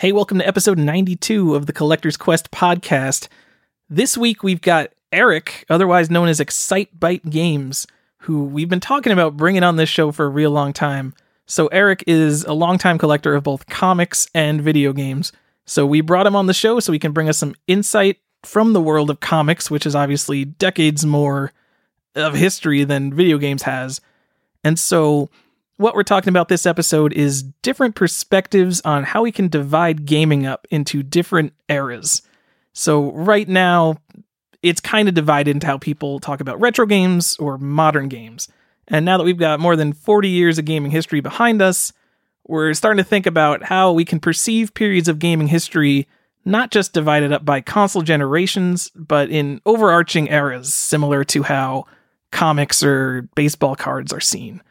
[0.00, 3.28] Hey, welcome to episode 92 of the Collector's Quest podcast.
[3.90, 7.86] This week we've got Erik, otherwise known as Excitebyte Games,
[8.20, 11.12] who we've been talking about bringing on this show for a real long time.
[11.44, 15.32] So, Erik is a longtime collector of both comics and video games.
[15.66, 18.72] So, we brought him on the show so he can bring us some insight from
[18.72, 21.52] the world of comics, which is obviously decades more
[22.14, 24.00] of history than video games has.
[24.64, 25.28] And so,
[25.80, 30.44] what we're talking about this episode is different perspectives on how we can divide gaming
[30.44, 32.20] up into different eras.
[32.74, 33.96] So, right now,
[34.62, 38.46] it's kind of divided into how people talk about retro games or modern games.
[38.88, 41.94] And now that we've got more than 40 years of gaming history behind us,
[42.46, 46.06] we're starting to think about how we can perceive periods of gaming history
[46.44, 51.86] not just divided up by console generations, but in overarching eras, similar to how
[52.32, 54.62] comics or baseball cards are seen.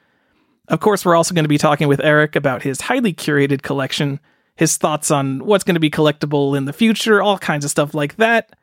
[0.70, 4.20] Of course, we're also going to be talking with Erik about his highly curated collection,
[4.56, 7.96] his thoughts on what's going to be collectible in the future, all kinds of stuff
[7.96, 8.56] like that.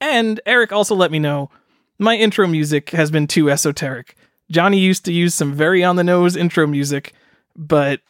[0.00, 1.50] And Erik also let me know
[1.98, 4.14] my intro music has been too esoteric.
[4.50, 7.14] Johnny used to use some very on the nose intro music,
[7.56, 8.00] but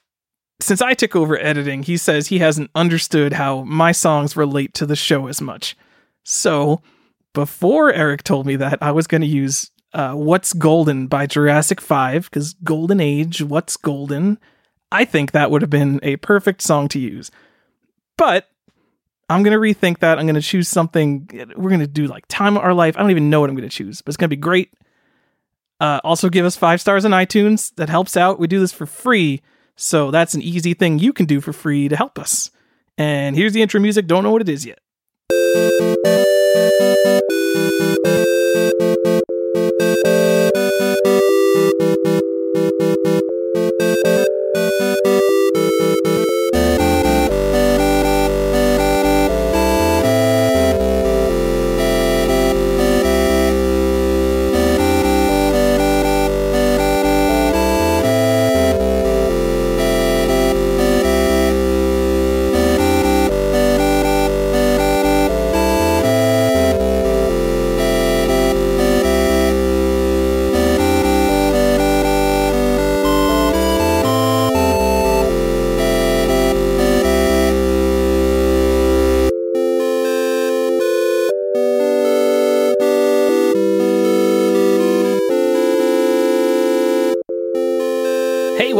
[0.61, 4.87] since I took over editing, he says he hasn't understood how my songs relate to
[4.87, 5.77] the show as much.
[6.25, 6.81] So,
[7.35, 11.81] before Erik told me that, I was going to use uh, What's Golden by Jurassic
[11.81, 14.39] 5, because Golden Age, What's Golden?
[14.93, 17.31] I think that would have been a perfect song to use.
[18.17, 18.49] But
[19.31, 20.19] I'm going to rethink that.
[20.19, 21.29] I'm going to choose something.
[21.57, 22.97] We're going to do like Time of Our Life.
[22.97, 24.73] I don't even know what I'm going to choose, but it's going to be great.
[25.81, 27.75] Uh, also, give us five stars on iTunes.
[27.77, 28.39] That helps out.
[28.39, 29.43] We do this for free.
[29.77, 32.51] So that's an easy thing you can do for free to help us.
[32.97, 34.07] And here's the intro music.
[34.07, 34.79] Don't know what it is yet.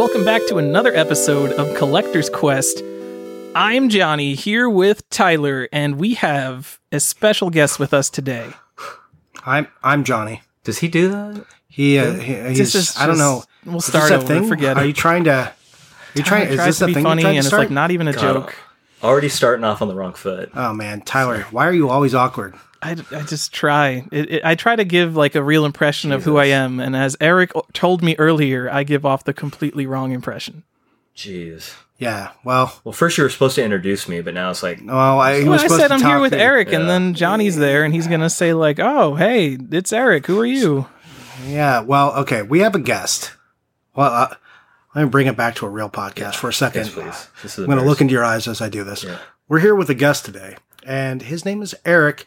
[0.05, 2.83] Welcome back to another episode of Collector's Quest.
[3.55, 8.47] I'm Johnny here with Tyler, and we have a special guest with us today.
[9.47, 10.43] I'm I'm Johnny.
[10.63, 11.43] Does he do that?
[11.67, 13.45] He, uh, he he's is I don't know.
[13.65, 14.47] we'll Is start this a over, thing?
[14.47, 14.87] forget Are it.
[14.89, 15.31] you trying to?
[15.33, 15.53] Are
[16.13, 16.49] you trying?
[16.49, 17.03] Is this to a be thing?
[17.03, 18.55] funny, and it's like not even a joke.
[19.01, 20.51] Already starting off on the wrong foot.
[20.53, 22.53] Oh man, Tyler, why are you always awkward?
[22.85, 24.05] I, I just try.
[24.11, 26.95] It, it, I try to give like a real impression of who I am, and
[26.95, 30.63] as Erik told me earlier, I give off the completely wrong impression.
[31.15, 31.73] Jeez.
[31.97, 32.31] Yeah.
[32.43, 35.39] Well, Well, first you were supposed to introduce me, but now it's like, well, I,
[35.41, 37.83] he Well, I said to I'm talk here with to- Erik, and then Johnny's there,
[37.85, 40.25] and he's gonna say like, "Oh, hey, it's Erik.
[40.27, 40.87] Who are you?"
[41.47, 41.81] Yeah.
[41.81, 42.41] Well, okay.
[42.41, 43.31] We have a guest.
[43.95, 44.35] Well, uh,
[44.93, 46.85] let me bring it back to a real podcast for a second.
[46.85, 47.27] yes, please.
[47.43, 49.03] This is I'm going to look into your eyes as I do this.
[49.03, 49.17] Yeah.
[49.47, 52.25] We're here with a guest today, and his name is Erik.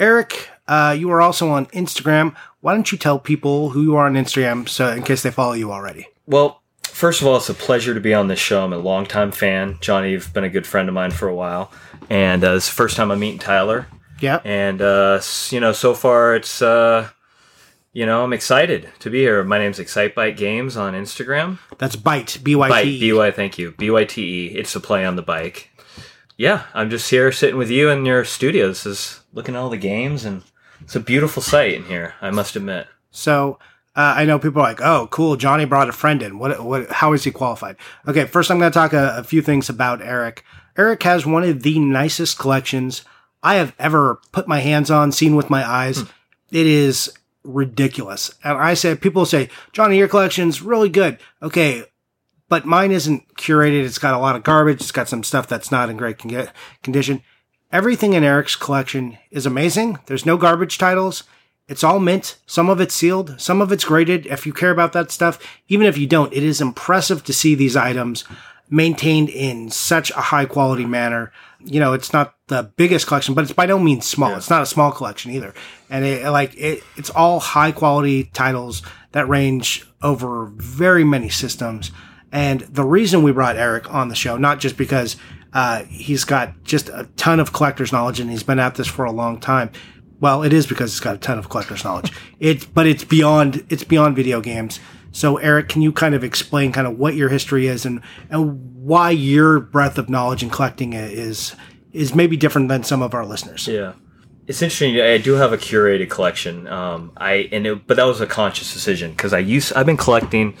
[0.00, 2.34] Erik, uh, you are also on Instagram.
[2.60, 5.54] Why don't you tell people who you are on Instagram, so in case they follow
[5.54, 6.08] you already?
[6.26, 8.64] Well, first of all, it's a pleasure to be on this show.
[8.64, 9.78] I'm a longtime fan.
[9.80, 11.72] Johnny, you've been a good friend of mine for a while.
[12.10, 13.86] And uh, it's the first time I'm meeting Tyler.
[14.20, 14.40] Yeah.
[14.44, 15.20] And, uh,
[15.50, 17.08] you know, so far it's, uh,
[17.92, 19.42] you know, I'm excited to be here.
[19.44, 21.58] My name's Excitebyte Games on Instagram.
[21.78, 22.42] That's Byte.
[22.42, 23.00] B Y Bite, T.
[23.00, 23.72] B Y, thank you.
[23.72, 24.46] B Y T E.
[24.48, 25.70] It's a play on the bike.
[26.38, 28.68] Yeah, I'm just here sitting with you in your studio.
[28.68, 30.44] This is looking at all the games, and
[30.80, 32.14] it's a beautiful sight in here.
[32.20, 32.86] I must admit.
[33.10, 33.58] So
[33.96, 35.34] uh, I know people are like, "Oh, cool!
[35.34, 36.38] Johnny brought a friend in.
[36.38, 36.64] What?
[36.64, 36.90] What?
[36.92, 37.74] How is he qualified?"
[38.06, 40.44] Okay, first I'm going to talk a, a few things about Erik.
[40.76, 43.02] Erik has one of the nicest collections
[43.42, 46.04] I have ever put my hands on, seen with my eyes.
[46.52, 47.12] It is
[47.42, 48.32] ridiculous.
[48.44, 51.18] And I say, people say, Johnny, your collection's really good.
[51.42, 51.84] Okay.
[52.48, 53.84] But mine isn't curated.
[53.84, 54.80] It's got a lot of garbage.
[54.80, 56.48] It's got some stuff that's not in great con-
[56.82, 57.22] condition.
[57.70, 59.98] Everything in Erik's collection is amazing.
[60.06, 61.24] There's no garbage titles.
[61.68, 62.38] It's all mint.
[62.46, 63.38] Some of it's sealed.
[63.38, 64.26] Some of it's graded.
[64.26, 67.54] If you care about that stuff, even if you don't, it is impressive to see
[67.54, 68.24] these items
[68.70, 71.30] maintained in such a high quality manner.
[71.62, 74.34] You know, it's not the biggest collection, but it's by no means small.
[74.34, 75.52] It's not a small collection either.
[75.90, 81.90] And it, like, it, it's all high quality titles that range over very many systems.
[82.32, 85.16] And the reason we brought Erik on the show, not just because
[85.50, 89.06] Uh, he's got just a ton of collector's knowledge, and he's been at this for
[89.06, 89.70] a long time.
[90.20, 92.12] Well, it is because he's got a ton of collector's knowledge.
[92.38, 94.78] It's but it's beyond it's beyond video games.
[95.10, 98.60] So, Erik, can you kind of explain kind of what your history is and and
[98.84, 101.56] why your breadth of knowledge in collecting is
[101.92, 103.66] is maybe different than some of our listeners?
[103.66, 103.94] Yeah.
[104.46, 105.00] It's interesting.
[105.00, 106.66] I do have a curated collection.
[106.68, 109.96] Um, I and it, but that was a conscious decision because I used I've been
[109.96, 110.54] collecting.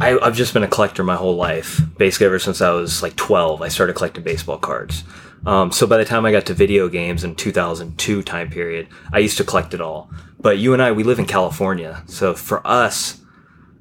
[0.00, 3.16] I, I've just been a collector my whole life, basically ever since I was like
[3.16, 3.62] 12.
[3.62, 5.04] I started collecting baseball cards.
[5.46, 9.18] Um, so by the time I got to video games in 2002 time period, I
[9.18, 10.10] used to collect it all.
[10.40, 13.20] But you and I, we live in California, so for us,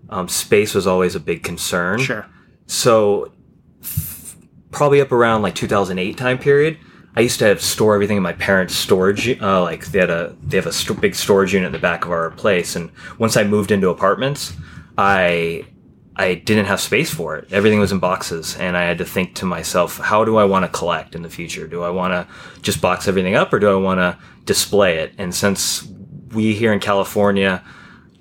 [0.09, 1.99] um, space was always a big concern.
[1.99, 2.25] Sure.
[2.67, 3.33] So
[3.81, 4.37] f-
[4.71, 6.77] probably up around like 2008 time period,
[7.15, 9.41] I used to have store everything in my parents' storage.
[9.41, 12.05] Uh, like they had a they have a st- big storage unit in the back
[12.05, 14.53] of our place, and once I moved into apartments,
[14.97, 15.65] I
[16.15, 17.51] I didn't have space for it.
[17.51, 20.63] Everything was in boxes, and I had to think to myself, how do I want
[20.63, 21.67] to collect in the future?
[21.67, 25.13] Do I want to just box everything up, or do I want to display it?
[25.17, 25.87] And since
[26.31, 27.63] we here in California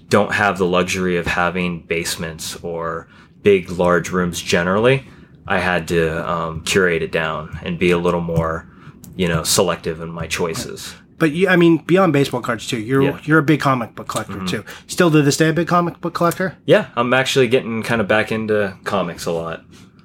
[0.08, 3.08] don't have the luxury of having basements or
[3.42, 5.06] big, large rooms generally,
[5.46, 8.68] I had to um, curate it down and be a little more,
[9.16, 10.94] you know, selective in my choices.
[11.22, 13.10] But you, I mean, beyond baseball cards too, you're Yeah.
[13.12, 13.30] Mm-hmm.
[13.30, 14.64] you're a big comic book collector too.
[14.88, 16.56] Still to this day, a big comic book collector.
[16.66, 19.62] Yeah, I'm actually getting kind of back into comics a lot.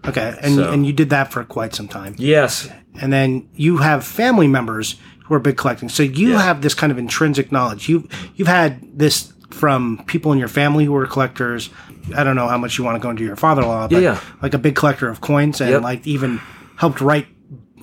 [0.08, 2.14] Okay, and So- and you did that for quite some time.
[2.20, 2.70] Yes,
[3.02, 5.90] and then you have family members who are big collecting.
[5.90, 6.42] So you Yeah.
[6.44, 7.90] have this kind of intrinsic knowledge.
[7.90, 11.72] You you've had this from people in your family who are collectors.
[12.16, 14.20] I don't know how much you want to go into your father-in-law, but yeah.
[14.44, 15.82] like a big collector of coins and Yep.
[15.82, 16.42] like even
[16.76, 17.26] helped write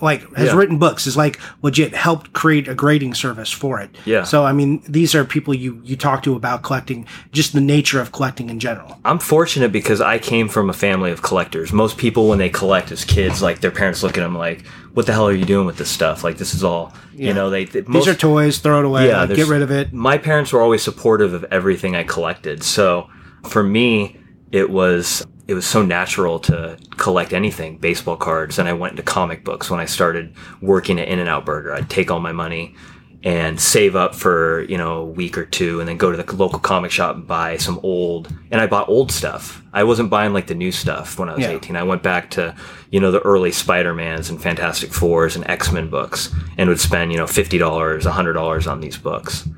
[0.04, 0.56] like has Yeah.
[0.56, 3.90] written books is like legit helped create a grading service for it.
[4.04, 4.22] Yeah.
[4.22, 8.00] So I mean these are people you you talk to about collecting just the nature
[8.00, 9.00] of collecting in general.
[9.04, 11.72] I'm fortunate because I came from a family of collectors.
[11.72, 15.06] Most people, when they collect as kids, like their parents look at them like, "What
[15.06, 16.22] the hell are you doing with this stuff?
[16.22, 17.28] Like this is all, Yeah.
[17.28, 19.92] you know." They, they These are toys, throw it away, like, get rid of it.
[19.92, 22.62] My parents were always supportive of everything I collected.
[22.62, 23.08] So
[23.48, 24.18] for me,
[24.52, 29.02] it was it was so natural to collect anything, baseball cards, and I went into
[29.02, 31.74] comic books when I started working at In-N-Out Burger.
[31.74, 32.74] I'd take all my money
[33.22, 36.36] and save up for you know a week or two and then go to the
[36.36, 40.34] local comic shop and buy some old and i bought old stuff i wasn't buying
[40.34, 41.52] like the new stuff when i was Yeah.
[41.52, 42.54] 18 i went back to
[42.90, 47.16] you know the early spider-mans and fantastic fours and x-men books and would spend you
[47.16, 47.58] know $50
[48.02, 49.48] $100 on these books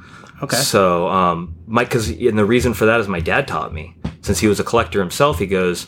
[0.43, 0.57] Okay.
[0.57, 3.97] so, um, my, cause, and the reason for that is my dad taught me.
[4.21, 5.87] Since he was a collector himself, he goes,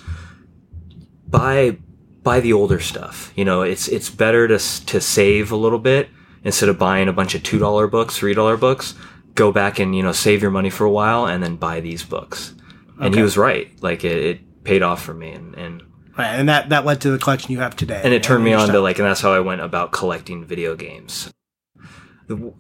[1.27, 1.77] buy,
[2.23, 3.33] buy the older stuff.
[3.37, 6.09] You know, it's, it's better to, to save a little bit
[6.45, 8.95] instead of buying a bunch of $2 books, $3 books.
[9.35, 12.03] Go back and, you know, save your money for a while and then buy these
[12.03, 12.55] books.
[13.01, 13.71] And he was right.
[13.83, 15.83] Like it, it paid off for me and, and,
[16.17, 18.01] Right, and that that led to the collection you have today.
[18.03, 20.75] and it turned me on to like and that's how i went about collecting video
[20.75, 21.33] games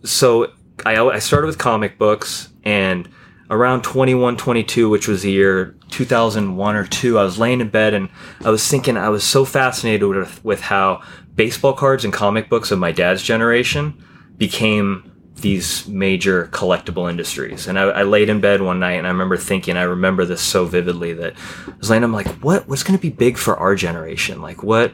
[0.04, 0.52] so
[0.86, 3.08] i, I started with comic books and
[3.50, 7.94] around 21 22 which was the year 2001 or 2 i was laying in bed
[7.94, 8.08] and
[8.44, 11.02] i was thinking i was so fascinated with, with how
[11.34, 14.04] baseball cards and comic books of my dad's generation
[14.36, 15.08] became
[15.40, 17.66] these major collectible industries.
[17.66, 20.40] And I, I laid in bed one night and I remember thinking, I remember this
[20.40, 21.34] so vividly that
[21.66, 24.42] I was laying, I'm like, what, what's going to be big for our generation?
[24.42, 24.92] Like what,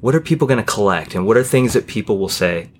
[0.00, 1.14] what are people going to collect?
[1.14, 2.70] And what are things that people will say?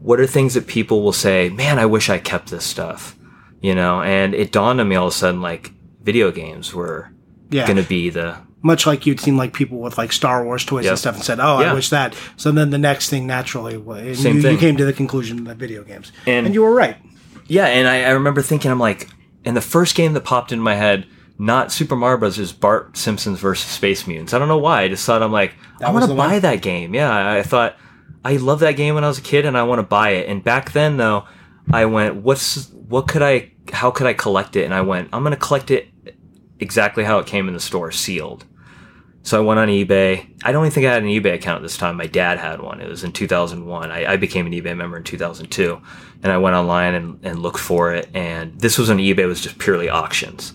[0.00, 3.16] What are things that people will say, man, I wish I kept this stuff,
[3.60, 4.02] you know?
[4.02, 7.10] And it dawned on me all of a sudden, like video games were
[7.50, 7.66] yeah.
[7.66, 10.84] going to be the, much like you'd seen like people with like Star Wars toys
[10.84, 10.90] Yep.
[10.92, 14.18] and stuff and said, "Oh, I wish that." So then the next thing naturally, was,
[14.22, 16.96] Same you, you came to the conclusion that video games, And- and you were right.
[17.46, 19.08] Yeah, and I, I remember thinking, I'm like,
[19.44, 21.06] and the first game that popped in my head,
[21.38, 22.38] not Super Mario Bros.
[22.38, 24.34] is Bart Simpsons versus Space Mutants.
[24.34, 24.82] I don't know why.
[24.82, 26.40] I just thought I'm like, I want to buy one?
[26.40, 26.94] that game.
[26.94, 27.76] Yeah, I thought
[28.24, 30.28] I loved that game when I was a kid, and I want to buy it.
[30.28, 31.24] And back then, though,
[31.72, 33.52] I went, what's what could I?
[33.72, 34.64] How could I collect it?
[34.64, 35.88] And I went, I'm gonna collect it
[36.58, 38.44] exactly how it came in the store, sealed.
[39.22, 40.26] So I went on eBay.
[40.44, 41.96] I don't even think I had an eBay account at this time.
[41.96, 42.80] My dad had one.
[42.80, 43.90] It was in 2001.
[43.90, 45.80] I, I became an eBay member in 2002.
[46.22, 48.08] And I went online and, and looked for it.
[48.14, 50.54] And this was when eBay was just purely auctions.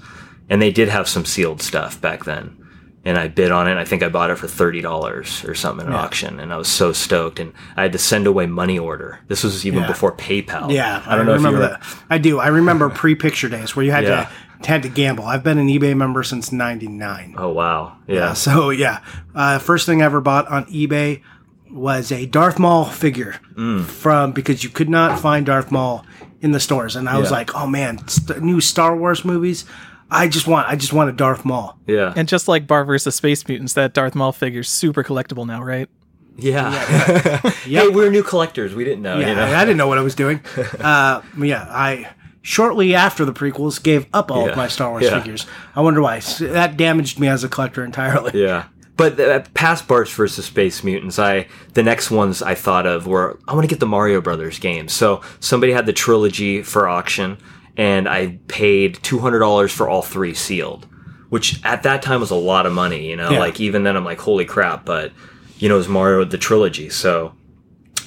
[0.50, 2.65] And they did have some sealed stuff back then.
[3.08, 3.78] And I bid on it.
[3.78, 6.40] I think I bought it for $30 or something at an auction.
[6.40, 7.40] And I was so stoked.
[7.40, 9.20] And I had to send away money order.
[9.28, 9.88] This was even Yeah.
[9.88, 10.72] before PayPal.
[10.74, 11.84] Yeah, I don't know if you remember that.
[12.10, 12.40] I do.
[12.40, 14.24] I remember pre-picture days where you had Yeah.
[14.26, 14.30] to
[14.68, 15.26] had to gamble.
[15.26, 17.36] I've been an eBay member since '99.
[17.38, 17.98] Oh, wow.
[18.08, 18.34] Yeah.
[18.34, 19.02] So yeah,
[19.36, 21.22] uh, first thing I ever bought on eBay
[21.70, 23.84] was a Darth Maul figure Mm.
[23.86, 26.04] from because you could not find Darth Maul
[26.42, 29.66] in the stores, and I was like, oh man, st- new Star Wars movies.
[30.12, 31.78] I just want, I just want a Darth Maul.
[31.88, 32.14] Yeah.
[32.16, 35.90] And just like Bart versus Space Mutants, that Darth Maul figure's super collectible now, right?
[36.38, 36.72] Yeah.
[37.64, 38.76] hey, we're new collectors.
[38.76, 39.20] We didn't know.
[39.20, 39.46] Yeah, you know?
[39.46, 40.42] I didn't know what I was doing.
[40.80, 42.10] Uh, yeah, I
[42.42, 44.52] shortly after the prequels gave up all Yeah.
[44.52, 45.20] of my Star Wars Yeah.
[45.20, 45.48] figures.
[45.76, 46.20] I wonder why.
[46.40, 48.40] That damaged me as a collector entirely.
[48.40, 48.66] Yeah.
[48.98, 53.40] But uh, past Barts versus Space Mutants, I the next ones I thought of were
[53.48, 54.94] I want to get the Mario Brothers games.
[54.94, 57.38] So somebody had the trilogy for auction,
[57.78, 60.88] and I paid two hundred dollars for all three sealed,
[61.30, 63.10] which at that time was a lot of money.
[63.10, 63.40] You know, Yeah.
[63.40, 64.86] like even then I'm like, holy crap!
[64.86, 65.12] But
[65.58, 67.34] you know, it was Mario the trilogy, so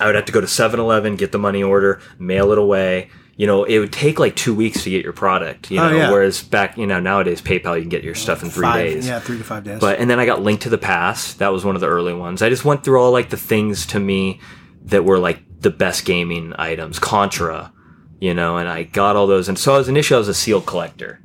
[0.00, 3.08] I would have to go to 7-Eleven, get the money order, mail it away.
[3.36, 5.70] You know, it would take like two weeks to get your product.
[5.70, 6.10] You Oh, know, yeah.
[6.10, 9.06] whereas back, you know, nowadays PayPal you can get your stuff in three Five- days.
[9.08, 9.80] Yeah, three to five days.
[9.80, 11.38] But and then I got Link to the Past.
[11.38, 12.42] That was one of the early ones.
[12.42, 14.40] I just went through all like the things to me
[14.86, 16.98] that were like the best gaming items.
[16.98, 17.72] Contra,
[18.20, 19.48] you know, and I got all those.
[19.48, 21.20] And so I was initially I was a seal collector,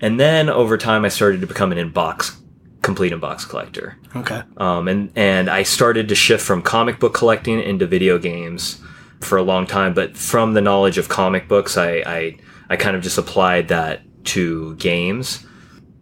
[0.00, 2.36] and then over time I started to become an inbox,
[2.82, 3.96] complete inbox collector.
[4.14, 4.42] okay.
[4.56, 8.80] Um, and and I started to shift from comic book collecting into video games
[9.20, 9.94] for a long time.
[9.94, 12.38] But from the knowledge of comic books, I I,
[12.70, 15.46] I kind of just applied that to games,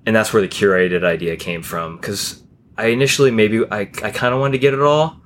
[0.06, 1.96] and that's where the curated idea came from.
[1.96, 2.42] Because
[2.76, 5.20] I initially maybe I I kind of wanted to get it all,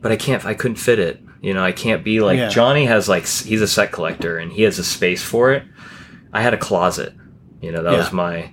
[0.00, 0.44] but I can't.
[0.44, 1.20] I couldn't fit it.
[1.44, 2.48] You know, I can't be like Yeah.
[2.48, 5.62] Johnny has like he's a set collector and he has a space for it.
[6.32, 7.12] I had a closet.
[7.60, 7.98] You know, that Yeah.
[7.98, 8.52] was my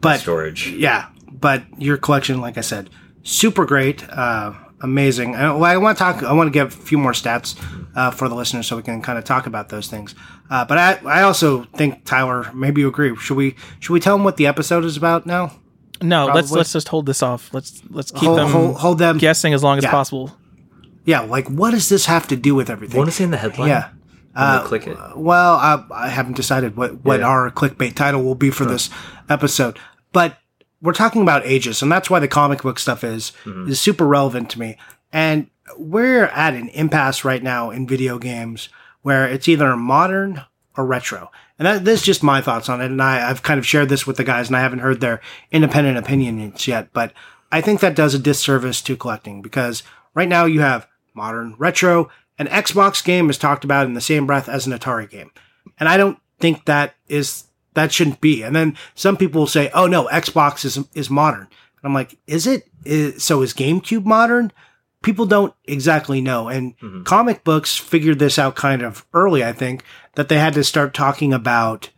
[0.00, 0.68] But storage.
[0.70, 2.90] yeah, but your collection, like I said,
[3.22, 5.34] super great, uh, amazing.
[5.34, 6.22] I, well, I want to talk.
[6.22, 7.56] I want to give a few more stats
[7.96, 10.14] uh, for the listeners so we can kind of talk about those things.
[10.50, 13.16] Uh, but I, I also think Tyler, maybe you agree.
[13.16, 15.52] Should we should we tell them what the episode is about now?
[16.02, 17.48] No, let's let's just hold this off.
[17.54, 19.16] Let's let's keep Hold, them hold, hold them.
[19.16, 19.90] guessing as long as Yeah.
[19.90, 20.36] possible.
[21.04, 22.98] Yeah, like what does this have to do with everything?
[22.98, 23.68] Want to say in the headline?
[23.68, 23.90] yeah.
[24.36, 24.98] I'm click it.
[25.16, 27.26] Well, I, I haven't decided what, what Yeah.
[27.26, 28.90] our clickbait title will be for this
[29.28, 29.78] episode,
[30.12, 30.38] but
[30.82, 33.70] we're talking about ages, and that's why the comic book stuff is Mm-hmm.
[33.70, 34.76] is super relevant to me.
[35.12, 38.68] And we're at an impasse right now in video games
[39.02, 40.42] where it's either modern
[40.76, 41.30] or retro.
[41.58, 42.86] And that, this is just my thoughts on it.
[42.86, 45.20] And I, I've kind of shared this with the guys, and I haven't heard their
[45.52, 46.88] independent opinions yet.
[46.92, 47.12] But
[47.52, 49.84] I think that does a disservice to collecting because
[50.14, 54.26] right now you have modern, retro, an Xbox game is talked about in the same
[54.26, 55.30] breath as an Atari game.
[55.78, 57.44] And I don't think that is
[57.74, 58.42] that shouldn't be.
[58.42, 62.18] And then some people will say, "Oh no, Xbox is is modern." And I'm like,
[62.26, 62.68] "Is it?
[62.84, 64.52] Is, so is GameCube modern?"
[65.02, 66.48] People don't exactly know.
[66.48, 67.02] And mm-hmm.
[67.02, 70.94] comic books figured this out kind of early, I think, that they had to start
[70.94, 71.90] talking about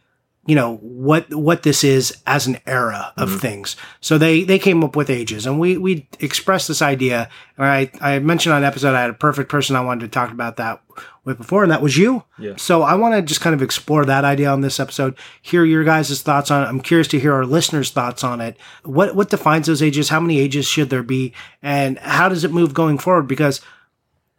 [0.46, 3.38] you know what what this is as an era of mm-hmm.
[3.38, 3.76] things.
[4.00, 7.28] So they they came up with ages, and we we expressed this idea.
[7.58, 10.08] And I I mentioned on an episode I had a perfect person I wanted to
[10.08, 10.80] talk about that
[11.24, 12.22] with before, and that was you.
[12.38, 12.54] Yeah.
[12.56, 15.16] So I want to just kind of explore that idea on this episode.
[15.42, 16.66] Hear your guys' thoughts on it.
[16.66, 18.56] I'm curious to hear our listeners' thoughts on it.
[18.84, 20.10] What what defines those ages?
[20.10, 21.34] How many ages should there be?
[21.60, 23.26] And how does it move going forward?
[23.26, 23.60] Because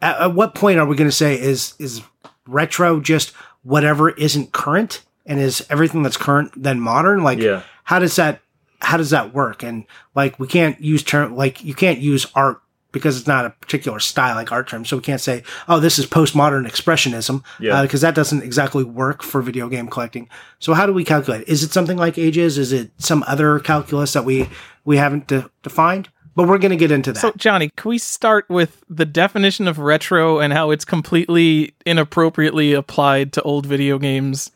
[0.00, 2.00] at, at what point are we going to say is is
[2.46, 7.62] retro just whatever isn't current and is everything that's current then modern like Yeah.
[7.84, 8.40] how does that
[8.80, 9.62] how does that work?
[9.62, 13.50] And like we can't use term like you can't use art because it's not a
[13.50, 14.84] particular style like art term.
[14.84, 17.74] So we can't say oh this is postmodern expressionism Yeah.
[17.78, 20.28] Uh, because that doesn't exactly work for video game collecting.
[20.58, 22.56] So how do we calculate is it something like ages?
[22.58, 24.48] Is it some other calculus that we
[24.84, 26.08] we haven't de- defined?
[26.36, 27.18] But we're going to get into that.
[27.18, 32.74] So, Johnny, can we start with the definition of retro and how it's completely inappropriately
[32.74, 34.52] applied to old video games?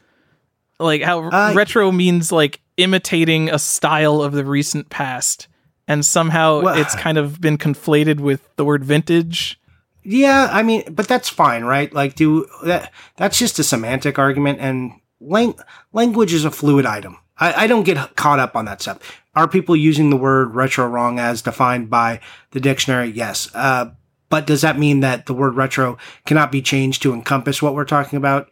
[0.83, 5.49] Like how Uh, retro means like imitating a style of the recent past,
[5.89, 9.59] and somehow Well- it's kind of been conflated with the word vintage.
[10.05, 11.93] Yeah, I mean, but that's fine, right?
[11.95, 12.91] Like, do that?
[13.17, 15.55] That's just a semantic argument, and lang-
[15.93, 17.19] language is a fluid item.
[17.39, 18.99] I, I don't get caught up on that stuff.
[19.37, 22.19] Are people using the word retro wrong as defined by
[22.51, 23.11] the dictionary?
[23.11, 23.49] Yes.
[23.55, 23.91] Uh,
[24.29, 27.85] but does that mean that the word retro cannot be changed to encompass what we're
[27.85, 28.51] talking about?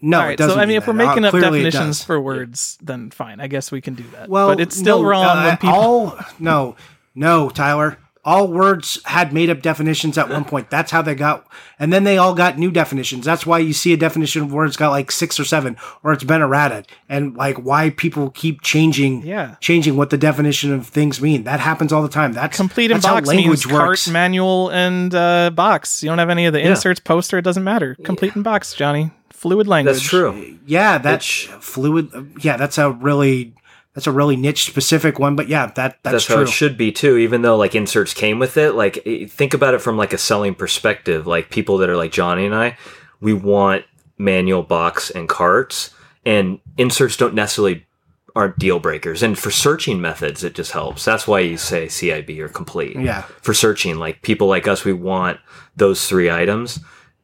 [0.00, 0.92] No, right, so I mean, mean if we're.
[0.92, 3.40] Uh, making up definitions for words, then fine.
[3.40, 4.28] I guess we can do that.
[4.28, 5.68] well, but it's still no, wrong uh, when people.
[5.74, 6.76] all no,
[7.14, 7.98] no, Tyler.
[8.24, 10.68] All words had made up definitions at one point.
[10.68, 11.46] That's how they got,
[11.78, 13.24] and then they all got new definitions.
[13.24, 16.24] That's why you see a definition of words got like six or seven, or it's
[16.24, 19.54] been errated, and like why people keep changing, Yeah.
[19.60, 21.44] changing what the definition of things mean.
[21.44, 22.34] That happens all the time.
[22.34, 24.08] That's Complete in that's how box means language cart, works.
[24.08, 26.02] manual, and uh, box.
[26.02, 26.70] You don't have any of the Yeah.
[26.70, 27.38] inserts, poster.
[27.38, 27.96] It doesn't matter.
[28.04, 29.10] Complete in box, Johnny.
[29.38, 29.94] Fluid language.
[29.94, 30.58] That's true.
[30.66, 32.10] yeah, that's fluid.
[32.42, 33.54] Yeah, that's a really
[33.94, 35.36] that's a really niche specific one.
[35.36, 36.36] But yeah, that that's, That's true.
[36.36, 37.16] how it should be too.
[37.16, 40.56] Even though like inserts came with it, like think about it from like a selling
[40.56, 41.26] perspective.
[41.28, 42.76] Like people that are like Johnny and I,
[43.20, 43.84] we want
[44.18, 45.94] manual box and carts,
[46.26, 47.86] and inserts don't necessarily
[48.34, 49.22] aren't deal breakers.
[49.22, 51.04] And for searching methods, it just helps.
[51.04, 52.96] That's why you say CIB or complete.
[52.96, 53.22] Yeah.
[53.42, 55.38] For searching, like people like us, we want
[55.76, 56.80] those three items,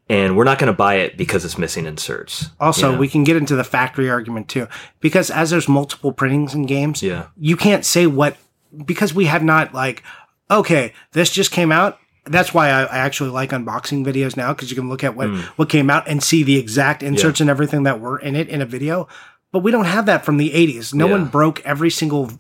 [0.08, 2.50] and we're not going to buy it because it's missing inserts.
[2.60, 2.98] Also, you know?
[2.98, 4.68] we can get into the factory argument too,
[5.00, 7.26] because as there's multiple printings in games, Yeah.
[7.38, 8.36] you can't say what
[8.84, 10.02] because we have not like,
[10.50, 11.98] okay, this just came out.
[12.26, 15.28] That's why I, I actually like unboxing videos now because you can look at what
[15.28, 15.42] mm.
[15.56, 18.62] what came out and see the exact inserts and everything that were in it in
[18.62, 19.08] a video.
[19.52, 20.94] But we don't have that from the 80s.
[20.94, 21.12] No Yeah.
[21.12, 22.30] one broke every single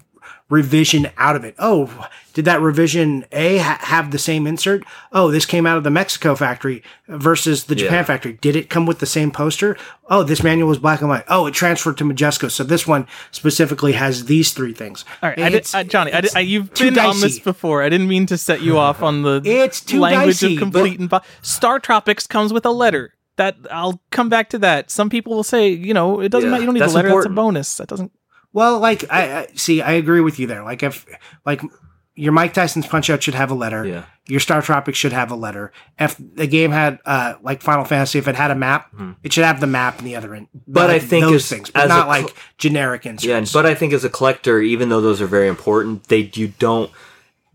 [0.50, 1.54] revision out of it.
[1.58, 4.84] Oh, did that revision A ha- have the same insert?
[5.12, 8.04] Oh, this came out of the Mexico factory versus the Japan Yeah.
[8.04, 8.32] factory.
[8.40, 9.76] Did it come with the same poster?
[10.10, 11.24] Oh, this manual was black and white.
[11.28, 12.50] Oh, it transferred to Majesco.
[12.50, 15.04] So this one specifically has these three things.
[15.22, 17.82] All right, I did, uh, Johnny, I did, I, you've too been on this before.
[17.82, 20.98] I didn't mean to set you off on the It's too language dicey, of complete
[20.98, 23.14] but- and bo- StarTropics comes with a letter.
[23.36, 24.92] That I'll come back to that.
[24.92, 26.62] Some people will say, you know, it doesn't Yeah, matter.
[26.62, 27.08] You don't need that's a letter.
[27.08, 27.34] important.
[27.34, 27.76] That's a bonus.
[27.78, 28.12] That doesn't.
[28.54, 30.62] Well, like I, I see, I agree with you there.
[30.62, 31.04] Like if
[31.44, 31.60] like
[32.14, 33.84] your Mike Tyson's Punch Out should have a letter.
[33.84, 34.04] Yeah.
[34.26, 35.70] Your StarTropics should have a letter.
[35.98, 39.44] If the game had uh like Final Fantasy, if it had a map, it should
[39.44, 40.46] have the map in the other end.
[40.46, 40.72] Mm-hmm.
[40.72, 43.24] But I think those as- things, but not like cl- generic inserts.
[43.26, 46.48] Yeah, but I think as a collector, even though those are very important, they you
[46.58, 46.90] don't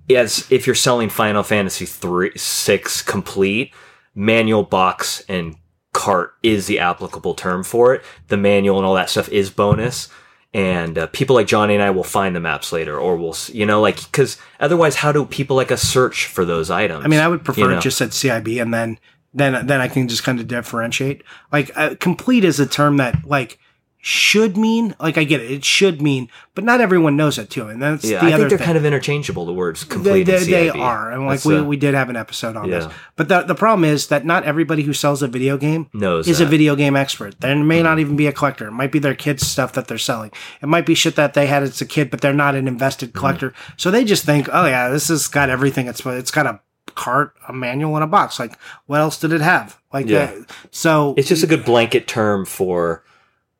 [0.09, 3.73] as if you're selling Final Fantasy three six complete
[4.13, 5.55] manual box and
[5.93, 8.03] cart is the applicable term for it.
[8.27, 10.09] The manual and all that stuff is bonus.
[10.51, 13.67] And uh, people like Johnny and I will find the maps later, or we'll, you
[13.67, 17.05] know, like, because otherwise, how do people like us search for those items?
[17.05, 17.77] I mean, I would prefer You know?
[17.77, 18.97] it just said CIB, and then
[19.33, 21.23] then then I can just kind of differentiate.
[21.51, 23.59] Like uh, complete is a term that like
[24.01, 27.67] should mean like I get it, it should mean, but not everyone knows it too,
[27.67, 28.65] and that's Yeah, the I think they're thing.
[28.65, 29.45] kind of interchangeable.
[29.45, 31.93] The words they, complete they, and they are, and like That's, we, uh, we did
[31.95, 32.85] have an episode on this.
[33.17, 36.39] But the the problem is that not everybody who sells a video game Knows is
[36.39, 37.41] a video game expert.
[37.41, 38.67] There may not even be a collector.
[38.67, 40.31] It might be their kids' stuff that they're selling.
[40.61, 43.09] It might be shit that they had as a kid, but they're not an invested
[43.09, 43.19] Mm-hmm.
[43.19, 43.53] collector.
[43.75, 45.87] So they just think, oh yeah, this has got everything.
[45.87, 46.61] It's it's got a
[46.95, 48.39] cart, a manual, and a box.
[48.39, 49.77] Like, what else did it have?
[49.93, 50.31] Like, Yeah.
[50.39, 53.03] uh, so It's just a good blanket term for,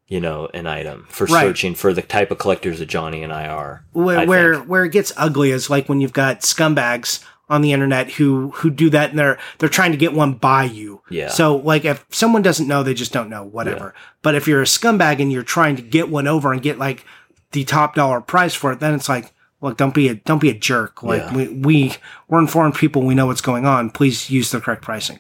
[0.10, 1.44] you know, an item for Right.
[1.46, 3.86] searching for the type of collectors that Johnny and I are.
[3.94, 7.72] where I where, where it gets ugly is like when you've got scumbags on the
[7.74, 11.02] internet who who do that and they're they're trying to get one by you.
[11.10, 11.30] Yeah.
[11.30, 13.94] So like if someone doesn't know, they just don't know, whatever.
[14.22, 17.06] But if you're a scumbag and you're trying to get one over and get like
[17.52, 20.50] the top dollar price for it, then it's like, look, don't be a don't be
[20.50, 21.02] a jerk.
[21.02, 21.36] Like Yeah.
[21.36, 21.94] we, we
[22.28, 23.90] we're informed people, we know what's going on.
[23.90, 25.20] Please use the correct pricing.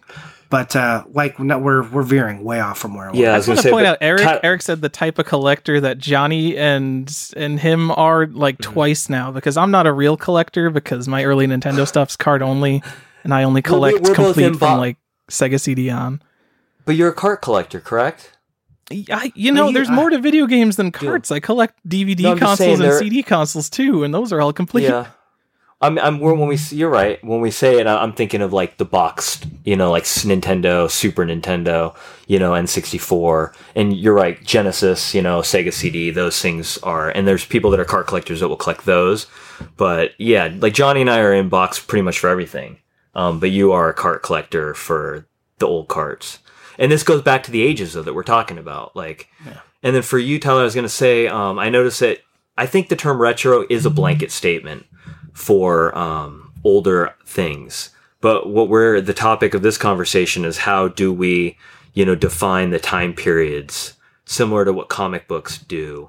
[0.49, 3.45] But uh like no, we're we're veering way off from where Yeah, I I was
[3.45, 4.21] just going want to to point out Erik.
[4.23, 8.71] Ty- Erik said the type of collector that Johnny and and him are like Mm-hmm.
[8.73, 12.81] twice now because I'm not a real collector because my early Nintendo stuff's card only,
[13.23, 14.97] and I only Well, we- collect we're complete from like
[15.29, 16.19] Sega CD on.
[16.85, 18.31] but you're a cart collector, correct?
[19.11, 21.29] I, you know, you- there's I- more to video games than carts.
[21.31, 24.41] I collect DVD No, I'm just saying consoles and CD consoles too, and those are
[24.41, 24.85] all complete.
[24.85, 25.05] Yeah.
[25.81, 27.23] I'm, I'm when we see you're right.
[27.23, 31.25] When we say it I'm thinking of like the boxed you know like Nintendo Super
[31.25, 31.95] Nintendo
[32.27, 37.25] you know N64 and you're right Genesis you know Sega CD those things are and
[37.25, 39.27] there's people that are cart collectors that will collect those.
[39.77, 42.79] But yeah like Johnny and I are in box pretty much for everything.
[43.15, 45.27] Um, but you are a cart collector for
[45.59, 46.39] the old carts.
[46.77, 49.29] And this goes back to the ages though that we're talking about like
[49.81, 52.19] and then for you Tyler I was gonna say um, I noticed that
[52.57, 54.85] I think the term retro is a blanket statement
[55.39, 57.91] for um, older things.
[58.21, 61.57] But what we're the topic of this conversation is how do we,
[61.93, 63.93] you know, define the time periods
[64.29, 66.07] similar to what comic books do.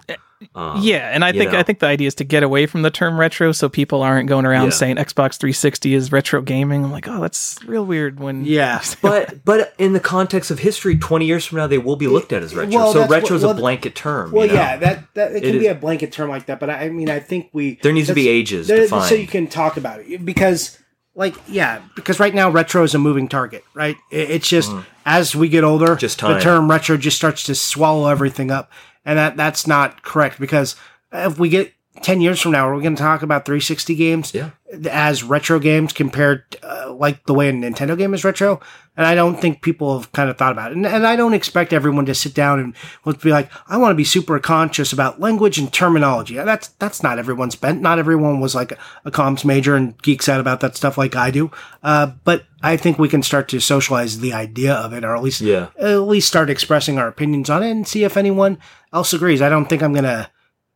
[0.54, 1.58] Um, Yeah, and I think know.
[1.58, 4.28] I think the idea is to get away from the term retro, so people aren't
[4.28, 4.70] going around Yeah.
[4.70, 6.84] saying Xbox 360 is retro gaming.
[6.84, 8.20] I'm like, oh, that's real weird.
[8.20, 8.80] When Yeah.
[9.02, 12.32] But but in the context of history, twenty years from now, they will be looked
[12.32, 12.74] at as retro.
[12.74, 14.32] Well, so retro is well, a blanket term.
[14.32, 14.58] Well, you know?
[14.58, 16.84] yeah, that that it can It be is- a blanket term like that, but I,
[16.84, 19.08] I mean, I think we There needs to be ages there- defined.
[19.08, 20.78] so you can talk about it because,
[21.20, 23.98] like, yeah, because right now retro is a moving target, right?
[24.10, 24.72] It's just
[25.04, 25.98] as we get older, Mm.
[25.98, 28.72] Just the term retro just starts to swallow everything up,
[29.04, 30.76] and that that's not correct because
[31.12, 34.32] if we get ten years from now, are we going to talk about 360 games?
[34.34, 34.50] Yeah.
[34.88, 38.60] as retro games compared uh, like the way a Nintendo game is retro.
[38.96, 40.76] And I don't think people have kind of thought about it.
[40.76, 42.60] And, and I don't expect everyone to sit down
[43.04, 46.34] and be like, I want to be super conscious about language and terminology.
[46.36, 47.80] That's, that's not everyone's bent.
[47.80, 51.16] Not everyone was like a, a comms major and geeks out about that stuff like
[51.16, 51.50] I do.
[51.82, 55.22] Uh, but I think we can start to socialize the idea of it or at
[55.22, 55.68] least, Yeah.
[55.78, 58.58] at least start expressing our opinions on it and see if anyone
[58.92, 59.40] else agrees.
[59.42, 60.30] I don't think I'm going to,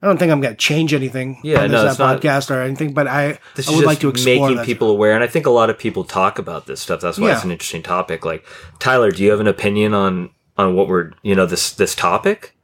[0.05, 2.21] I don't think I'm going to change anything Yeah, on no, this it's uh, not-
[2.21, 4.67] podcast or anything, but I, This I is would just like to explore making that.
[4.67, 7.01] people aware, and I think a lot of people talk about this stuff.
[7.01, 8.25] That's why it's an interesting topic.
[8.27, 8.45] Like
[8.81, 12.55] Tyler, do you have an opinion on on what we're you know this this topic?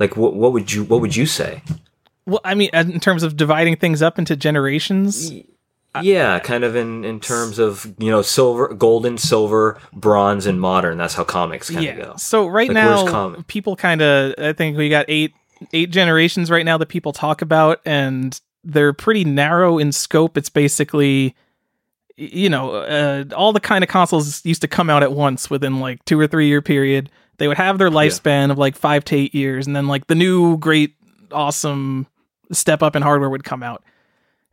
[0.00, 1.62] Like what what would you what would you say?
[2.26, 5.32] Well, I mean, in terms of dividing things up into generations,
[6.02, 10.98] yeah, kind of in in terms of you know silver, golden, silver, bronze, and modern.
[10.98, 12.04] That's how comics kind of yeah.
[12.04, 12.14] go.
[12.16, 13.46] So right Like, now, comic?
[13.46, 15.32] people kind of, I think we got eight
[15.72, 20.36] eight generations right now that people talk about, and they're pretty narrow in scope.
[20.36, 21.34] It's basically,
[22.16, 25.80] you know, uh, all the kind of consoles used to come out at once within
[25.80, 27.10] like two or three year period.
[27.38, 30.14] They would have their lifespan of like five to eight years, and then like the
[30.14, 30.94] new great,
[31.32, 32.06] awesome
[32.50, 33.84] step up in hardware would come out.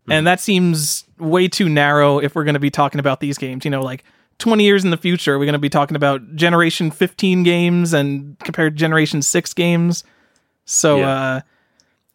[0.08, 3.66] And that seems way too narrow if we're going to be talking about these games.
[3.66, 4.04] You know, like
[4.40, 8.38] 20 years in the future, we're going to be talking about Generation 15 games and
[8.40, 10.04] compared to Generation 6 games.
[10.66, 11.10] So, Yeah.
[11.10, 11.42] uh,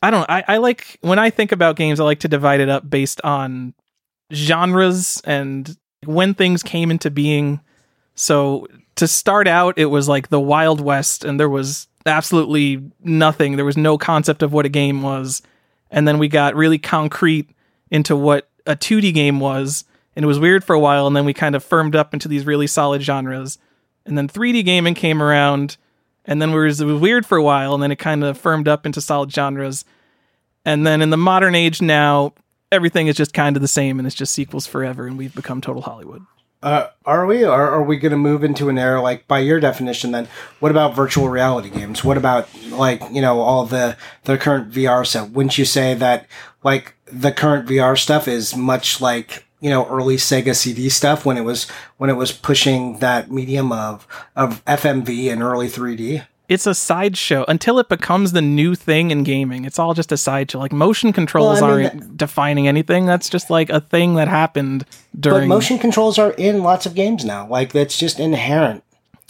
[0.02, 2.68] I don't I, I like when I think about games, I like to divide it
[2.68, 3.74] up based on
[4.32, 7.60] genres and when things came into being.
[8.14, 13.56] So to start out, it was like the Wild West, and there was absolutely nothing.
[13.56, 15.42] There was no concept of what a game was.
[15.90, 17.50] And then we got really concrete
[17.90, 19.84] into what a 2D game was.
[20.16, 21.06] And it was weird for a while.
[21.06, 23.58] And then we kind of firmed up into these really solid genres.
[24.06, 25.76] And then 3D gaming came around.
[26.30, 27.74] And then was, was weird for a while.
[27.74, 29.84] And then it kind of firmed up into solid genres.
[30.64, 32.32] And then in the modern age now,
[32.72, 35.06] everything is just kind of the same and it's just sequels forever.
[35.06, 36.24] And we've become total Hollywood.
[36.62, 39.58] Uh, are we, or are we going to move into an era like, by your
[39.60, 40.28] definition, then?
[40.60, 42.04] What about virtual reality games?
[42.04, 45.30] What about like you know all the the current VR stuff?
[45.30, 46.26] Wouldn't you say that
[46.62, 51.36] like the current VR stuff is much like you know early Sega CD stuff when
[51.36, 51.68] it was
[51.98, 56.26] when it was pushing that medium of of FMV and early 3D?
[56.48, 59.64] It's a sideshow until it becomes the new thing in gaming.
[59.64, 60.58] It's all just a sideshow.
[60.58, 63.06] Like motion controls Well, I mean, aren't defining anything.
[63.06, 65.48] That's just like a thing that happened But during.
[65.48, 67.46] motion controls are in lots of games now.
[67.46, 68.82] Like that's just inherent.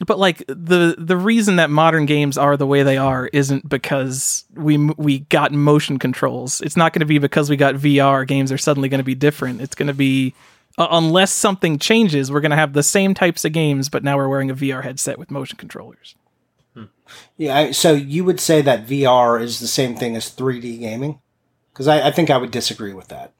[0.06, 4.44] But like the the reason that modern games are the way they are isn't because
[4.54, 6.60] we we got motion controls.
[6.60, 8.26] It's not going to be because we got VR.
[8.26, 9.60] Games are suddenly going to be different.
[9.60, 10.34] It's going to be
[10.78, 14.16] uh, unless something changes, we're going to have the same types of games, but now
[14.16, 16.14] we're wearing a VR headset with motion controllers.
[17.36, 21.20] Yeah, I, so you would say that VR is the same thing as 3D gaming?
[21.72, 23.32] Because I, I think I would disagree with that.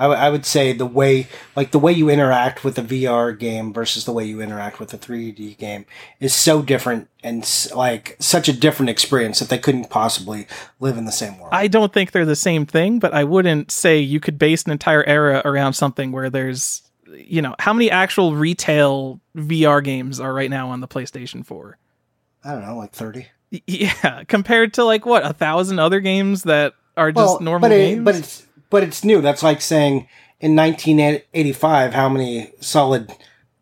[0.00, 3.38] I, w- I would say the way, like the way you interact with a VR
[3.38, 5.84] game versus the way you interact with a 3D game
[6.20, 10.46] is so different and s- like such a different experience that they couldn't possibly
[10.80, 11.50] live in the same world.
[11.52, 14.72] I don't think they're the same thing, but I wouldn't say you could base an
[14.72, 20.32] entire era around something where there's, you know, how many actual retail VR games are
[20.32, 21.76] right now on the PlayStation 4?
[22.42, 23.26] I don't know, like 30.
[23.66, 28.04] Yeah, compared to like what, a thousand other games that are just normal but games?
[28.04, 29.20] But it's but it's new.
[29.20, 30.08] That's like saying
[30.40, 33.12] in 1985, how many solid,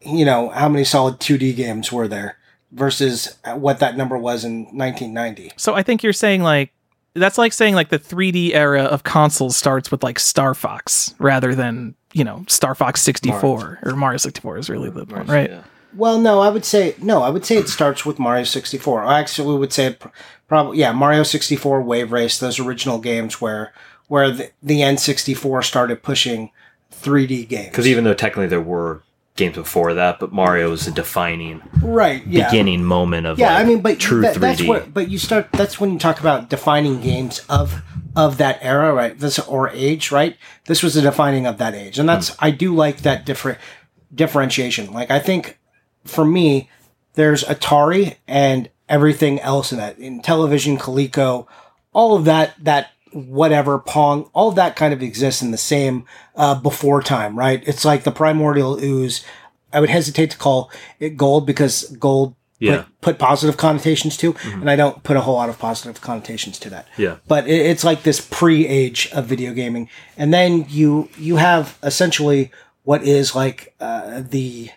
[0.01, 2.37] you know, how many solid 2D games were there
[2.73, 5.53] versus what that number was in 1990.
[5.57, 6.71] so I think you're saying like,
[7.15, 11.55] that's like saying like the 3D era of consoles starts with like Star Fox rather
[11.55, 15.51] than, you know, Star Fox 64 or Mario 64 is really the one, right?
[15.51, 15.63] Yeah.
[15.97, 17.23] Well, no, I would say no.
[17.23, 19.03] I would say it starts with Mario 64.
[19.03, 19.97] I actually would say
[20.47, 23.73] probably yeah, Mario 64, Wave Race, those original games where
[24.09, 26.51] where the, the N64 started pushing
[26.93, 27.69] 3D games.
[27.69, 29.03] Because even though technically there were
[29.37, 32.51] games before that, but Mario was a defining right, yeah.
[32.51, 34.41] beginning moment of Yeah, like, I mean, but true that, 3D.
[34.41, 34.93] that's what.
[34.93, 35.51] But you start.
[35.53, 37.83] That's when you talk about defining games of
[38.17, 39.19] of that era, right?
[39.19, 40.37] This or age, right?
[40.67, 42.15] This was a defining of that age, and hmm.
[42.15, 43.59] that's I do like that different
[44.15, 44.93] differentiation.
[44.93, 45.59] Like I think
[46.05, 46.69] for me,
[47.15, 51.47] there's Atari and everything else in that Intellivision, Coleco,
[51.93, 52.91] all of that that
[53.27, 56.05] whatever Pong, all of that kind of exists in the same
[56.37, 57.63] uh, before time, right?
[57.67, 59.25] It's like the primordial ooze.
[59.73, 62.83] I would hesitate to call it gold because gold Yeah.
[63.01, 66.59] put, put positive connotations to, and I don't put a whole lot of positive connotations
[66.61, 66.87] to that.
[66.97, 67.17] Yeah.
[67.29, 72.51] But it, it's like this pre-age of video gaming, and then you you have essentially
[72.85, 74.71] what is like uh, the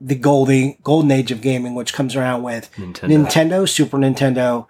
[0.00, 3.08] the golden golden age of gaming, which comes around with Nintendo.
[3.26, 4.66] Nintendo, Super Nintendo,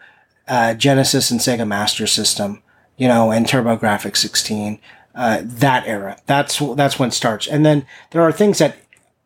[0.47, 2.63] uh, Genesis, and Sega Master System.
[2.97, 4.79] You know, and TurboGrafx 16.
[5.15, 6.19] Uh, that era.
[6.27, 8.77] That's that's when it starts, and then there are things that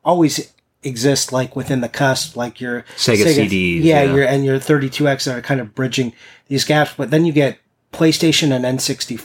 [0.04, 0.52] always
[0.82, 4.14] exist like within the cusp, like your Sega CDs, yeah, yeah.
[4.14, 6.12] your and your 32x that are kind of bridging
[6.48, 6.92] these gaps.
[6.96, 7.58] But then you get
[7.92, 9.16] PlayStation and N64,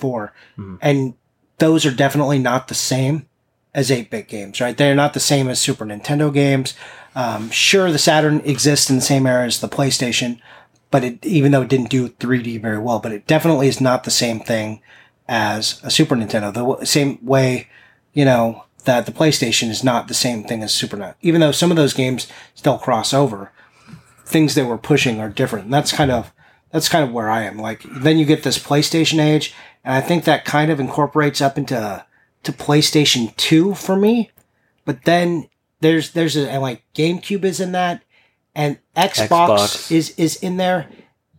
[0.58, 0.76] Mm-hmm.
[0.82, 1.14] and
[1.60, 3.28] those are definitely not the same
[3.74, 4.78] as 8-bit games, right?
[4.78, 6.76] They're not the same as Super Nintendo games.
[7.16, 10.40] Um, sure, the Saturn exists in the same era as the PlayStation,
[10.94, 14.04] but it, even though it didn't do 3D very well, but it definitely is not
[14.04, 14.80] the same thing
[15.28, 16.54] as a Super Nintendo.
[16.54, 17.68] The w- same way,
[18.14, 21.16] you know, that the PlayStation is not the same thing as Super Nintendo.
[21.24, 23.52] Even though some of those games still cross over,
[24.24, 25.66] things they were pushing are different.
[25.66, 26.32] And that's kind of
[26.70, 27.58] that's kind of where I am.
[27.58, 29.52] Like then you get this PlayStation age,
[29.84, 32.06] and I think that kind of incorporates up into
[32.44, 34.30] to PlayStation Two for me.
[34.86, 38.04] But then there's there's a and like GameCube is in that,
[38.56, 39.92] and Xbox, Xbox.
[39.92, 40.90] is is in there,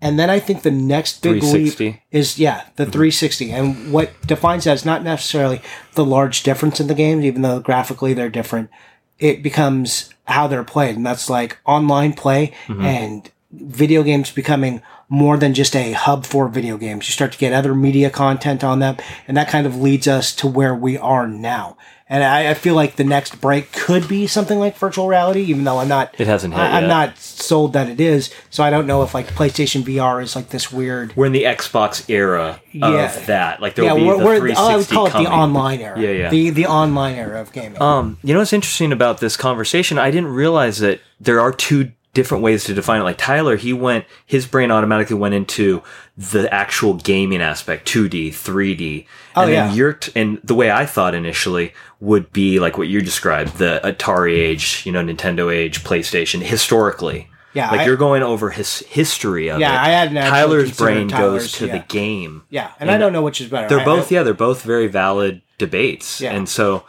[0.01, 2.93] and then I think the next big leap is yeah the mm-hmm.
[2.93, 5.63] 360, and what defines that is not necessarily
[5.95, 8.71] the large difference in the games, even though graphically they're different.
[9.19, 12.83] It becomes how they're played, and that's like online play mm-hmm.
[12.83, 17.07] and video games becoming more than just a hub for video games.
[17.07, 18.97] You start to get other media content on them,
[19.29, 21.77] and that kind of leads us to where we are now.
[22.07, 25.65] And I, I feel like the next break could be something like virtual reality, even
[25.65, 26.15] though I'm not.
[26.21, 29.15] It hasn't hit I, I'm not sold that it is, so I don't know if
[29.15, 31.17] like PlayStation VR is like this weird.
[31.17, 33.07] We're in the Xbox era Yeah.
[33.17, 33.63] of that.
[33.63, 35.81] Like there Yeah, will be we're, the we're, 360 I would call it the online
[35.81, 35.99] era.
[35.99, 36.29] Yeah, yeah.
[36.31, 37.81] The the online era of gaming.
[37.81, 39.99] Um, you know what's interesting about this conversation?
[39.99, 43.05] I didn't realize that there are two different ways to define it.
[43.05, 45.83] Like Tyler, he went, his brain automatically went into
[46.17, 49.07] the actual gaming aspect, 2D, 3D.
[49.37, 49.67] Oh, and yeah.
[49.67, 53.59] then your, t- and the way I thought initially would be like what you described,
[53.59, 57.29] the Atari age, you know, Nintendo age, PlayStation, historically.
[57.53, 59.79] Yeah, Like I- you're going over his history of Yeah, it.
[59.87, 61.79] I hadn't Tyler's brain Tyler's, goes to yeah.
[61.79, 62.43] the game.
[62.51, 63.69] yeah, and, I don't know which is better.
[63.69, 66.21] They're I- both, I- yeah, they're both very valid debates.
[66.21, 66.33] Yeah.
[66.33, 66.85] And so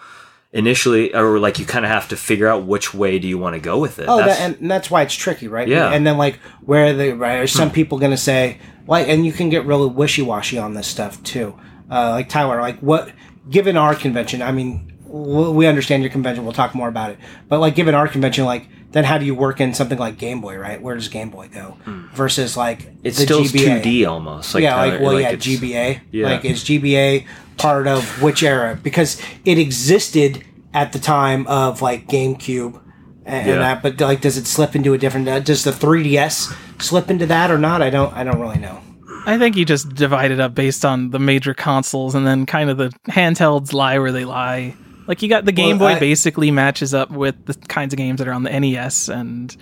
[0.55, 3.53] initially, or like you kind of have to figure out which way do you want
[3.53, 4.05] to go with it.
[4.07, 5.67] Oh, That's- that, and that's why it's tricky, right?
[5.67, 5.91] Yeah.
[5.91, 9.31] And then like where the right, are some people going to say like, and you
[9.33, 11.59] can get really wishy washy on this stuff too.
[11.91, 13.11] Uh, like Tyler, like what?
[13.49, 16.43] Given our convention, I mean, we understand your convention.
[16.45, 17.19] We'll talk more about it.
[17.47, 20.41] But like, given our convention, like, then how do you work in something like Game
[20.41, 20.81] Boy, right?
[20.81, 21.77] Where does Game Boy go
[22.15, 22.95] versus like Hmm.
[23.03, 24.53] it's the still 2D almost.
[24.55, 25.99] Like yeah, Tyler- like well, yeah, GBA.
[26.11, 26.25] Yeah.
[26.27, 27.25] Like is GBA
[27.57, 28.79] part of which era?
[28.81, 32.81] Because it existed at the time of like GameCube
[33.25, 33.55] and, Yeah.
[33.57, 35.27] that, but like, does it slip into a different?
[35.27, 37.81] Uh, does the 3DS slip into that or not?
[37.81, 38.13] I don't.
[38.13, 38.79] I don't really know.
[39.27, 42.69] I think you just divide it up based on the major consoles, and then kind
[42.69, 44.75] of the handhelds lie where they lie.
[45.07, 47.97] Like you got the Game Well, Boy I- basically matches up with the kinds of
[47.97, 49.55] games that are on the NES, and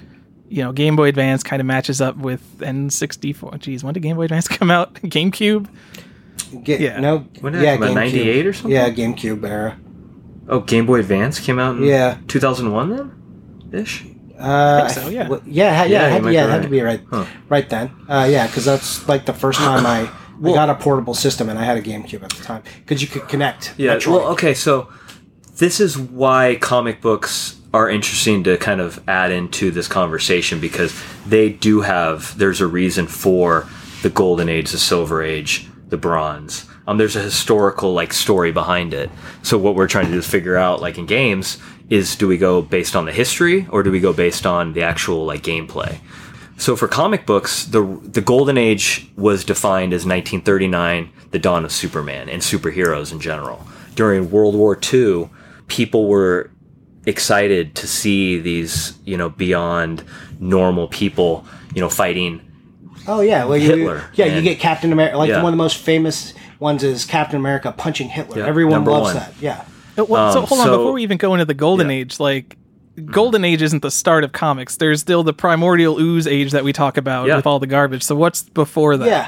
[0.49, 3.59] you know Game Boy Advance kind of matches up with N64.
[3.59, 4.93] Geez, when did Game Boy Advance come out?
[5.03, 5.67] GameCube.
[6.63, 6.99] Get, Yeah.
[6.99, 7.19] No.
[7.41, 7.93] When yeah, come out, GameCube.
[7.95, 8.71] 98 or something?
[8.71, 9.77] Yeah, GameCube era.
[10.49, 12.17] Oh, Game Boy Advance came out in Yeah.
[12.27, 13.11] 2001 then?
[13.81, 14.05] Ish?
[14.37, 15.27] Uh, think so, yeah.
[15.29, 16.61] well, yeah, Yeah, yeah, had, yeah, be it had right.
[16.63, 17.25] to be right, Huh.
[17.49, 17.91] right then.
[18.09, 20.09] Uh, yeah, because that's like the first time I,
[20.43, 23.07] I got a portable system and I had a GameCube at the time because you
[23.07, 23.73] could connect.
[23.77, 23.95] Yeah.
[23.95, 24.07] Metroid.
[24.11, 24.89] Well, okay, so
[25.57, 30.93] this is why comic books are interesting to kind of add into this conversation because
[31.25, 33.65] they do have there's a reason for
[34.01, 36.65] the golden age, the silver age, the bronze.
[36.87, 39.11] Um, there's a historical like story behind it.
[39.43, 42.39] So what we're trying to do is figure out, like in games, is do we
[42.39, 45.99] go based on the history or do we go based on the actual like gameplay?
[46.57, 51.71] So for comic books, the the golden age was defined as 1939, the dawn of
[51.71, 53.65] Superman and superheroes in general.
[53.93, 55.29] During World War II,
[55.67, 56.49] people were
[57.05, 60.03] excited to see these, you know, beyond
[60.39, 62.41] normal people, you know, fighting.
[63.07, 65.17] Oh yeah, well, you, Hitler yeah, you get Captain America.
[65.17, 65.37] Like Yeah.
[65.43, 68.39] one of the most famous ones is Captain America punching Hitler.
[68.39, 69.15] Yeah, Everyone loves one.
[69.15, 69.33] that.
[69.41, 69.63] Yeah.
[69.97, 71.95] Uh, Well, so Um, hold on so- before we even go into the golden Yeah.
[71.97, 72.19] age.
[72.19, 72.55] Like,
[73.05, 74.77] golden age isn't the start of comics.
[74.77, 77.35] There's still the primordial ooze age that we talk about Yeah.
[77.35, 78.03] with all the garbage.
[78.03, 79.07] So what's before that?
[79.07, 79.27] Yeah.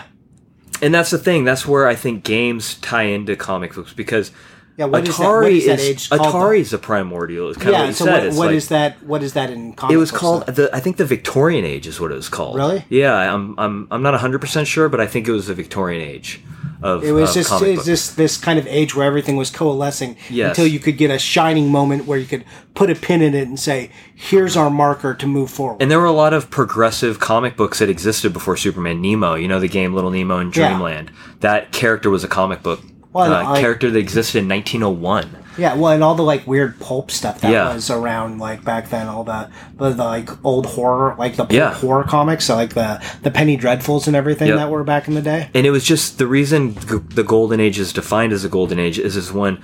[0.82, 1.44] And that's the thing.
[1.46, 4.32] That's where I think games tie into comic books because
[4.78, 4.86] Yeah.
[4.86, 5.24] What is that?
[5.24, 6.34] Atari What is is age called?
[6.34, 7.50] Atari is a primordial.
[7.50, 7.80] It's kind of Yeah.
[7.82, 8.24] what you So said.
[8.30, 9.04] what, what like, is that?
[9.04, 12.00] What is that in comic It was called the I think the Victorian Age is
[12.00, 12.58] what it was called.
[12.58, 12.84] Really?
[12.90, 16.42] Yeah, I'm I'm I'm not 100% sure, but I think it was the Victorian Age
[16.84, 17.86] of It was of just it's books.
[17.86, 20.50] just this kind of age where everything was coalescing Yes.
[20.50, 23.48] until you could get a shining moment where you could put a pin in it
[23.48, 27.20] and say, "Here's our marker to move forward." and there were a lot of progressive
[27.20, 29.02] comic books that existed before Superman.
[29.02, 30.68] Nemo, you know the game Little Nemo in Yeah.
[30.68, 31.12] Dreamland.
[31.40, 32.82] That character was a comic book
[33.16, 35.30] Well, uh, I- character that existed in 1901.
[35.58, 37.74] Yeah, well, and all the like weird pulp stuff that Yeah.
[37.74, 39.48] was around like back then, all the,
[39.78, 41.74] the, the like old horror, like the pulp Yeah.
[41.74, 44.58] horror comics, so, like the the Penny Dreadfuls and everything Yep.
[44.58, 45.50] that were back in the day.
[45.54, 46.76] And it was just the reason
[47.16, 49.60] the golden age is defined as a golden age is is when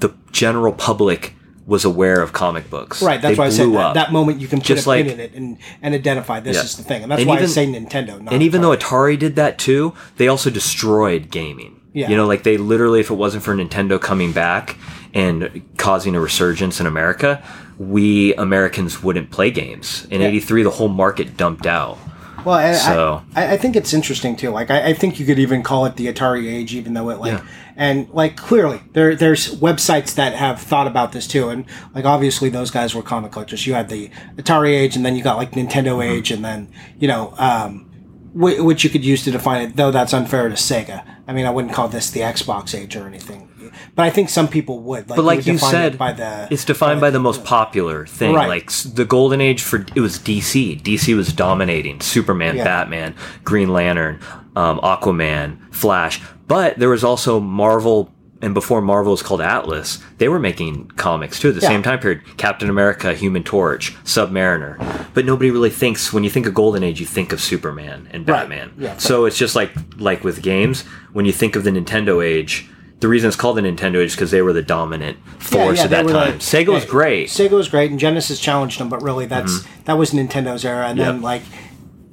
[0.00, 1.32] the general public
[1.66, 3.02] was aware of comic books.
[3.02, 5.06] Right, that's They why I said that, that moment you can put Just a pin
[5.08, 6.62] in it and, and identify this Yeah.
[6.62, 8.20] is the thing, and that's And why I even- say Nintendo.
[8.20, 9.16] Not and even though Atari.
[9.16, 11.75] Atari did that too, they also destroyed gaming.
[11.96, 12.10] Yeah.
[12.10, 14.76] You know, like they literally, if it wasn't for Nintendo coming back
[15.14, 17.42] and causing a resurgence in America,
[17.78, 20.06] we Americans wouldn't play games.
[20.10, 20.26] In Yeah.
[20.28, 21.96] '83, the whole market dumped out.
[22.44, 24.50] Well, I, So- I, I think it's interesting too.
[24.50, 27.18] Like, I, I think you could even call it the Atari age, even though it
[27.18, 27.40] like, Yeah.
[27.76, 32.50] and like clearly there there's websites that have thought about this too, and like obviously
[32.50, 33.66] those guys were comic collectors.
[33.66, 36.12] You had the Atari age, and then you got like Nintendo Mm-hmm.
[36.18, 36.68] age, and then
[37.00, 37.86] you know, um,
[38.34, 39.76] whi- which you could use to define it.
[39.76, 41.02] Though that's unfair to Sega.
[41.28, 43.48] I mean, I wouldn't call this the Xbox age or anything,
[43.94, 45.08] but I think some people would.
[45.08, 48.34] Like, But like would you said, by the it's defined by the most popular thing.
[48.34, 48.48] Right.
[48.48, 50.80] Like the golden age for it was DC.
[50.82, 52.00] DC was dominating.
[52.00, 52.64] Superman, Yeah.
[52.64, 54.20] Batman, Green Lantern,
[54.54, 56.20] um, Aquaman, Flash.
[56.46, 61.40] But there was also Marvel, and before Marvel was called Atlas, they were making comics
[61.40, 61.68] too at the Yeah.
[61.68, 62.20] same time period.
[62.36, 64.76] Captain America, Human Torch, Submariner.
[65.14, 68.28] But nobody really thinks when you think of golden age, you think of Superman and
[68.28, 68.40] Right.
[68.40, 68.72] Batman.
[68.78, 68.94] Yeah.
[68.98, 72.68] So it's just like like with games, when you think of the Nintendo age.
[72.98, 75.90] The reason it's called the Nintendo age is because they were the dominant force at
[75.90, 76.14] that time.
[76.14, 77.28] like- Sega was great.
[77.28, 79.82] Sega was great, and Genesis challenged them, but really, that's mm-hmm.
[79.84, 80.86] that was Nintendo's era.
[80.88, 81.42] And then like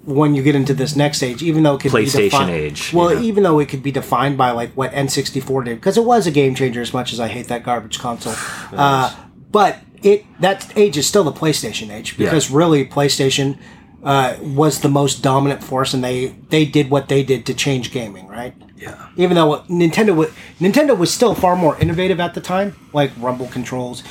[0.06, 2.94] when you get into this next age, even though it could PlayStation be defi- age,
[2.94, 3.22] well, yeah.
[3.22, 6.32] even though it could be defined by like what N64 did, because it was a
[6.32, 6.82] game changer.
[6.82, 8.34] As much as I hate that garbage console,
[8.74, 9.16] uh,
[9.52, 13.58] but it that age is still the PlayStation age because really PlayStation.
[14.06, 17.90] Uh, was the most dominant force, and they they did what they did to change
[17.90, 18.54] gaming, right?
[18.76, 19.08] Yeah.
[19.16, 23.48] even though Nintendo was Nintendo was still far more innovative at the time, like rumble
[23.48, 24.04] controls.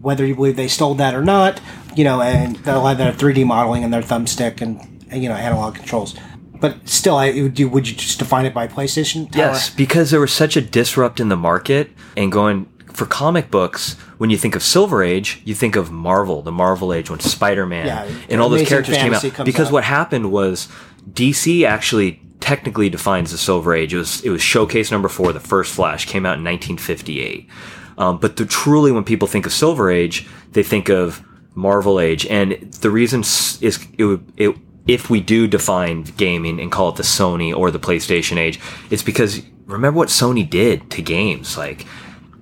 [0.00, 1.60] Whether you believe they stole that or not,
[1.96, 5.34] you know, and a lot of their 3D modeling and their thumbstick and you know
[5.34, 6.14] had analog controls.
[6.60, 9.30] But still, I would you would you just define it by PlayStation?
[9.30, 9.46] Tower?
[9.46, 13.94] Yes, because there was such a disrupt in the market and going for comic books.
[14.18, 17.66] When you think of Silver Age, you think of Marvel, the Marvel Age when Spider
[17.66, 19.22] Man Yeah, and all those characters came out.
[19.44, 19.72] Because out.
[19.72, 20.68] what happened was
[21.10, 23.94] DC actually technically defines the Silver Age.
[23.94, 25.32] It was it was Showcase number four.
[25.32, 27.48] The first Flash came out in 1958.
[27.98, 31.22] Um, but the, truly, when people think of Silver Age, they think of
[31.54, 33.58] Marvel Age, and the reason is
[33.98, 37.78] it, would- it if we do define gaming and call it the Sony or the
[37.78, 38.58] PlayStation age,
[38.90, 41.56] it's because remember what Sony did to games.
[41.56, 41.86] Like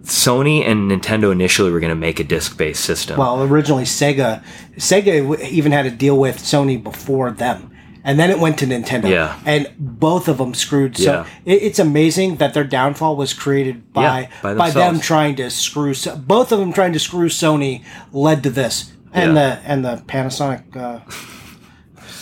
[0.03, 3.19] Sony and Nintendo initially were going to make a disc-based system.
[3.19, 4.43] Well, originally Sega,
[4.77, 7.71] Sega even had a deal with Sony before them,
[8.03, 9.11] and then it went to Nintendo.
[9.11, 9.39] Yeah.
[9.45, 10.97] and both of them screwed.
[10.97, 11.27] So Yeah.
[11.45, 15.51] it, it's amazing that their downfall was created by Yeah, by by, them trying to
[15.51, 15.93] screw.
[16.17, 19.57] Both of them trying to screw Sony led to this, and Yeah.
[19.61, 20.75] the and the Panasonic.
[20.75, 21.01] Uh,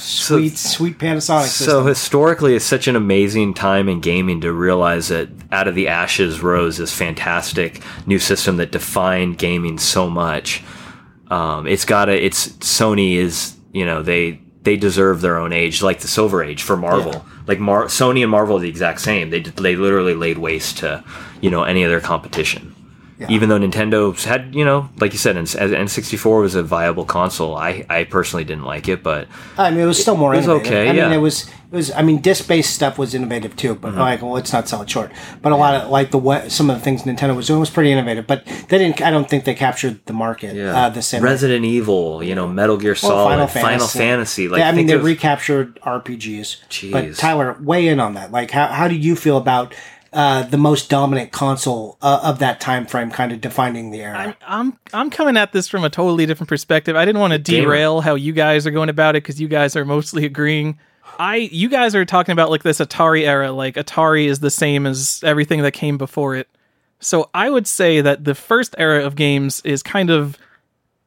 [0.08, 5.28] Sweet, sweet Panasonic So historically, it's such an amazing time in gaming to realize that
[5.52, 10.62] out of the ashes rose this fantastic new system that defined gaming so much.
[11.30, 12.24] Um, it's got a.
[12.24, 16.62] It's Sony is you know they they deserve their own age, like the Silver Age
[16.62, 17.12] for Marvel.
[17.12, 17.22] Yeah.
[17.46, 19.28] Like Mar- Sony and Marvel are the exact same.
[19.28, 21.04] They they literally laid waste to
[21.42, 22.74] you know any other their
[23.26, 23.34] competition.
[23.34, 27.56] Even though Nintendo had, you know, like you said, N- N64 was a viable console.
[27.56, 30.46] I, I personally didn't like it, but I mean, it was still more It was
[30.46, 30.72] innovative.
[30.72, 31.08] okay, I yeah.
[31.08, 31.90] mean, it was it was.
[31.92, 33.74] I mean, disc-based stuff was innovative too.
[33.74, 33.98] But Mm-hmm.
[34.00, 35.12] like, well, let's not sell it short.
[35.42, 37.68] But a lot of like the what some of the things Nintendo was doing was
[37.68, 38.26] pretty innovative.
[38.26, 39.02] But they didn't.
[39.02, 41.22] I don't think they captured the market uh, the same.
[41.22, 41.28] way.
[41.30, 44.48] Resident Evil, you know, Metal Gear Solid, Final Fantasy.
[44.48, 46.90] like, yeah, I mean, think they recaptured RPGs.
[46.92, 47.18] But Jeez.
[47.18, 48.32] Tyler, weigh in on that.
[48.32, 49.74] Like, how how do you feel about
[50.12, 54.36] uh, the most dominant console uh, of that time frame, kind of defining the era?
[54.46, 56.96] I'm I'm coming at this from a totally different perspective.
[56.96, 59.76] I didn't want to derail how you guys are going about it because you guys
[59.76, 60.78] are mostly agreeing.
[61.18, 64.86] I you guys are talking about like this Atari era, like Atari is the same
[64.86, 66.48] as everything that came before it.
[67.00, 70.36] So I would say that the first era of games is kind of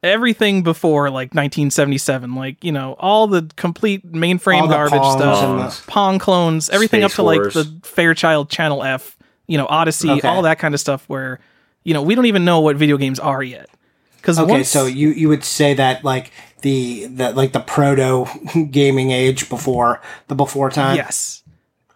[0.02, 5.16] everything before like 1977, like you know all the complete mainframe All the garbage Pongs
[5.18, 9.66] stuff, and Pong clones, everything Space up to like the Fairchild Channel F, you know
[9.66, 10.28] Odyssey, Okay.
[10.28, 11.04] all that kind of stuff.
[11.08, 11.40] Where
[11.84, 13.68] you know we don't even know what video games are yet.
[14.16, 16.30] Because Okay, once, so you you would say that like
[16.62, 18.26] the the like the proto
[18.70, 20.94] gaming age before the before time.
[20.96, 21.41] yes,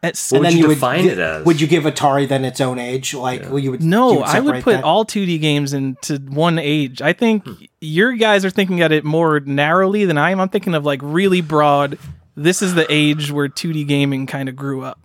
[0.03, 1.45] It's- What would you would define gi- it as?
[1.47, 3.15] Would you give Atari then its own age?
[3.15, 4.85] Like well, you would No, you I would put that?
[4.85, 7.01] all 2D games into one age.
[7.03, 7.53] I think Hmm.
[7.81, 10.41] your guys are thinking at it more narrowly than I am.
[10.41, 11.99] I'm thinking of like really broad.
[12.37, 15.01] This is the age where 2D gaming kind of grew up.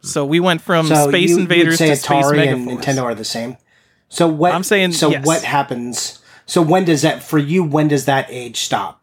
[0.00, 2.68] So we went from so Space you, you Invaders would say to Space Atari and
[2.68, 3.56] Nintendo are the same.
[4.08, 5.26] So what I'm saying So yes.
[5.26, 6.20] what happens?
[6.46, 7.62] So when does that for you?
[7.62, 8.97] When does that age stop?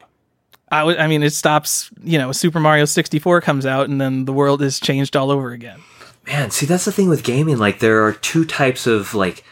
[0.84, 1.90] I mean, it stops.
[2.04, 5.52] You know, Super Mario 64 comes out, and then the world is changed all over
[5.52, 5.80] again.
[6.28, 7.58] Man, see, that's the thing with gaming.
[7.58, 9.44] Like, there are two types of, like,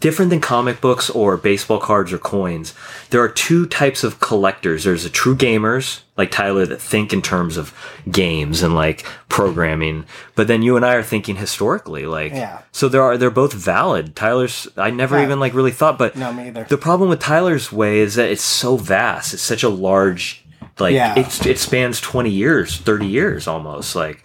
[0.00, 2.74] different than comic books or baseball cards or coins.
[3.10, 4.84] There are two types of collectors.
[4.84, 7.74] There's the true gamers, like Tyler, that think in terms of
[8.10, 10.06] games and, like, programming.
[10.34, 12.60] But then you and I are thinking historically, like, Yeah.
[12.72, 14.16] so there are, they're both valid.
[14.16, 15.22] Tyler's, I never Right.
[15.24, 16.66] even, like, really thought, but No, me either.
[16.68, 19.34] the problem with Tyler's way is that it's so vast.
[19.34, 20.44] It's such a large,
[20.78, 21.14] like, Yeah.
[21.16, 23.94] it's, it spans 20 years, 30 years almost.
[23.94, 24.24] Like,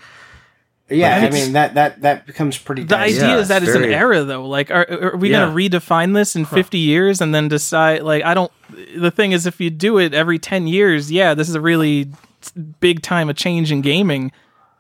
[0.90, 2.84] Yeah, Like, I mean that that that becomes pretty.
[2.84, 3.18] The dicey.
[3.18, 4.46] idea Yeah, is that it's it's an era, though.
[4.48, 5.46] Like, are, are we Yeah.
[5.52, 8.04] going to redefine this in 50 years and then decide?
[8.04, 8.52] Like, I don't.
[8.96, 12.12] The thing is, if you do it every 10 years, yeah, this is a really
[12.80, 14.32] big time of change in gaming.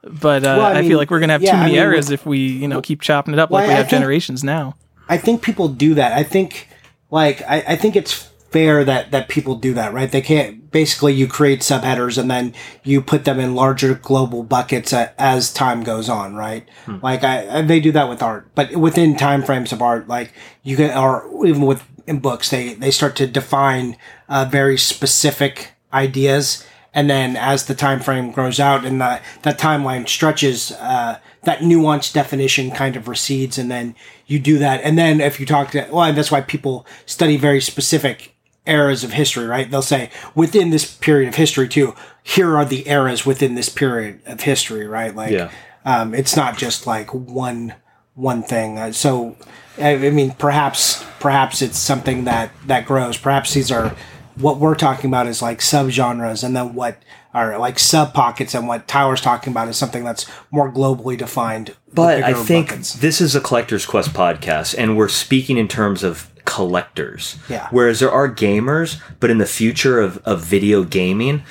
[0.04, 1.72] But uh, Well, I I, mean, feel like we're gonna have yeah, too I many
[1.74, 3.90] mean, eras if we, you know, keep chopping it up Well, like we I have
[3.90, 4.76] think- generations now.
[5.10, 6.14] I think people do that.
[6.14, 6.68] I think
[7.10, 10.10] like I, I think it's fair that that people do that, right?
[10.10, 12.54] They can't basically you create subheaders and then
[12.86, 16.66] you put them in larger global buckets as time goes on, right?
[17.04, 20.32] Like I, I they do that with art, but within time frames of art, like
[20.64, 23.98] you can or even with in books, they they start to define
[24.30, 29.60] uh, very specific ideas and then as the time frame grows out and that that
[29.60, 33.96] timeline stretches uh, that nuanced definition kind of recedes and then
[34.28, 37.62] you do that and then if you talk to well that's why people study very
[37.62, 38.35] specific
[38.68, 41.94] eras of history right they'll say within this period of history too
[42.24, 45.52] here are the eras within this period of history right like Yeah.
[45.86, 47.74] um, it's not just like one
[48.16, 48.80] one thing.
[48.80, 49.36] Uh, so,
[49.78, 53.18] I, mean, perhaps perhaps it's something that that grows.
[53.18, 53.94] Perhaps these are
[54.36, 56.98] what we're talking about is like subgenres, and then what
[57.34, 61.76] are like sub pockets, and what Tyler's talking about is something that's more globally defined.
[61.94, 62.94] But I think buckets.
[62.94, 67.38] this is a collector's quest podcast, and we're speaking in terms of collectors.
[67.50, 67.68] Yeah.
[67.72, 71.44] Whereas there are gamers, but in the future of, of video gaming,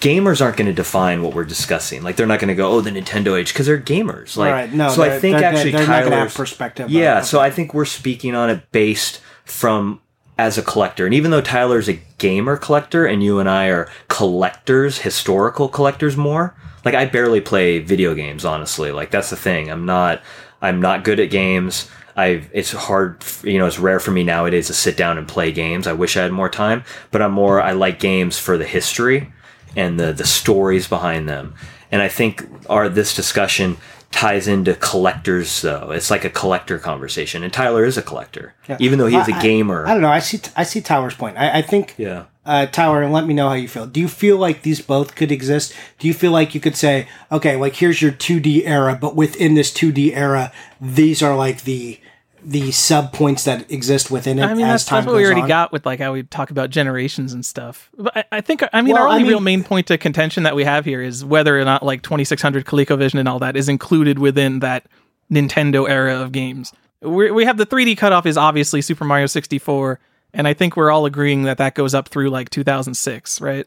[0.00, 2.02] gamers aren't going to define what we're discussing.
[2.02, 4.36] Like they're not going to go, "Oh, the Nintendo age," because they're gamers.
[4.36, 7.26] Like, Right, no, so I think they're- actually they're not have Tyler's perspective Yeah, of-
[7.26, 10.00] so I think we're speaking on it based from
[10.38, 13.88] as a collector, and even though Tyler's a gamer collector, and you and I are
[14.08, 16.54] collectors, historical collectors more.
[16.82, 18.90] Like I barely play video games, honestly.
[18.90, 19.70] Like that's the thing.
[19.70, 20.22] I'm not.
[20.62, 21.90] I'm not good at games.
[22.20, 25.52] I it's hard, you know, it's rare for me nowadays to sit down and play
[25.52, 25.86] games.
[25.86, 29.32] I wish I had more time, but I'm more I like games for the history
[29.76, 31.54] and the the stories behind them.
[31.92, 33.76] And I think our this discussion
[34.12, 35.90] ties into collectors though.
[35.92, 37.42] It's like a collector conversation.
[37.44, 38.54] And Tyler is a collector.
[38.78, 39.86] Even though he is a I- I- gamer.
[39.86, 40.08] I, don't know.
[40.10, 40.40] I see.
[40.56, 41.36] I see Tyler's point.
[41.38, 41.94] I, I think.
[41.96, 42.24] yeah.
[42.44, 43.86] uh, Tyler, and let me know how you feel.
[43.86, 45.72] Do you feel like these both could exist?
[46.00, 49.54] Do you feel like you could say, okay, like here's your 2D era, but within
[49.54, 50.50] this 2D era,
[50.80, 52.00] these are like the
[52.44, 55.48] the sub points that exist within it I mean, that's, that's what we already on?
[55.48, 57.90] got with like how we talk about generations and stuff.
[57.96, 60.42] But I, I think, I mean, Well, our I only real main point of contention
[60.44, 63.68] that we have here is whether or not like 2600 ColecoVision and all that is
[63.68, 64.86] included within that
[65.30, 66.72] Nintendo era of games.
[67.02, 70.00] we we have the 3D cutoff is obviously Super Mario 64,
[70.34, 73.66] and I think we're all agreeing that that goes up through like 2006, right?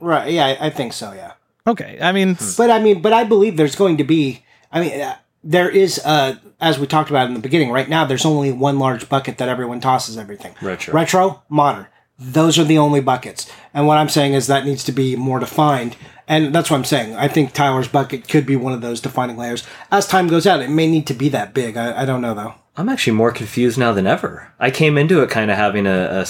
[0.00, 0.32] Right?
[0.32, 1.12] Yeah, I, I think so.
[1.12, 1.32] Yeah,
[1.66, 4.42] Okay, I mean, but I mean, but I believe there's going to be.
[4.70, 7.70] I mean, uh, there is, uh, as we talked about in the beginning.
[7.70, 10.54] Right now, there's only one large bucket that everyone tosses everything.
[10.60, 10.94] Retro.
[10.94, 11.86] retro, modern.
[12.18, 13.50] Those are the only buckets.
[13.74, 15.96] And what I'm saying is that needs to be more defined.
[16.26, 17.14] And that's what I'm saying.
[17.14, 19.64] I think Tyler's bucket could be one of those defining layers.
[19.92, 21.76] As time goes out, it may need to be that big.
[21.76, 22.54] I, I don't know though.
[22.78, 24.52] I'm actually more confused now than ever.
[24.58, 26.26] I came into it kind of having a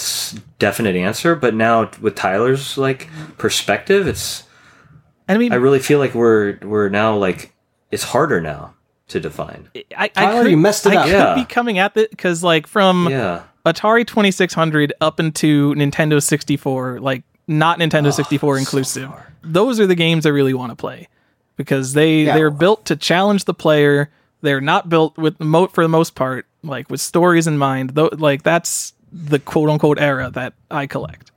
[0.59, 4.43] definite answer, but now with Tyler's like perspective, it's
[5.27, 7.53] I mean, I really feel like we're we're now like
[7.91, 8.75] it's harder now
[9.09, 9.69] to define.
[9.75, 11.05] I, I Tyler, could, you messed it I up.
[11.05, 11.35] could Yeah.
[11.35, 13.43] be coming at it because like from Yeah.
[13.65, 19.09] Atari 2600 up into Nintendo 64, like not Nintendo 64 inclusive.
[19.43, 21.07] Those are the games I really want to play
[21.55, 22.33] because they Yeah.
[22.35, 24.09] they're built to challenge the player.
[24.41, 27.91] They're not built with mo- for the most part like with stories in mind.
[27.91, 31.31] Though like that's the quote unquote era that I collect.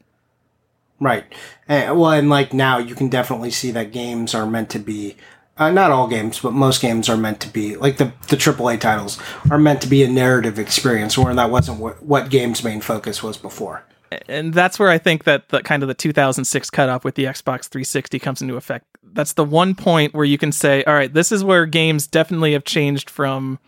[0.98, 1.24] Right.
[1.68, 5.16] Eh, well, and like now, you can definitely see that games are meant to be.
[5.60, 8.80] Uh, not all games, but most games are meant to be like the the AAA
[8.80, 12.80] titles are meant to be a narrative experience, where that wasn't what, what games' main
[12.80, 13.84] focus was before.
[14.26, 17.68] and that's where I think that the kind of the 2006 cutoff with the Xbox
[17.68, 18.86] 360 comes into effect.
[19.02, 22.54] That's the one point where you can say, all right, this is where games definitely
[22.54, 23.58] have changed from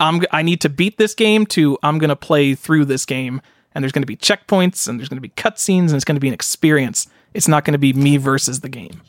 [0.00, 3.40] I'm I need to beat this game to I'm going to play through this game
[3.74, 6.16] and there's going to be checkpoints and there's going to be cutscenes and it's going
[6.16, 7.08] to be an experience.
[7.34, 9.00] It's not going to be me versus the game.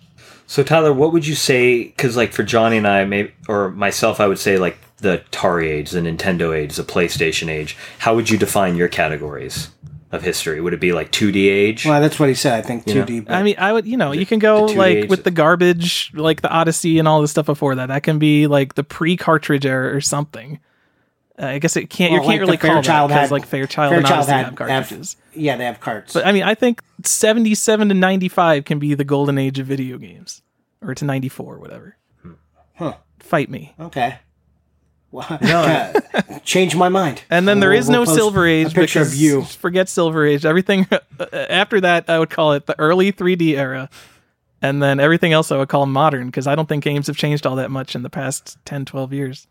[0.49, 1.83] So Tyler, what would you say?
[1.83, 5.67] Because like for Johnny and I, maybe or myself, I would say like the Atari
[5.69, 7.77] age, the Nintendo age, the PlayStation age.
[7.99, 9.69] How would you define your categories
[10.11, 10.59] of history?
[10.59, 11.85] Would it be like 2D age?
[11.85, 12.53] Well, that's what he said.
[12.57, 13.25] I think 2D.
[13.27, 16.11] but- I mean, I would, you know, you can go like age- with the garbage,
[16.15, 17.85] like the Odyssey and all the stuff before that.
[17.89, 20.59] That can be like the pre-cartridge era or something.
[21.41, 22.11] Uh, I guess it can't.
[22.11, 24.55] Well, you can't really call that Fairchild had- like Fairchild, and Fairchild Odyssey had have
[24.55, 25.15] cartridges.
[25.33, 26.13] yeah, they have carts.
[26.13, 29.97] But I mean, I think seventy-seven to ninety-five can be the golden age of video
[29.97, 30.41] games,
[30.81, 31.95] or to ninety-four, whatever.
[32.75, 32.95] Huh.
[33.19, 33.73] Fight me.
[33.79, 34.17] okay.
[35.11, 35.39] Well,
[36.43, 37.23] change my mind.
[37.31, 38.73] And then there We'll- is we'll no Silver Age.
[38.75, 39.43] Picture of you.
[39.43, 40.45] Forget Silver Age.
[40.45, 40.87] Everything
[41.33, 43.89] after that, I would call it the early 3D era.
[44.61, 47.47] And then everything else I would call modern because I don't think games have changed
[47.47, 49.47] all that much in the past 10, 12 years.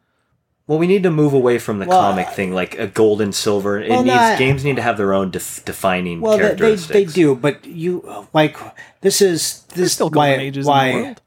[0.69, 3.35] Well, we need to move away from the Well, comic thing, like a gold and
[3.35, 3.81] silver.
[3.81, 6.55] It Well, needs no, I- games need to have their own def- defining Well, they,
[6.55, 8.57] they they do, but you uh, like
[9.01, 11.21] this is this There's still why ages why in the world.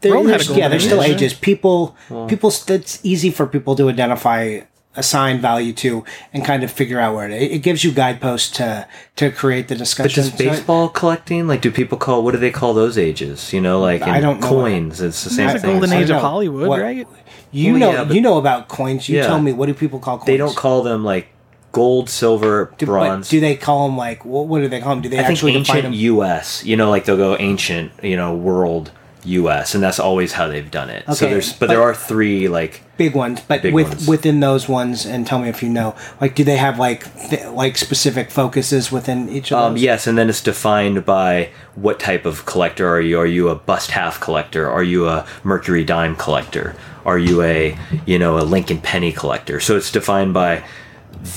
[0.00, 1.32] There- a there's- yeah, there's age, still ages.
[1.34, 1.94] People,
[2.26, 2.52] people.
[2.68, 4.62] It's easy for people to identify,
[4.96, 7.40] assign value to, and kind of figure out where it.
[7.40, 10.08] It gives you guideposts to to create the discussion.
[10.10, 10.46] But discussion.
[10.48, 13.52] does baseball collecting like do people call what do they call those ages?
[13.52, 14.48] You know, like I don't know.
[14.48, 15.00] coins.
[15.00, 15.78] It's the same There's a thing.
[15.78, 16.20] golden age of.
[16.20, 17.06] Hollywood, What- right?
[17.52, 19.08] You Well, know, yeah, you know about coins.
[19.08, 19.26] You Yeah.
[19.26, 19.52] tell me.
[19.52, 20.26] What do people call coins?
[20.26, 21.28] They don't call them like
[21.70, 23.28] gold, silver, Do, bronze.
[23.28, 25.02] do they call them like what, what do they call them?
[25.02, 26.00] Do they I think actually define ancient them?
[26.00, 26.64] U.S.
[26.64, 28.90] You know, like they'll go ancient, you know, world
[29.24, 29.74] U.S.
[29.74, 31.04] and that's always how they've done it.
[31.06, 34.08] so Okay, there's, but, there are three like big ones, but Big with ones.
[34.08, 35.94] within those ones, and tell me if you know.
[36.20, 39.82] Like, do they have like th- like specific focuses within each of Um, those?
[39.82, 43.18] yes, and then it's defined by what type of collector are you?
[43.18, 44.68] Are you a bust half collector?
[44.70, 46.74] Are you a Mercury dime collector?
[47.04, 49.60] Are you a you know a Lincoln penny collector?
[49.60, 50.64] So it's defined by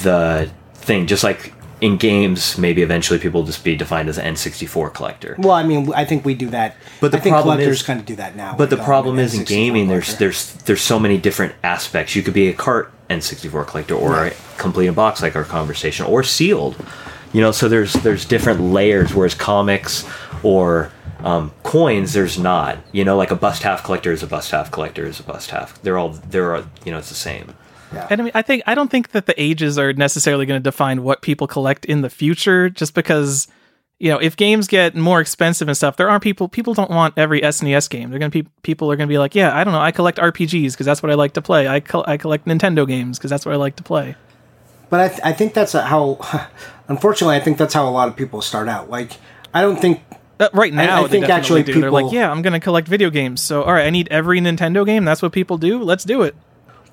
[0.04, 4.34] the thing, just like in games, maybe eventually people will just be defined as an
[4.34, 5.36] N64 collector.
[5.38, 6.76] Well, I mean, I think we do that.
[7.02, 8.56] But the I think problem collectors is- kind of do that now.
[8.56, 10.20] But the um, problem is in gaming, there's collector.
[10.26, 12.16] there's there's so many different aspects.
[12.16, 14.38] You could be a cart N64 collector, or Right.
[14.58, 16.76] complete a box like our conversation, or sealed.
[17.34, 19.14] You know, so there's there's different layers.
[19.14, 20.08] Whereas comics
[20.44, 20.92] or
[21.24, 22.78] um, coins, there's not.
[22.94, 25.50] You know, like a bust half collector is a bust half collector is a bust
[25.50, 25.82] half.
[25.82, 27.54] They're all they're all, you know it's the same.
[28.10, 30.64] And I mean, I think I don't think that the ages are necessarily going to
[30.64, 32.70] define what people collect in the future.
[32.70, 33.48] Just because,
[34.00, 36.48] you know, if games get more expensive and stuff, there aren't people.
[36.48, 38.10] People don't want every SNES game.
[38.10, 39.92] They're going to be people are going to be like, yeah, I don't know, I
[39.92, 41.68] collect RPGs because that's what I like to play.
[41.68, 44.16] I col- I collect Nintendo games because that's what I like to play.
[44.90, 46.20] But I, th- I think that's how.
[46.88, 48.90] Unfortunately, I think that's how a lot of people start out.
[48.90, 49.14] Like,
[49.54, 50.02] I don't think.
[50.40, 51.80] Uh, right now, I they think actually do.
[51.80, 53.42] They're like, yeah, I'm going to collect video games.
[53.42, 55.06] So, all right, I need every Nintendo game.
[55.06, 55.82] That's what people do.
[55.82, 56.36] Let's do it.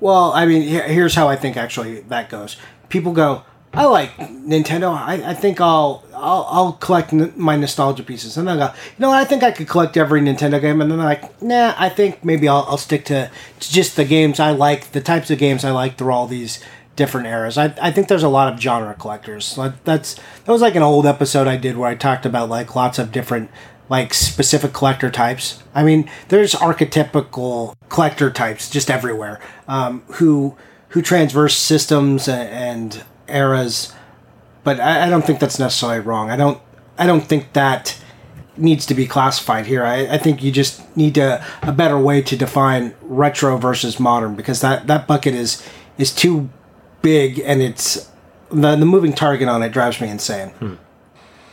[0.02, 2.56] Well, I mean, here's how I think actually that goes.
[2.88, 4.92] People go, I like Nintendo.
[4.92, 8.74] I, I think I'll, I'll I'll collect n- my nostalgia pieces, and then I go,
[8.74, 9.18] you know what?
[9.18, 12.24] I think I could collect every Nintendo game, and then they're like, nah, I think
[12.24, 13.30] maybe I'll, I'll stick to,
[13.60, 16.58] to just the games I like, the types of games I like through all these
[16.96, 17.56] different eras.
[17.56, 19.56] I, I think there's a lot of genre collectors.
[19.56, 22.74] Like that's that was like an old episode I did where I talked about like
[22.74, 23.50] lots of different
[23.92, 25.62] like specific collector types.
[25.74, 29.38] I mean, there's archetypical collector types just everywhere
[29.68, 30.56] um, who
[30.88, 33.92] who transverse systems and eras,
[34.64, 36.30] but I, I don't think that's necessarily wrong.
[36.30, 36.58] I don't
[36.96, 38.02] I don't think that
[38.56, 39.84] needs to be classified here.
[39.84, 44.36] I, I think you just need to a better way to define retro versus modern
[44.36, 45.62] because that that bucket is
[45.98, 46.48] is too
[47.02, 48.08] big and it's
[48.50, 50.78] the the moving target on it drives me insane.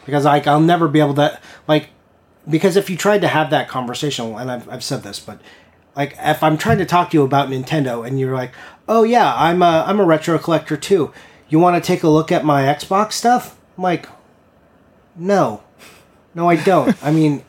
[0.06, 1.38] Because like I'll never be able to
[1.68, 1.90] like
[2.48, 5.40] because if you tried to have that conversation and I've I've said this but
[5.96, 8.54] like if I'm trying to talk to you about Nintendo and you're like,
[8.88, 11.12] "Oh yeah, I'm a I'm a retro collector too.
[11.50, 14.08] You want to take a look at my Xbox stuff?" I'm like,
[15.16, 15.62] "No.
[16.36, 16.96] No, I don't.
[17.04, 17.44] I mean,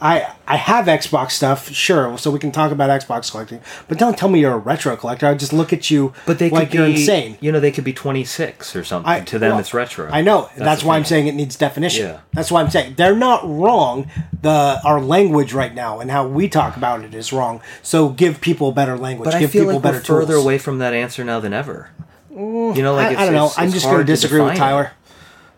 [0.00, 3.60] I I have Xbox stuff, sure, so we can talk about Xbox collecting.
[3.88, 5.26] But don't tell me you're a retro collector.
[5.26, 7.36] I just look at you But they like could you're be, insane.
[7.40, 9.10] You know, they could be 26 or something.
[9.10, 10.08] I- to them, well, it's retro.
[10.10, 10.48] I know.
[10.56, 12.06] That's, the why I'm saying it needs definition.
[12.06, 12.20] Yeah.
[12.32, 14.10] That's why I'm saying they're not wrong.
[14.42, 17.60] The our language right now and how we talk about it is wrong.
[17.82, 19.26] So give people better language.
[19.26, 20.44] But I give feel people like better we're further tools.
[20.44, 21.90] away from that answer now than ever.
[22.32, 23.50] Mm, you know, like I, I don't know.
[23.56, 24.70] I'm just going to disagree with define it.
[24.70, 24.92] Tyler.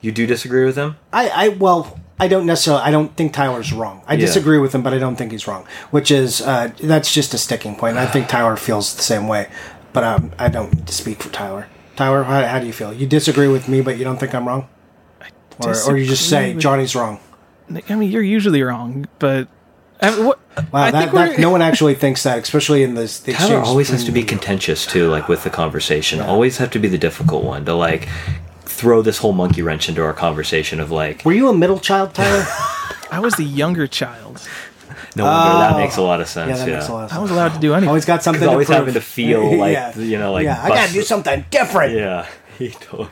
[0.01, 0.97] You do disagree with him?
[1.13, 2.83] I, I well, I don't necessarily.
[2.83, 4.03] I don't think Tyler's wrong.
[4.07, 4.21] I Yeah.
[4.27, 5.65] disagree with him, but I don't think he's wrong.
[5.91, 7.97] Which is uh, that's just a sticking point.
[7.97, 9.49] I think Tyler feels the same way,
[9.93, 11.67] but um, I don't need to speak for Tyler.
[11.97, 12.93] Tyler, how, how do you feel?
[12.93, 14.69] You disagree with me, but you don't think I'm wrong,
[15.61, 17.21] or, or you just say Johnny's wrong.
[17.89, 19.49] I mean, you're usually wrong, but
[20.01, 20.39] I mean, what,
[20.73, 23.19] Wow, I that, think that no one actually thinks that, especially in this.
[23.21, 26.21] The Tyler always has to be contentious too, like with the conversation.
[26.21, 28.09] Always have to be the difficult one to like
[28.83, 32.15] throw this whole monkey wrench into our conversation of like Were you a middle child,
[32.15, 32.45] Tyler?
[33.13, 34.41] I was the younger child.
[35.15, 35.79] no wonder that Oh.
[35.79, 36.59] makes a lot of sense.
[36.59, 37.19] yeah, Yeah, makes a lot of sense.
[37.19, 37.89] I was allowed to do anything.
[37.91, 38.41] Always got something.
[38.41, 38.79] Because to always prove.
[38.79, 41.95] having to feel like, you know, like yeah, I gotta do something different.
[41.95, 42.27] Yeah,
[42.59, 43.09] he totally.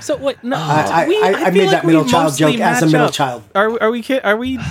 [0.00, 0.42] So what?
[0.42, 3.06] No, I, we- I, I, feel made like that middle child joke as a middle
[3.08, 3.12] up.
[3.12, 3.42] child.
[3.54, 4.22] Are are we kid?
[4.24, 4.58] Are we?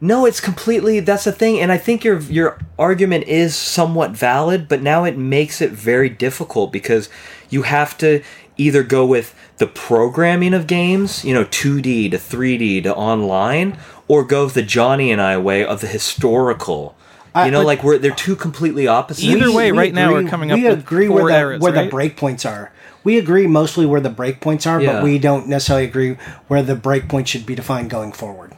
[0.00, 4.66] No, it's completely that's the thing, and I think your your argument is somewhat valid,
[4.66, 7.10] but now it makes it very difficult because
[7.50, 8.22] you have to
[8.56, 13.76] either go with the programming of games, you know, 2D to 3D to online,
[14.08, 16.96] or go the Johnny and I way of the historical.
[17.34, 19.24] I- You know, but- like we're they're two completely opposite.
[19.24, 21.60] Either way, right now we're agree- coming we up with agree four where the, eras,
[21.60, 21.90] where right?
[21.90, 22.70] the breakpoints are.
[23.02, 24.94] We agree mostly where the breakpoints are, Yeah.
[24.94, 26.16] but we don't necessarily agree
[26.48, 28.52] where the breakpoint should be defined going forward.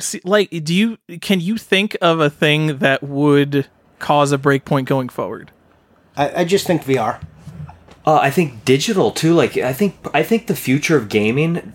[0.00, 3.66] See, like, do you can you think of a thing that would
[3.98, 5.50] cause a breakpoint going forward?
[6.16, 7.20] I, I just think VR.
[8.04, 9.34] Uh, I think digital too.
[9.34, 11.72] Like I think I think the future of gaming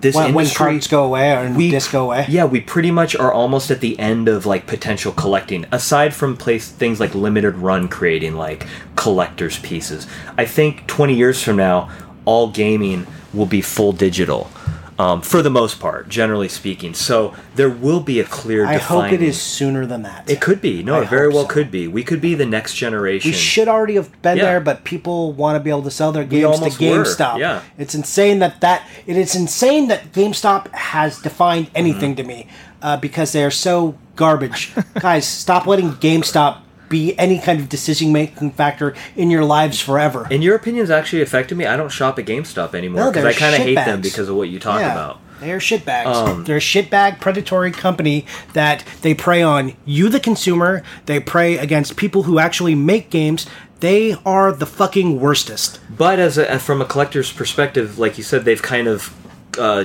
[0.00, 2.26] this when, when industry cards go away or we- discs go away.
[2.28, 5.66] Yeah, we pretty much are almost at the end of like potential collecting.
[5.72, 10.06] Aside from place things like limited run creating like collectors pieces.
[10.36, 11.90] I think 20 years from now
[12.24, 14.50] all gaming will be full digital.
[14.98, 16.94] Um, for the most part, generally speaking.
[16.94, 20.24] So there will be a clear I hope it defining- is sooner than that.
[20.30, 20.82] It could be.
[20.82, 21.48] No, I it very well so.
[21.48, 21.86] could be.
[21.86, 23.30] We could be the next generation.
[23.30, 24.44] We should already have been Yeah.
[24.44, 27.38] there, but people want to be able to sell their games to almost were, GameStop.
[27.38, 27.60] yeah.
[27.76, 32.22] It's insane that that it is insane that GameStop has defined anything Mm-hmm.
[32.28, 32.48] to me
[32.80, 34.72] uh, because they are so garbage.
[35.00, 36.58] Guys, stop letting GameStop
[36.88, 40.26] be any kind of decision making factor in your lives forever.
[40.30, 41.66] And your opinions, actually affected me.
[41.66, 44.36] I don't shop at GameStop anymore because they're I kind of hate them because of
[44.36, 45.20] what you talk Yeah, about.
[45.40, 46.06] They're shitbags.
[46.06, 48.24] Um, they're a shitbag predatory company
[48.54, 50.82] that they prey on you, the consumer.
[51.04, 53.46] They prey against people who actually make games.
[53.80, 55.78] They are the fucking worstest.
[55.94, 59.14] But as a, from a collector's perspective, like you said, they've kind of
[59.58, 59.84] uh,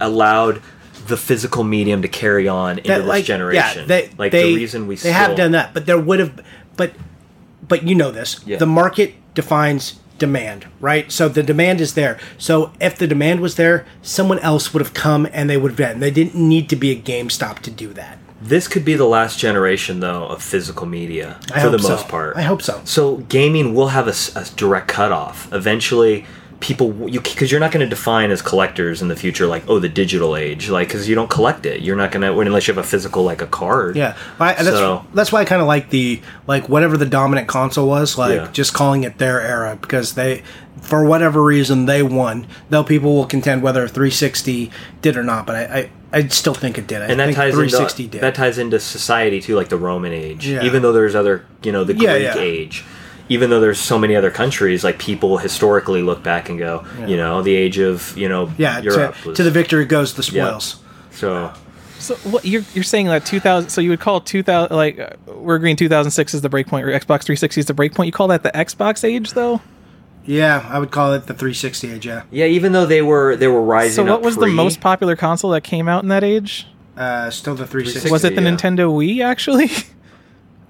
[0.00, 0.60] allowed
[1.08, 3.80] the physical medium to carry on into that, this like, generation.
[3.80, 6.20] Yeah, they, like they, the reason we they still, have done that, but there would
[6.20, 6.44] have,
[6.76, 6.92] but
[7.66, 8.40] but you know this.
[8.46, 8.58] Yeah.
[8.58, 11.10] The market defines demand, right?
[11.10, 12.18] So the demand is there.
[12.38, 15.78] So if the demand was there, someone else would have come and they would have
[15.78, 16.00] done.
[16.00, 18.18] They didn't need to be a GameStop to do that.
[18.40, 22.36] This could be the last generation, though, of physical media I for the most part.
[22.36, 22.82] I hope so.
[22.84, 25.50] So gaming will have a direct cutoff.
[25.52, 26.26] Eventually,
[26.60, 29.78] people you because you're not going to define as collectors in the future like oh
[29.78, 31.82] the digital age like because you don't collect it.
[31.82, 33.96] You're not going to unless you have a physical like a card.
[33.96, 37.48] Yeah, I, that's So- that's why I kind of like the like whatever the dominant
[37.48, 38.48] console was, like Yeah.
[38.52, 40.42] just calling it their era because they,
[40.80, 42.46] for whatever reason, they won.
[42.70, 44.70] Though people will contend whether 360
[45.02, 47.02] did or not, but I I, I still think it did.
[47.02, 48.20] I and that think ties 360 into did.
[48.22, 50.46] that ties into society too, like the Roman age.
[50.46, 50.62] Yeah.
[50.64, 52.36] Even though there's other, you know, the Greek yeah.
[52.38, 52.84] age.
[53.28, 57.16] Even though there's so many other countries, like people historically look back and go, you
[57.16, 60.22] know, the age of you know yeah, Europe to, was, to the victory goes the
[60.34, 60.46] Yeah.
[60.46, 60.76] spoils.
[61.10, 61.52] so
[61.98, 65.54] So what you're you're saying that 2000 so you would call 2000 like uh, we're
[65.54, 68.06] agreeing 2006 is the breakpoint or Xbox 360 is the breakpoint.
[68.06, 69.60] You call that the Xbox age though?
[70.26, 72.06] Yeah, I would call it the 360 age.
[72.06, 72.46] Yeah, yeah.
[72.46, 73.94] Even though they were they were rising.
[73.96, 76.66] So what up was the most popular console that came out in that age?
[76.96, 78.10] uh, still the 360.
[78.10, 78.50] Was it the yeah.
[78.50, 79.70] Nintendo Wii actually?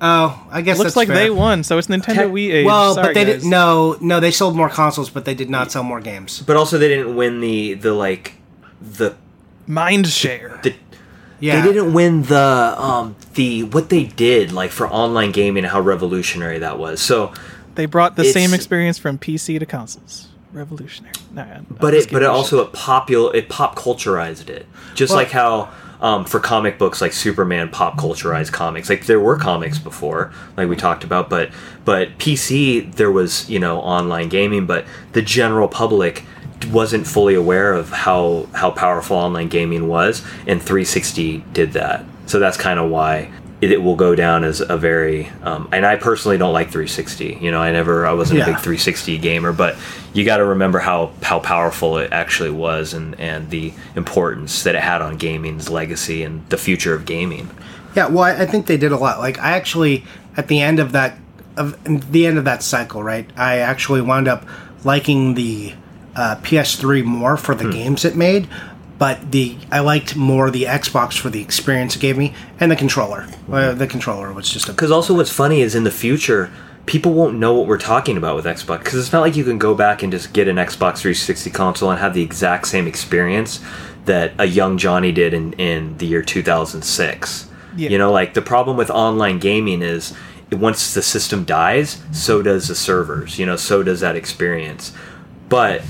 [0.07, 1.17] Oh, I guess Looks that's like fair.
[1.17, 2.67] they won, so it's Nintendo Tech- Wii age.
[2.67, 3.35] Well, Sorry, but they guys.
[3.37, 3.49] didn't.
[3.51, 6.43] No, no, they sold more consoles, but they did not sell more games.
[6.47, 8.35] But also, they didn't win the the like
[8.83, 9.15] the
[9.67, 10.61] Mind share.
[10.63, 10.75] the.
[11.41, 15.73] Yeah, They didn't win the um the what they did like for online gaming and
[15.73, 17.01] how revolutionary that was.
[17.01, 17.33] So,
[17.75, 20.29] They brought the same experience from PC to consoles.
[20.53, 21.13] Revolutionary.
[21.33, 24.67] Nah, I'm but just it but it also it popular it pop culturized it.
[24.95, 25.71] Just Well- like how
[26.05, 28.91] um, for comic books like Superman pop culturized comics.
[28.91, 31.51] Like there were comics before, like we talked about, but
[31.87, 36.25] but PC there was you know online gaming, but the general public
[36.71, 42.05] wasn't fully aware of how how powerful online gaming was, and 360 did that.
[42.27, 43.33] So that's kind of why
[43.71, 45.29] it, will go down as a very.
[45.43, 47.39] Um, and I personally don't like 360.
[47.41, 49.77] You know, I never I wasn't a big 360 gamer, but
[50.12, 54.75] you got to remember how how powerful it actually was, and and the importance that
[54.75, 57.51] it had on gaming's legacy and the future of gaming.
[57.97, 59.19] Yeah, well, I I think they did a lot.
[59.21, 60.05] Like, I actually,
[60.37, 61.17] at the end of that,
[61.57, 61.77] of
[62.12, 63.29] the end of that cycle, right?
[63.37, 64.45] I actually wound up
[64.85, 65.75] liking the
[66.17, 67.65] uh, PS3 more for Hmm.
[67.67, 68.49] the games it made,
[68.99, 72.77] but the I liked more the Xbox for the experience it gave me and the
[72.77, 73.27] controller.
[73.51, 76.51] Uh, the controller was just Because also, what's funny is in the future,
[76.87, 78.79] people won't know what we're talking about with Xbox.
[78.81, 81.91] Because it's not like you can go back and just get an Xbox 360 console
[81.91, 83.61] and have the exact same experience
[84.05, 87.51] that a young Johnny did in, in the year 2006.
[87.77, 87.89] Yeah.
[87.89, 90.15] You know, like the problem with online gaming is
[90.53, 93.39] once the system dies, so does the servers.
[93.39, 94.93] You know, so does that experience.
[95.49, 95.83] But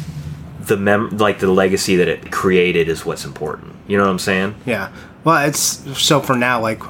[0.67, 3.75] the mem like the legacy that it created is what's important.
[3.87, 4.55] You know what I'm saying?
[4.67, 4.91] Yeah.
[5.25, 5.61] Well, it's
[5.99, 6.83] so for now, like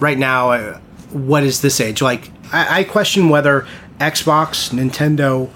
[0.00, 0.78] right now, uh,
[1.10, 2.02] what is this age?
[2.02, 3.66] Like, I, I question whether
[3.98, 5.50] Xbox, Nintendo,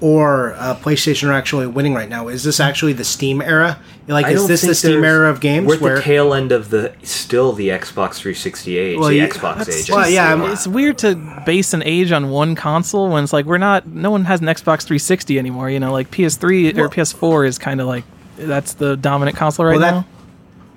[0.00, 2.28] or uh, PlayStation are actually winning right now.
[2.28, 3.78] Is this actually the Steam era?
[4.06, 5.66] Like, I is this the Steam era of games?
[5.66, 9.16] We're at where the tail end of the still the Xbox 360 age, Well, the
[9.16, 9.90] yeah, Xbox age.
[9.90, 13.44] Well, yeah, I'm- it's weird to base an age on one console when it's like
[13.46, 13.86] we're not.
[13.86, 15.68] No one has an Xbox 360 anymore.
[15.70, 18.04] You know, like PS3 or PS4 is kind of like
[18.36, 20.06] that's the dominant console right Well, that- now.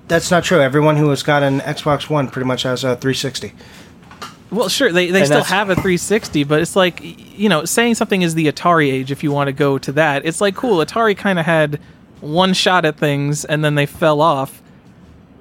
[0.08, 0.60] that's not true.
[0.60, 3.52] Everyone who has got an Xbox One pretty much has a 360.
[4.52, 7.94] Well, sure, they, they And still have a 360, but it's like, you know, saying
[7.94, 10.26] something is the Atari age if you want to go to that.
[10.26, 11.80] It's like, cool, Atari kind of had
[12.20, 14.62] one shot at things and then they fell off.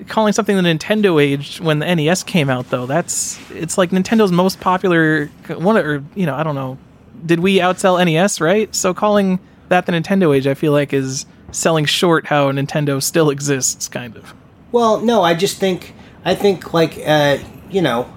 [0.08, 4.32] Calling something the Nintendo age when the NES came out, though, that's, it's like Nintendo's
[4.32, 6.78] most popular one, or, you know, I don't know.
[7.24, 8.74] Did we outsell NES, right?
[8.74, 13.30] So calling that the Nintendo age, I feel like is selling short how Nintendo still
[13.30, 14.34] exists, kind of.
[14.72, 15.94] Well, no, I just think
[16.24, 17.38] I think like uh,
[17.70, 18.12] you know,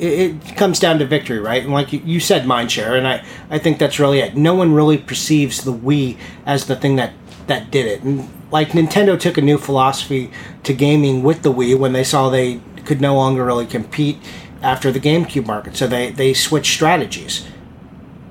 [0.00, 1.62] it, it comes down to victory, right?
[1.62, 4.36] And like you, you said, mindshare, and I I think that's really it.
[4.36, 7.12] No one really perceives the Wii as the thing that
[7.46, 10.30] that did it, and like Nintendo took a new philosophy
[10.64, 14.18] to gaming with the Wii when they saw they could no longer really compete
[14.62, 17.46] after the GameCube market, so they they switched strategies.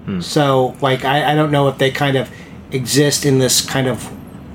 [0.05, 0.22] Hmm.
[0.22, 2.30] So like I, I don't know if they kind of
[2.72, 4.11] exist in this kind of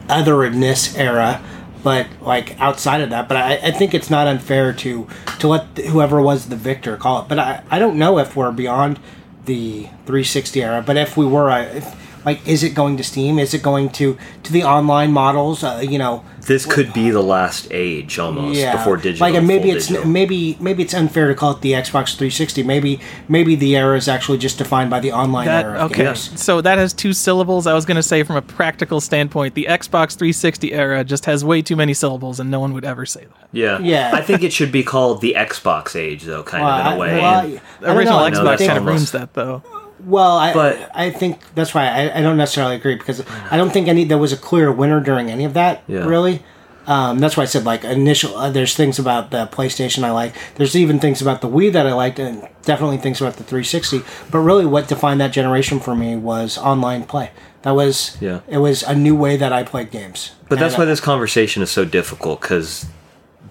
[0.09, 1.43] otherness era,
[1.85, 3.29] but like outside of that.
[3.29, 5.07] But I, I think it's not unfair to
[5.39, 7.29] to let whoever was the victor call it.
[7.29, 8.99] But I, I don't know if we're beyond
[9.45, 10.83] the 360 era.
[10.85, 13.39] But if we were, I, if, like, is it going to Steam?
[13.39, 15.63] Is it going to to the online models?
[15.65, 19.27] Uh, you know, This could be the last age almost before digital.
[19.27, 20.09] Like, and maybe it's digital.
[20.11, 22.63] maybe maybe it's unfair to call it the Xbox 360.
[22.63, 25.79] Maybe maybe the era is actually just defined by the online That era.
[25.79, 26.05] Of okay.
[26.05, 26.41] games.
[26.41, 27.67] So that has two syllables.
[27.67, 31.45] I was going to say from a practical standpoint, the Xbox 360 era just has
[31.45, 33.49] way too many syllables, and no one would ever say that.
[33.53, 34.11] Yeah, Yeah.
[34.13, 36.99] I think it should be called the Xbox age, though, kind Well, of in a
[36.99, 37.21] way.
[37.21, 39.63] well, And- I Original Xbox kind of ruins that, though.
[40.05, 43.73] Well, I But- I think that's why I, I don't necessarily agree because I don't
[43.73, 45.83] think any there was a clear winner during any of that.
[45.87, 46.05] Yeah.
[46.05, 46.43] Really,
[46.87, 48.37] um, that's why I said like initial.
[48.37, 50.35] Uh, there's things about the PlayStation I like.
[50.57, 54.03] There's even things about the Wii that I liked, and definitely things about the 360.
[54.31, 57.31] But really, what defined that generation for me was online play.
[57.63, 58.41] That was Yeah.
[58.47, 60.33] It was a new way that I played games.
[60.51, 62.85] But that's And, why this conversation is so difficult because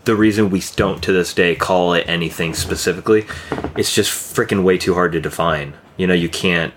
[0.06, 3.26] the reason we don't to this day call it anything specifically,
[3.76, 5.74] it's just freaking way too hard to define.
[5.98, 6.74] You know, you can't,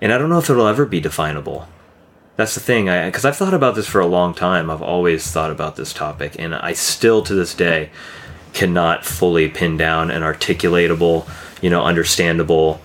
[0.00, 1.68] and I don't know if it'll ever be definable.
[2.36, 4.70] That's the thing, I because I've thought about this for a long time.
[4.70, 7.90] I've always thought about this topic, and I still to this day
[8.52, 11.28] cannot fully pin down an articulatable,
[11.60, 12.80] you know, understandable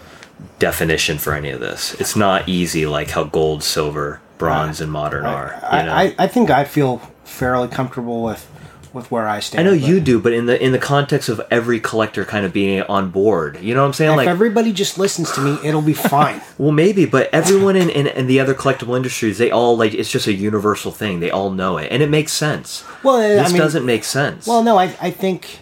[0.60, 1.94] definition for any of this.
[2.00, 5.60] It's not easy like how gold, silver, bronze, and modern are.
[5.72, 5.94] You know?
[5.94, 8.50] I, I, I think I feel fairly comfortable with
[8.98, 9.62] with where I stand.
[9.66, 12.52] I know you do, but in the in the context of every collector kind of
[12.52, 14.12] being on board, you know what I'm saying?
[14.12, 16.42] If Like, everybody just listens to me, it'll be fine.
[16.58, 20.12] well, maybe, but everyone in, in in the other collectible industries, they all like it's
[20.12, 21.22] just a universal thing.
[21.22, 22.84] They all know it, and it makes sense.
[23.04, 24.46] Well, I this mean- doesn't make sense.
[24.48, 25.60] Well, no, I, I think,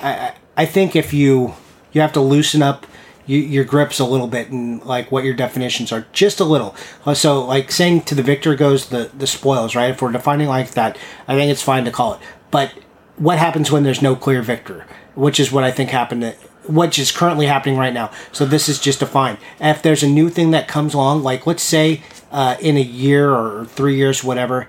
[0.00, 1.54] I, I I think if you
[1.92, 2.86] you have to loosen up
[3.26, 6.74] your grips a little bit and like what your definitions are, just a little.
[7.06, 9.90] Uh, So, like saying to the victor goes the the spoils, right?
[9.90, 12.20] If we're defining like that, I think it's fine to call it.
[12.50, 12.72] But
[13.16, 14.86] what happens when there's no clear victor?
[15.14, 16.22] Which is what I think happened.
[16.22, 16.32] To,
[16.68, 18.10] which is currently happening right now.
[18.32, 19.38] So this is just a fine.
[19.60, 23.30] if there's a new thing that comes along, like let's say uh, in a year
[23.30, 24.68] or three years, whatever,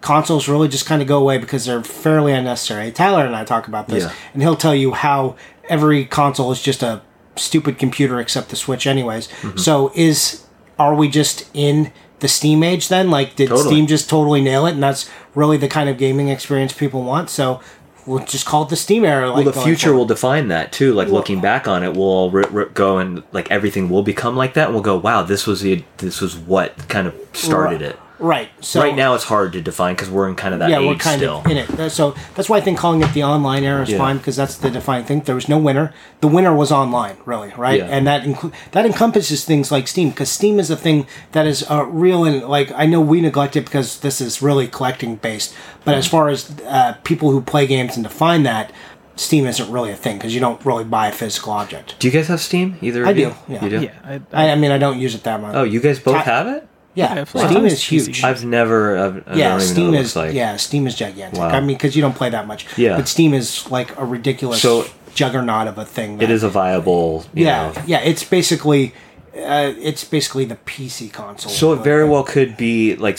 [0.00, 2.90] consoles really just kind of go away because they're fairly unnecessary.
[2.92, 4.12] Tyler and I talk about this, Yeah.
[4.34, 5.36] and he'll tell you how
[5.68, 7.02] every console is just a
[7.34, 9.28] stupid computer except the Switch, anyways.
[9.28, 9.58] Mm-hmm.
[9.58, 10.44] So is
[10.78, 13.10] are we just in the Steam age then?
[13.10, 13.68] Like, did Totally.
[13.68, 17.30] Steam just totally nail it, and that's really the kind of gaming experience people want?
[17.30, 17.60] So
[18.06, 19.28] we'll just call it the Steam era.
[19.30, 19.98] Like well, the future forward.
[19.98, 20.92] will define that too.
[20.94, 24.36] Like looking back on it, we'll all ri ri- go and like everything will become
[24.36, 27.82] like that, and we'll go, "Wow, this was the this was what kind of started
[27.82, 28.48] it." Right.
[28.64, 30.86] So right now, it's hard to define because we're in kind of that yeah, age
[30.86, 31.38] we're kind still.
[31.38, 31.90] of in it.
[31.90, 33.98] So that's why I think calling it the online era is Yeah.
[33.98, 35.20] fine because that's the defining thing.
[35.20, 35.92] There was no winner.
[36.20, 37.80] The winner was online, really, right?
[37.80, 37.86] Yeah.
[37.86, 41.64] And that inclu- that encompasses things like Steam because Steam is a thing that is
[41.70, 45.54] uh, real and like I know we neglect it because this is really collecting based.
[45.84, 48.72] But as far as uh, people who play games and define that,
[49.18, 51.94] Steam isn't really a thing because you don't really buy a physical object.
[51.98, 52.76] Do you guys have Steam?
[52.82, 53.16] Either of I you?
[53.30, 53.64] do, yeah.
[53.64, 53.80] You do?
[53.82, 53.92] Yeah,
[54.32, 55.54] I, I, I mean, I don't use it that much.
[55.54, 56.68] Oh, you guys both Ti- have it?
[56.96, 58.24] Yeah, Yeah, Steam us, is huge.
[58.24, 58.98] I've never.
[58.98, 60.34] I've, I yeah, don't even know Steam what it is looks like.
[60.34, 61.38] yeah, Steam is gigantic.
[61.38, 61.48] Wow.
[61.50, 62.66] I mean, because you don't play that much.
[62.76, 62.96] Yeah.
[62.96, 66.20] but Steam is like a ridiculous So- juggernaut of a thing.
[66.20, 67.24] It is a viable.
[67.32, 67.82] You yeah, Know.
[67.86, 68.00] yeah.
[68.00, 68.92] It's basically,
[69.36, 71.52] uh, it's basically the PC console.
[71.52, 73.18] So it very well could be like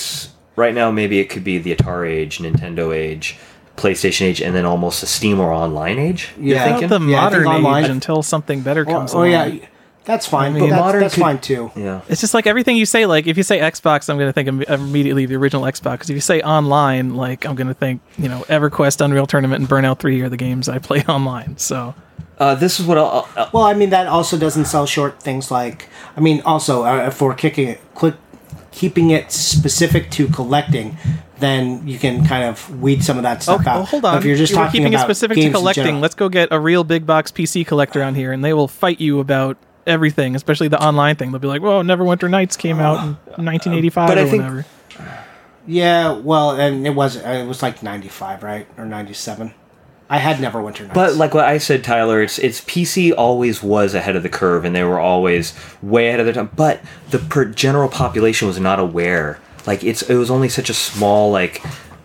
[0.55, 0.91] right now.
[0.91, 3.37] Maybe it could be the Atari age, Nintendo age,
[3.77, 6.29] PlayStation age, and then almost a Steam or online age.
[6.39, 6.65] You're Yeah.
[6.65, 6.87] thinking?
[6.89, 9.53] the Yeah, think modern online- age until something better comes or along.
[9.57, 9.65] yeah,
[10.07, 10.53] that's fine.
[10.53, 11.71] mean, but that's, modern that's could- fine too.
[11.75, 12.01] yeah.
[12.09, 13.05] It's just like everything you say.
[13.05, 15.91] Like if you say Xbox, I'm going to think im- immediately the original Xbox.
[15.91, 19.59] Because if you say online, like I'm going to think you know EverQuest, Unreal Tournament,
[19.59, 21.57] and Burnout Three are the games I play online.
[21.57, 21.93] So
[22.39, 23.27] Uh, this is what I'll.
[23.35, 25.89] I'll Well, I mean, that also doesn't sell short things like.
[26.15, 28.15] I mean, also uh, if we're kicking it, click,
[28.71, 30.97] keeping it specific to collecting,
[31.39, 33.75] then you can kind of weed some of that stuff okay, out.
[33.75, 34.17] well, hold But on.
[34.19, 35.99] If you're just You were talking keeping it specific to collecting.
[36.01, 38.99] Let's go get a real big box PC collector on here, and they will fight
[39.01, 39.57] you about
[39.87, 41.31] everything, especially the online thing.
[41.31, 43.09] They'll be like, "Whoa, Neverwinter Nights came out in
[43.45, 44.65] 1985 But or I think- whatever."
[45.65, 49.53] Yeah, well, and it was it was like ninety five, right, or ninety seven.
[50.09, 50.93] I had Neverwinter Nights.
[50.93, 54.63] But like what I said, Tyler, it's it's PC always was ahead of the curve,
[54.63, 56.49] and they were always way ahead of their time.
[56.55, 56.79] But
[57.09, 61.31] the per general population was not aware like it's it was only such a small
[61.31, 61.61] like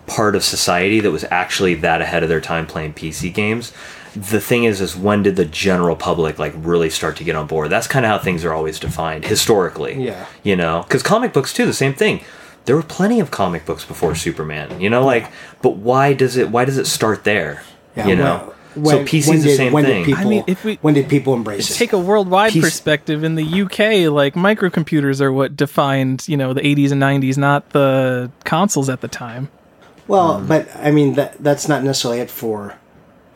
[0.09, 3.73] part of society that was actually that ahead of their time playing PC games.
[4.15, 7.47] The thing is, is when did the general public like really start to get on
[7.47, 7.71] board?
[7.71, 10.05] That's kind of how things are always defined historically.
[10.05, 10.27] Yeah.
[10.43, 12.23] you know, because comic books too, the same thing.
[12.65, 14.81] There were plenty of comic books before Superman.
[14.81, 15.31] You know, like,
[15.63, 16.51] but why does it?
[16.51, 17.63] Why does it start there?
[17.97, 20.05] Yeah, you know, when- so when- PC's when the same when thing.
[20.05, 21.75] Did people, I mean, if we- when did people embrace it?
[21.75, 23.25] Take a worldwide Piece- perspective.
[23.25, 27.71] In the UK, like microcomputers are what defined, you know, the 80s and 90s, not
[27.71, 29.49] the consoles at the time.
[30.07, 32.75] Well, Um, but I mean that that's not necessarily it for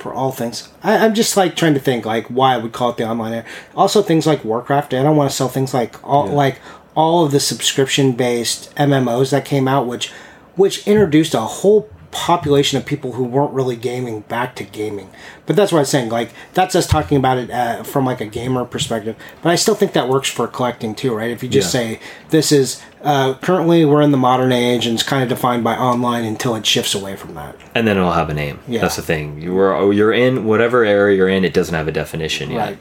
[0.07, 0.69] for all things.
[0.85, 3.33] I, I'm just like trying to think like why I would call it the online
[3.33, 3.45] era.
[3.75, 4.95] Also, things like Warcraft.
[4.95, 6.61] I don't want to sell things like all like
[6.95, 10.13] all of the subscription based MMOs that came out, which
[10.55, 15.11] which introduced a whole population of people who weren't really gaming back to gaming.
[15.47, 16.09] But that's what I was saying.
[16.11, 19.15] Like that's us talking about it uh, from like a gamer perspective.
[19.43, 21.31] But I still think that works for collecting too, right?
[21.31, 21.81] If you just Yeah.
[21.81, 25.63] say this is uh, currently we're in the modern age and it's kind of defined
[25.63, 27.55] by online until it shifts away from that.
[27.75, 28.59] and then it'll have a name.
[28.67, 28.81] Yeah.
[28.81, 29.41] That's the thing.
[29.41, 31.45] You were you're in whatever area you're in.
[31.45, 32.59] It doesn't have a definition yet.
[32.59, 32.79] Right.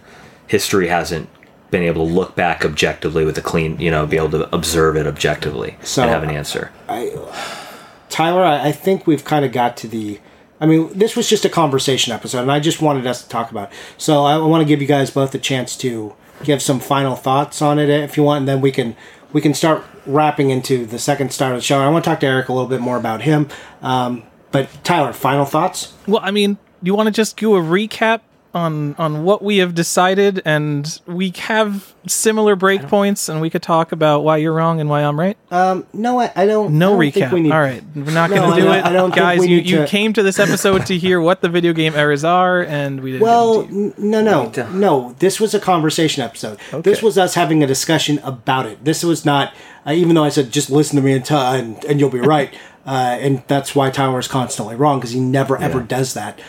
[0.48, 1.30] History hasn't
[1.72, 4.96] been able to look back objectively with a clean, you know, be able to observe
[4.96, 6.72] it objectively So, and have an answer.
[6.88, 7.12] I,
[8.10, 10.20] Tyler, I, I think we've kind of got to the.
[10.60, 13.52] I mean, this was just a conversation episode, and I just wanted us to talk
[13.52, 13.72] about.
[13.72, 13.78] It.
[13.98, 17.62] So I want to give you guys both a chance to give some final thoughts
[17.62, 18.96] on it, if you want, and then we can
[19.34, 21.80] we can start wrapping into the second start of the show.
[21.80, 23.50] I want to talk to Erik a little bit more about him.
[23.82, 25.94] Um, but Tyler, final thoughts?
[26.08, 28.22] Well, I mean, you want to just do a recap
[28.56, 33.92] on on what we have decided, and we have similar breakpoints, and we could talk
[33.92, 35.38] about why you're wrong and why I'm right.
[35.52, 36.78] Um, no, I, I don't.
[36.80, 37.32] No I don't think recap.
[37.34, 39.16] we need- All right, we're not No, going to do don't- it, I don't think
[39.22, 39.40] guys.
[39.42, 41.94] we You need you to- came to this episode to hear what the video game
[41.96, 43.24] errors are, and we didn't.
[43.24, 43.94] Well, give it to you.
[43.98, 45.16] n- no, no, no.
[45.20, 46.58] This was a conversation episode.
[46.84, 48.84] This was us having a discussion about it.
[48.86, 49.54] This was not,
[49.86, 52.20] uh, even though I said just listen to me and, t- and, and you'll be
[52.36, 52.54] right.
[52.88, 56.40] Uh, and that's why Tyler is constantly wrong because he never ever does that.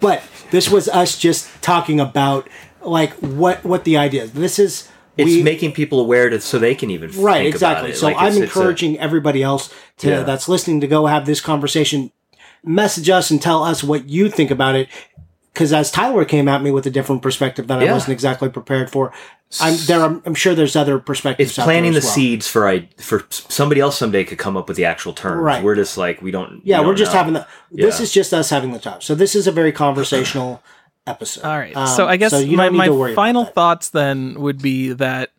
[0.00, 2.48] But this was us just talking about
[2.82, 4.32] like what what the idea is.
[4.32, 4.88] This is
[5.18, 7.98] It's we- making people aware to so they can even right think exactly About it.
[7.98, 10.22] so Like, i'm it's- it's a- encouraging everybody else to Yeah.
[10.22, 12.10] that's listening to go have this conversation
[12.64, 14.88] message us and tell us what you think about it
[15.52, 18.90] because as tyler came at me with a different perspective that i wasn't exactly prepared
[18.90, 19.12] for
[19.60, 22.12] i'm there i'm, I'm sure there's other perspectives it's out there planting the well.
[22.12, 25.42] seeds for I for somebody else someday could come up with the actual terms.
[25.42, 25.64] Right.
[25.64, 26.60] We're just like we don't.
[26.64, 27.18] yeah we we're just know.
[27.18, 28.02] having the this Yeah.
[28.04, 30.62] is just us having the talk so this is a very conversational
[31.06, 31.74] episode All right.
[31.76, 34.92] Um, so I guess you my, my to worry about final thoughts then would be
[34.92, 35.30] that,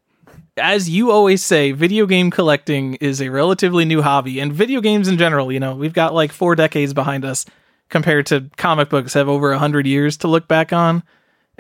[0.57, 5.07] as you always say, video game collecting is a relatively new hobby, and video games
[5.07, 5.51] in general.
[5.51, 7.45] You know, we've got like four decades behind us
[7.89, 11.03] compared to comic books have over a hundred years to look back on,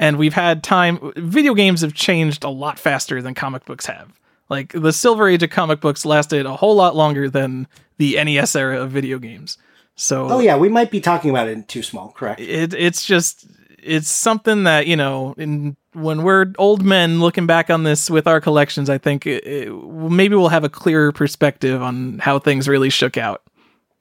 [0.01, 1.13] and we've had time.
[1.15, 4.11] Video games have changed a lot faster than comic books have.
[4.49, 8.53] Like the silver age of comic books lasted a whole lot longer than the NES
[8.55, 9.57] era of video games.
[9.95, 13.05] So oh yeah we might be talking about it in too small correct it it's
[13.05, 13.45] just
[13.77, 18.25] it's something that you know in when we're old men looking back on this with
[18.25, 22.67] our collections i think it, it, maybe we'll have a clearer perspective on how things
[22.67, 23.43] really shook out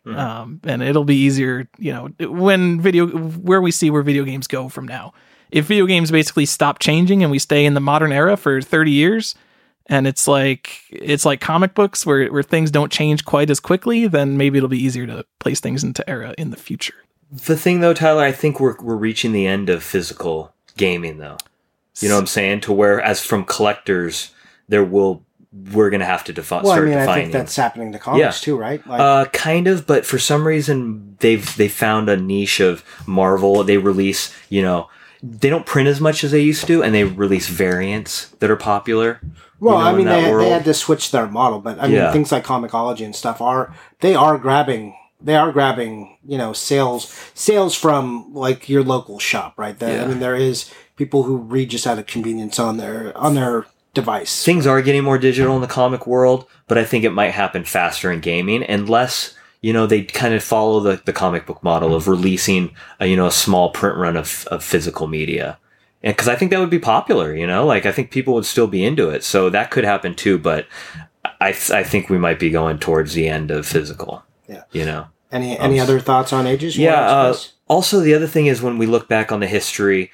[0.06, 4.46] um, and it'll be easier you know when video where we see where video games
[4.46, 5.12] go from now
[5.52, 8.90] if video games basically stop changing and we stay in the modern era for 30
[8.90, 9.34] years
[9.86, 14.06] and it's like it's like comic books where, where things don't change quite as quickly
[14.06, 16.94] then maybe it'll be easier to place things into era in the future
[17.32, 21.36] The thing though, Tyler, I think we're we're reaching the end of physical gaming though.
[22.00, 22.60] You know what I'm saying?
[22.62, 24.32] To where as from collectors,
[24.68, 25.22] there will
[25.72, 28.20] we're gonna have to defi- well i start mean i think that's happening to comics
[28.20, 28.30] Yeah.
[28.30, 32.60] too right like uh, kind of, but for some reason they've they found a niche
[32.60, 33.64] of Marvel.
[33.64, 34.88] They release, you know,
[35.22, 38.56] they don't print as much as they used to, and they release variants that are
[38.56, 39.20] popular.
[39.58, 41.96] Well, you know, I mean, they, they had to switch their model, but I mean,
[41.96, 42.12] Yeah.
[42.12, 47.14] things like Comixology and stuff are they are grabbing they are grabbing you know sales
[47.34, 49.78] sales from like your local shop, right?
[49.78, 53.34] The, I mean, there is people who read just out of convenience on their on
[53.34, 54.44] their device.
[54.44, 57.64] things are getting more digital in the comic world, but I think it might happen
[57.64, 61.94] faster in gaming unless you know they kind of follow the, the comic book model
[61.94, 65.58] of releasing a, you know a small print run of, of physical media.
[66.02, 68.46] And because I think that would be popular, you know, like I think people would
[68.46, 70.38] still be into it, so that could happen too.
[70.38, 70.66] But
[71.24, 74.24] I I think we might be going towards the end of physical.
[74.48, 74.64] Yeah.
[74.72, 75.06] you know.
[75.32, 76.76] Any any other thoughts on ages?
[76.76, 77.00] you Yeah.
[77.02, 77.36] Uh,
[77.68, 80.10] also, the other thing is when we look back on the history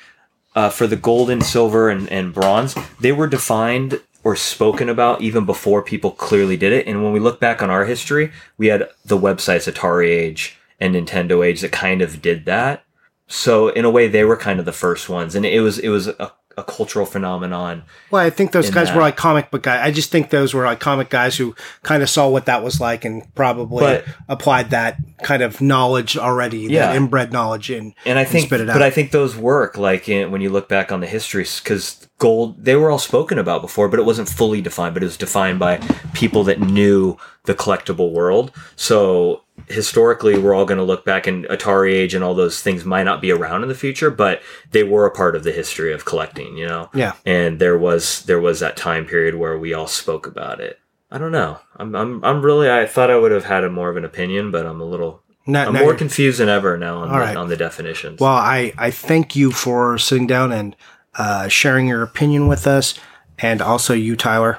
[0.54, 5.20] uh, for the gold and silver and, and bronze, they were defined or spoken about
[5.20, 6.84] even before people clearly did it.
[6.88, 10.96] And when we look back on our history, we had the websites Atari Age and
[10.96, 12.82] Nintendo Age that kind of did that.
[13.28, 15.90] So in a way, they were kind of the first ones, and it was it
[15.90, 17.82] was a, a cultural phenomenon.
[18.10, 18.96] Well, I think those guys that.
[18.96, 19.80] were like comic book guys.
[19.82, 22.80] I just think those were like comic guys who kind of saw what that was
[22.80, 26.86] like and probably But- applied that kind of knowledge already, Yeah.
[26.86, 27.94] that inbred knowledge in.
[28.06, 28.82] And I think, spit it but.
[28.82, 32.64] I think those work like in, when you look back on the history because gold
[32.64, 34.94] they were all spoken about before, but it wasn't fully defined.
[34.94, 35.76] But it was defined by
[36.14, 38.50] people that knew the collectible world.
[38.76, 42.84] So historically, we're all going to look back, and Atari Age and all those things
[42.84, 45.92] might not be around in the future, but they were a part of the history
[45.92, 46.56] of collecting.
[46.56, 47.12] You know, Yeah.
[47.24, 50.78] and there was there was that time period where we all spoke about it.
[51.10, 51.60] I don't know.
[51.76, 52.70] I'm I'm I'm really.
[52.70, 55.22] I thought I would have had a more of an opinion, but I'm a little.
[55.48, 57.36] I'm more confused than ever now on, the, right.
[57.36, 58.18] on the definitions.
[58.18, 60.74] Well, I, I thank you for sitting down and
[61.14, 62.98] uh, sharing your opinion with us,
[63.38, 64.58] and also you, Tyler.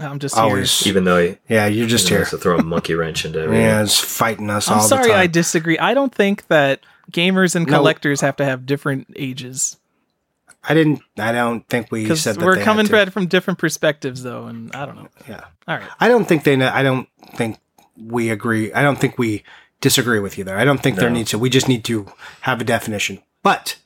[0.00, 0.90] I'm just Always, here.
[0.90, 2.24] even though he, yeah, you're just here.
[2.24, 3.64] to throw a monkey wrench into everything.
[3.64, 5.78] Yeah, it's fighting us I'm all sorry, the I disagree.
[5.78, 6.80] I don't think that
[7.12, 7.76] gamers and No.
[7.78, 9.76] collectors have to have different ages
[10.62, 11.00] I didn't.
[11.18, 12.90] I don't think we because said that we're they had coming to.
[12.90, 15.08] from from different perspectives, though, and I don't know.
[15.28, 16.54] Yeah, All right, I don't think they.
[16.56, 17.58] know I don't think
[17.96, 18.70] we agree.
[18.74, 19.42] I don't think we
[19.80, 20.58] disagree with you there.
[20.58, 21.38] I don't think there needs to.
[21.38, 23.22] We just need to have a definition.
[23.42, 23.76] But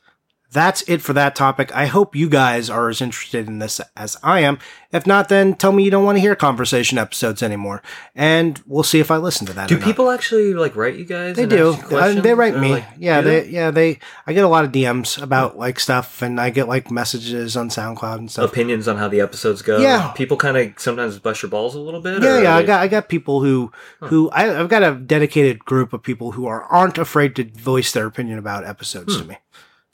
[0.55, 1.75] that's it for that topic.
[1.75, 4.57] I hope you guys are as interested in this as I am.
[4.93, 7.83] If not, then tell me you don't want to hear conversation episodes anymore,
[8.15, 9.67] and we'll see if I listen to that.
[9.67, 9.85] Do or not.
[9.85, 11.35] people actually like write you guys?
[11.35, 11.73] They do.
[11.91, 12.71] Uh, they write me.
[12.71, 13.99] like, yeah, they, yeah, they.
[14.25, 17.67] I get a lot of DMs about like stuff, and I get like messages on
[17.67, 18.49] SoundCloud and stuff.
[18.49, 19.79] opinions on how the episodes go.
[19.79, 20.13] Yeah.
[20.15, 22.23] people kind of sometimes bust your balls a little bit.
[22.23, 22.53] Yeah, yeah.
[22.53, 26.01] are I got I got people who who I, I've got a dedicated group of
[26.01, 29.37] people who are aren't afraid to voice their opinion about episodes to me.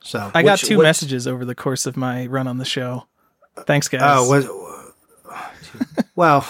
[0.04, 2.66] So I got Which- two which- messages over the course of my run on the
[2.66, 3.08] show.
[3.66, 4.02] Thanks, guys.
[4.04, 4.48] oh, was,
[6.16, 6.46] well,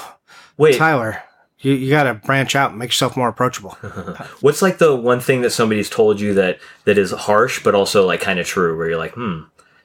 [0.57, 1.21] Wait, Tyler,
[1.59, 3.71] you, you got to branch out and make yourself more approachable.
[4.41, 8.05] what's like the one thing that somebody's told you that that is harsh, but also
[8.05, 9.41] like kind of true, where you're like, hmm,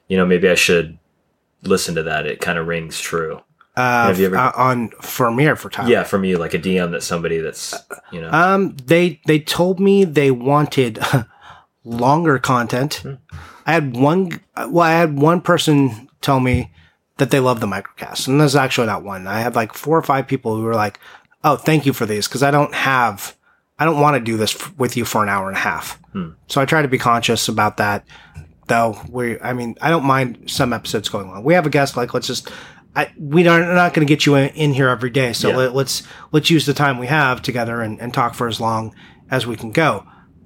[0.07, 0.97] you know, maybe I should
[1.63, 2.25] listen to that.
[2.27, 3.41] It kind of rings true.
[3.75, 5.89] Uh, Have you ever- uh, on for me or for Tyler?
[5.89, 7.75] Yeah, from you, like a DM that somebody that's
[8.11, 8.31] you know.
[8.31, 10.99] Um, they they told me they wanted
[11.83, 13.03] longer content.
[13.67, 14.39] I had one.
[14.55, 16.71] Well, I had one person tell me
[17.17, 19.27] that they love the microcast, and there's actually not one.
[19.27, 20.99] I had like four or five people who were like,
[21.43, 23.35] "Oh, thank you for these," because I don't have.
[23.77, 25.99] I don't want to do this f- with you for an hour and a half.
[26.47, 28.03] So I try to be conscious about that.
[28.67, 31.43] Though we, I mean, I don't mind some episodes going long.
[31.43, 32.49] We have a guest, like let's just.
[32.95, 35.57] I, we are not going to get you in, in here every day, so Yeah.
[35.57, 36.01] let, let's
[36.31, 38.95] let's use the time we have together and, and talk for as long
[39.29, 40.03] as we can go.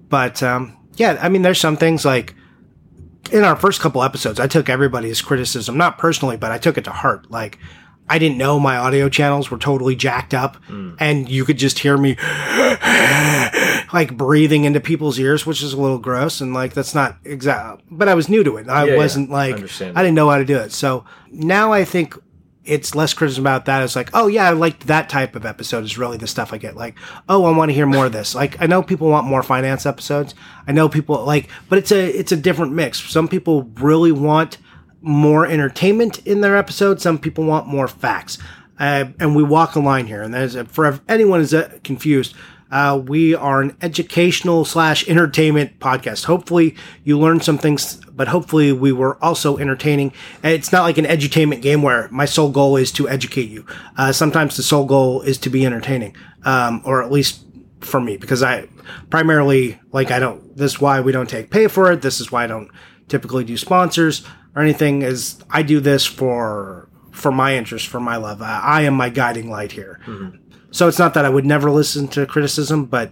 [0.09, 2.35] But um, yeah, I mean, there's some things like
[3.31, 6.83] in our first couple episodes, I took everybody's criticism, not personally, but I took it
[6.85, 7.31] to heart.
[7.31, 7.57] Like,
[8.09, 10.95] I didn't know my audio channels were totally jacked up, mm.
[10.99, 12.17] and you could just hear me
[13.93, 16.41] like breathing into people's ears, which is a little gross.
[16.41, 18.67] And like, that's not exact, but I was new to it.
[18.67, 18.97] I Yeah, yeah.
[18.97, 19.97] wasn't like, Understand.
[19.97, 20.73] I didn't know how to do it.
[20.73, 22.17] So now I think
[22.63, 23.83] it's less criticism about that.
[23.83, 26.57] It's like, oh yeah, I liked that type of episode is really the stuff I
[26.57, 26.75] get.
[26.75, 26.95] Like,
[27.27, 28.35] oh, I want to hear more of this.
[28.35, 30.35] Like, I know people want more finance episodes.
[30.67, 32.99] I know people like, but it's a it's a different mix.
[33.01, 34.57] Some people really want
[35.01, 37.01] more entertainment in their episodes.
[37.01, 38.37] Some people want more facts.
[38.79, 40.21] Uh, and we walk a line here.
[40.21, 42.35] And there's a, for anyone who's uh, confused,
[42.71, 46.25] uh, we are an educational slash entertainment podcast.
[46.25, 50.13] Hopefully you learned some things, but hopefully we were also entertaining.
[50.43, 53.65] It's not like an edutainment game where my sole goal is to educate you.
[53.97, 56.15] Uh, sometimes the sole goal is to be entertaining,
[56.45, 57.45] um, or at least
[57.81, 58.67] for me, because I
[59.09, 60.55] primarily like I don't.
[60.55, 62.01] This is why we don't take pay for it.
[62.01, 62.69] This is why I don't
[63.07, 65.01] typically do sponsors or anything.
[65.01, 68.41] Is I do this for for my interest, for my love.
[68.41, 69.99] I, I am my guiding light here.
[70.71, 73.11] So it's not that I would never listen to criticism, but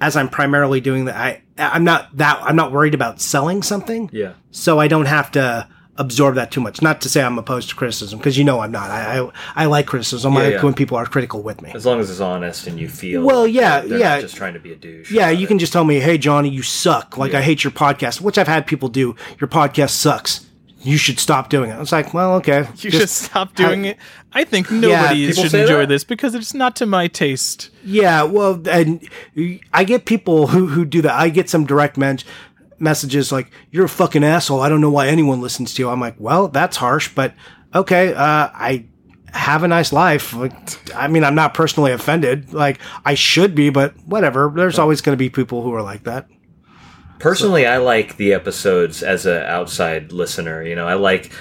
[0.00, 4.10] as I'm primarily doing that, I I'm not that I'm not worried about selling something.
[4.12, 5.68] yeah, So I don't have to
[5.98, 6.82] absorb that too much.
[6.82, 8.90] Not to say I'm opposed to criticism, because you know I'm not.
[8.90, 10.36] I I, I like criticism.
[10.36, 10.62] I like yeah.
[10.62, 11.72] when people are critical with me.
[11.74, 13.22] as long as it's honest and you feel.
[13.22, 14.20] Well, yeah, yeah.
[14.20, 15.10] Just trying to be a douche.
[15.10, 15.48] Yeah, you it.
[15.48, 18.48] can just tell me, "Hey, Johnny, you suck." Like I hate your podcast, which I've
[18.48, 19.16] had people do.
[19.40, 20.46] Your podcast sucks.
[20.86, 21.74] You should stop doing it.
[21.74, 22.68] I was like, well, okay.
[22.76, 23.98] you should stop doing it.
[24.32, 25.88] I think nobody people should enjoy that?
[25.88, 27.70] this because it's not to my taste.
[27.84, 29.06] Yeah, well, and
[29.72, 31.14] I get people who who do that.
[31.14, 32.20] I get some direct men-
[32.78, 34.60] messages like, "You're a fucking asshole.
[34.60, 37.34] I don't know why anyone listens to you." I'm like, "Well, that's harsh, but
[37.74, 38.14] okay.
[38.14, 38.86] Uh, I
[39.32, 40.34] have a nice life.
[40.34, 40.54] Like,
[40.94, 42.52] I mean, I'm not personally offended.
[42.52, 44.52] Like, I should be, but whatever.
[44.54, 46.28] There's always going to be people who are like that.
[47.18, 50.62] Personally, I like the episodes as an outside listener.
[50.62, 51.32] You know, I like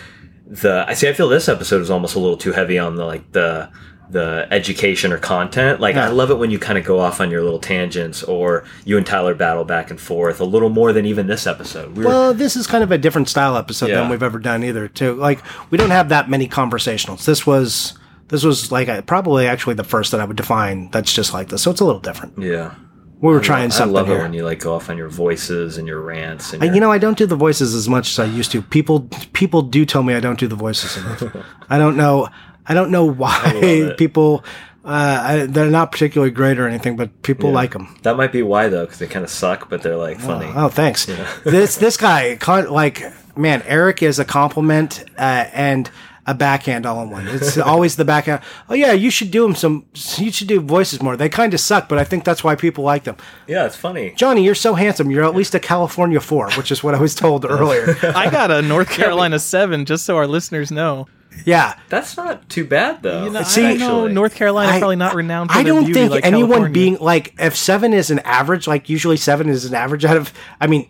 [0.48, 0.86] the.
[0.88, 1.08] I see.
[1.10, 3.70] I feel this episode is almost a little too heavy on the like the
[4.08, 5.80] the education or content.
[5.82, 8.64] Like I love it when you kind of go off on your little tangents, or
[8.86, 11.98] you and Tyler battle back and forth a little more than even this episode.
[11.98, 14.02] We were, Well, this is kind of a different style episode Yeah.
[14.02, 14.88] than we've ever done either.
[14.88, 15.40] Too like
[15.72, 17.26] we don't have that many conversationals.
[17.26, 17.98] This was
[18.28, 21.50] this was like a, probably actually the first that I would define that's just like
[21.50, 21.64] this.
[21.64, 22.38] So it's a little different.
[22.38, 22.76] yeah,
[23.22, 24.22] We were trying I something love it here.
[24.22, 26.54] when you like go off on your voices and your rants.
[26.54, 28.52] And I- your- you know, I don't do the voices as much as I used
[28.52, 28.62] to.
[28.62, 31.36] People people do tell me I don't do the voices enough.
[31.70, 32.28] I don't know.
[32.68, 34.44] I don't know why people.
[34.84, 37.98] Uh, I, they're not particularly great or anything, but people like them.
[38.04, 40.52] that might be why though, because they kind of suck, but they're like funny.
[40.56, 41.08] Oh, thanks.
[41.44, 42.38] this this guy,
[42.70, 43.02] like,
[43.36, 45.90] man, Erik is a compliment uh, and
[46.28, 47.28] a backhand all in one.
[47.28, 48.42] It's always the backhand.
[48.70, 49.86] Oh yeah, you should do them some.
[50.18, 51.16] You should do voices more.
[51.16, 53.18] They kind of suck, but I think that's why people like them.
[53.48, 54.14] Yeah, it's funny.
[54.16, 55.12] Johnny, you're so handsome.
[55.12, 57.96] You're at least a California four, which is what I was told earlier.
[58.04, 61.08] I got a North Carolina seven, just so our listeners know.
[61.46, 61.78] Yeah.
[61.90, 63.26] That's not too bad though.
[63.26, 65.52] You know, See- I know North Carolina I- probably not renowned.
[65.52, 66.74] For I don't think like anyone California.
[66.74, 70.32] being like if seven is an average, like usually seven is an average out of.
[70.62, 70.90] I mean,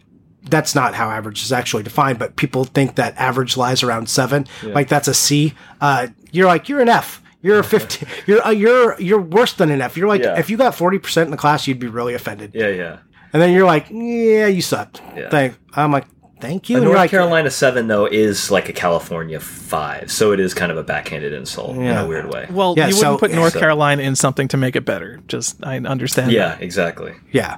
[0.49, 4.45] that's not how average is actually defined, but people think that average lies around seven.
[4.63, 5.53] Like that's a C.
[5.81, 7.21] Uh, you're like you're an F.
[7.41, 8.09] You're a fifteen.
[8.25, 9.95] You're uh, you're you're worse than an F.
[9.97, 10.39] You're like Yeah.
[10.39, 12.51] if you got forty percent in the class, you'd be really offended.
[12.55, 12.97] yeah, yeah.
[13.33, 15.01] And then you're like, yeah, you sucked.
[15.15, 15.29] Yeah.
[15.29, 15.55] Thank.
[15.73, 16.05] I'm like,
[16.39, 16.77] thank you.
[16.77, 20.71] A North like, Carolina seven though is like a California five, so it is kind
[20.71, 22.47] of a backhanded insult in a weird way.
[22.49, 25.21] Well, Yeah, you so- wouldn't put North so- Carolina in something to make it better.
[25.27, 26.31] Just I understand.
[26.31, 27.13] Yeah, exactly.
[27.31, 27.57] yeah.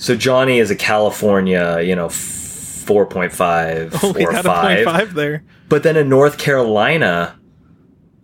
[0.00, 4.00] So Johnny is a California, you know, four point five that.
[4.02, 5.44] Oh, or got a point five, five there.
[5.68, 7.38] but then in North Carolina,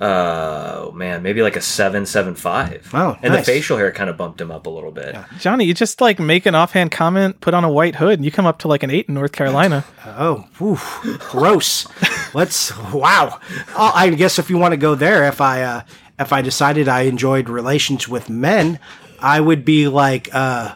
[0.01, 2.91] uh, man, maybe like a seven, seven five.
[2.95, 3.45] Oh, and nice.
[3.45, 5.17] the facial hair kind of bumped him up a little bit.
[5.39, 8.31] Johnny, you just like make an offhand comment, put on a white hood, and you
[8.31, 9.85] come up to like an eight in North Carolina.
[10.07, 10.79] Oh, whew,
[11.19, 11.87] gross.
[12.33, 13.39] Let's wow.
[13.77, 15.83] Oh, I guess if you want to go there, if I uh,
[16.19, 18.79] if I decided I enjoyed relations with men,
[19.21, 20.75] I would be like uh,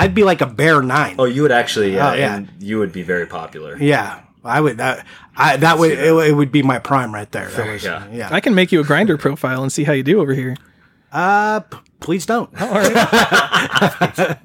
[0.00, 1.16] I'd be like a bare nine.
[1.18, 2.36] Oh, you would actually, yeah, Oh, yeah.
[2.36, 3.76] and you would be very popular.
[3.78, 4.78] Yeah, I would.
[4.78, 5.98] That I that would it,
[6.28, 7.48] it would be my prime right there.
[7.50, 8.06] That was, Yeah.
[8.10, 8.28] yeah.
[8.32, 10.56] I can make you a Grindr profile and see how you do over here.
[11.12, 12.48] Uh, p- please don't.
[12.60, 12.92] All right.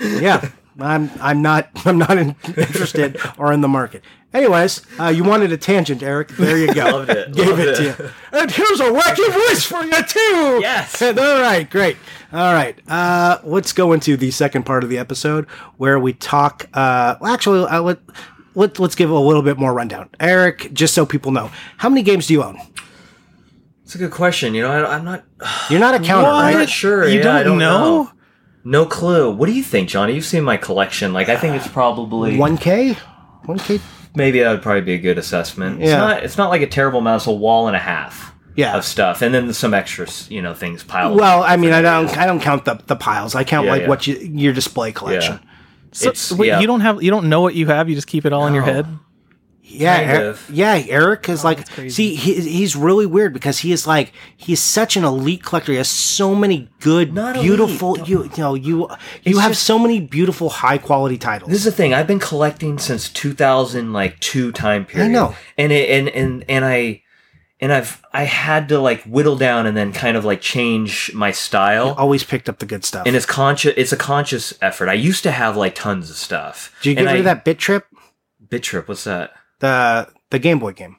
[0.00, 0.48] yeah,
[0.80, 4.02] I'm I'm not I'm not in, interested or in the market.
[4.34, 6.28] Anyways, uh, you wanted a tangent, Erik.
[6.36, 6.84] There you go.
[6.90, 7.32] Loved it.
[7.34, 7.76] Gave Loved it, it.
[7.76, 8.10] to you.
[8.38, 10.58] And here's a wacky voice for you too.
[10.60, 11.00] Yes.
[11.00, 11.96] All right, great.
[12.32, 12.78] All right.
[12.86, 15.46] Uh, let's go into the second part of the episode
[15.78, 16.68] where we talk.
[16.74, 17.98] Uh, well, actually, uh, let,
[18.54, 20.10] let let's give a little bit more rundown.
[20.20, 22.58] Erik, just so people know, how many games do you own?
[23.84, 24.52] It's a good question.
[24.54, 25.24] You know, I, I'm not.
[25.70, 26.34] You're not a counter, What?
[26.44, 26.60] I'm right?
[26.60, 27.08] not sure.
[27.08, 28.02] You yeah, don't I don't know?
[28.02, 28.12] know.
[28.68, 29.30] No clue.
[29.30, 30.14] What do you think, Johnny?
[30.14, 31.12] You've seen my collection.
[31.12, 32.94] Like, I think it's probably One K,
[33.44, 33.78] one K.
[34.16, 35.80] maybe that would probably be a good assessment.
[35.80, 35.98] It's Yeah.
[35.98, 36.24] not.
[36.24, 37.20] It's not like a terrible amount.
[37.22, 38.32] It's a wall and a half.
[38.56, 38.74] Yeah.
[38.76, 41.20] Of stuff, and then some extra, you know, things piled.
[41.20, 43.34] Well, I mean, I don't I don't count the the piles.
[43.34, 43.88] I count Yeah, like yeah.
[43.88, 45.38] what you your display collection.
[45.92, 46.60] So, It's- wait, yeah.
[46.60, 47.88] you don't have you don't know what you have.
[47.90, 48.86] You just keep it all in your head.
[49.68, 50.82] Yeah, Er- yeah.
[50.88, 55.04] Erik is like, see, he, he's really weird because he is like, he's such an
[55.04, 55.72] elite collector.
[55.72, 57.96] He has so many good, Not beautiful.
[57.96, 58.08] elite.
[58.08, 58.88] You, you know, you
[59.24, 61.50] you have just- so many beautiful, high quality titles.
[61.50, 61.92] This is the thing.
[61.92, 65.06] I've been collecting since 2000, like two time period.
[65.06, 65.34] I know.
[65.58, 67.02] and it, and and and I
[67.60, 71.32] and I've I had to like whittle down and then kind of like change my
[71.32, 71.94] style.
[71.98, 73.04] Always picked up the good stuff.
[73.06, 73.74] And it's conscious.
[73.76, 74.88] It's a conscious effort.
[74.88, 76.72] I used to have like tons of stuff.
[76.82, 77.84] Did you get And rid I- of that Bit Trip,
[78.48, 78.88] Bit Trip?
[78.88, 79.32] What's that?
[79.60, 80.96] The the Game Boy game?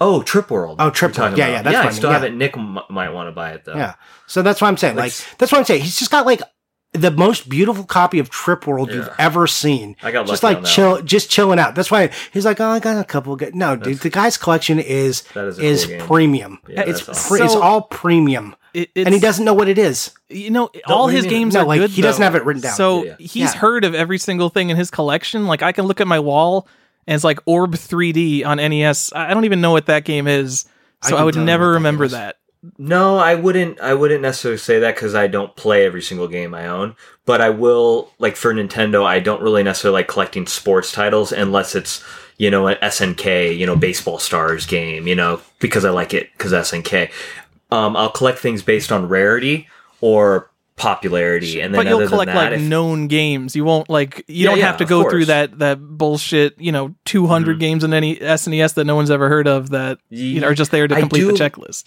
[0.00, 0.76] Oh, Trip World.
[0.80, 1.38] Oh, Trip you're World.
[1.38, 1.52] Yeah, about.
[1.56, 1.78] yeah, that's yeah.
[1.78, 2.14] I I mean, still yeah.
[2.14, 2.34] have it.
[2.34, 3.76] Nick m- might want to buy it though.
[3.76, 3.94] Yeah.
[4.26, 4.96] So that's what I'm saying.
[4.96, 5.82] Like, Like- that's what I'm saying.
[5.82, 6.42] He's just got like
[6.92, 9.96] the most beautiful copy of Trip World you've ever seen.
[10.02, 11.74] I got just like on that chill, just chilling out.
[11.74, 13.34] That's why he's like, oh, I got a couple.
[13.36, 13.54] Good.
[13.54, 16.60] No, dude, the guy's collection is That is is, cool premium.
[16.68, 17.46] Yeah, it's that's pre- awesome.
[17.46, 20.12] it's all premium, It, it's, and he doesn't know what it is.
[20.28, 21.40] You know, all what do his you mean?
[21.40, 21.90] games No, are like, good.
[21.90, 22.74] he doesn't have it written down.
[22.74, 23.16] So Yeah, yeah.
[23.26, 23.56] he's Yeah.
[23.58, 25.46] heard of every single thing in his collection.
[25.46, 26.68] Like I can look at my wall
[27.06, 29.12] and it's like Orb 3D on NES.
[29.12, 30.66] I I don't even know what that game is,
[31.02, 32.36] I so I, can would never remember that.
[32.78, 33.78] No, I wouldn't.
[33.80, 36.96] I wouldn't necessarily say that because I don't play every single game I own.
[37.26, 41.74] But I will, like for Nintendo, I don't really necessarily like collecting sports titles unless
[41.74, 42.02] it's
[42.38, 46.32] you know an SNK, you know, baseball stars game, you know, because I like it
[46.32, 47.10] because SNK.
[47.70, 49.68] Um, I'll collect things based on rarity
[50.00, 53.54] or popularity, and then But you'll collect that, like if- known games.
[53.54, 56.54] You won't like you Yeah, don't yeah, have to go through that that bullshit.
[56.58, 57.60] You know, 200 Mhm.
[57.60, 60.70] games in any SNES that no one's ever heard of that you know, are just
[60.70, 61.84] there to complete the checklist.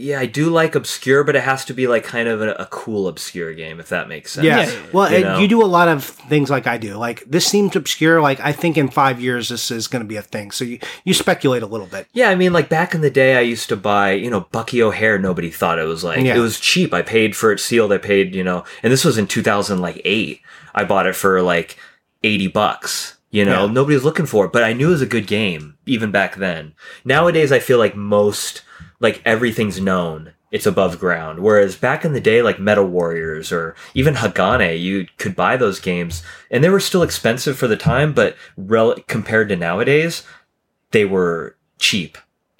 [0.00, 2.66] Yeah, I do like obscure, but it has to be like kind of a, a
[2.66, 4.44] cool obscure game, if that makes sense.
[4.44, 4.58] Yeah.
[4.60, 5.38] Yeah, yeah, Well, You know?
[5.40, 6.94] you do a lot of things like I do.
[6.94, 8.20] Like this seems obscure.
[8.20, 10.52] Like I think in five years this is going to be a thing.
[10.52, 12.06] So you you speculate a little bit.
[12.12, 14.80] Yeah, I mean, like back in the day, I used to buy, you know, Bucky
[14.80, 15.18] O'Hare.
[15.18, 16.36] Nobody thought it was like Yeah.
[16.36, 16.94] it was cheap.
[16.94, 17.92] I paid for it sealed.
[17.92, 20.42] I paid, you know, and this was in two thousand like eight.
[20.76, 21.76] I bought it for like
[22.22, 23.16] eighty bucks.
[23.32, 23.72] You know, Yeah.
[23.72, 26.36] nobody was looking for it, but I knew it was a good game even back
[26.36, 26.74] then.
[27.04, 28.62] Nowadays, I feel like most
[29.00, 30.32] like everything's known.
[30.50, 31.40] It's above ground.
[31.40, 35.78] Whereas back in the day, like Metal Warriors or even Hagane, you could buy those
[35.78, 40.24] games and they were still expensive for the time, but rel- compared to nowadays,
[40.92, 42.16] they were cheap.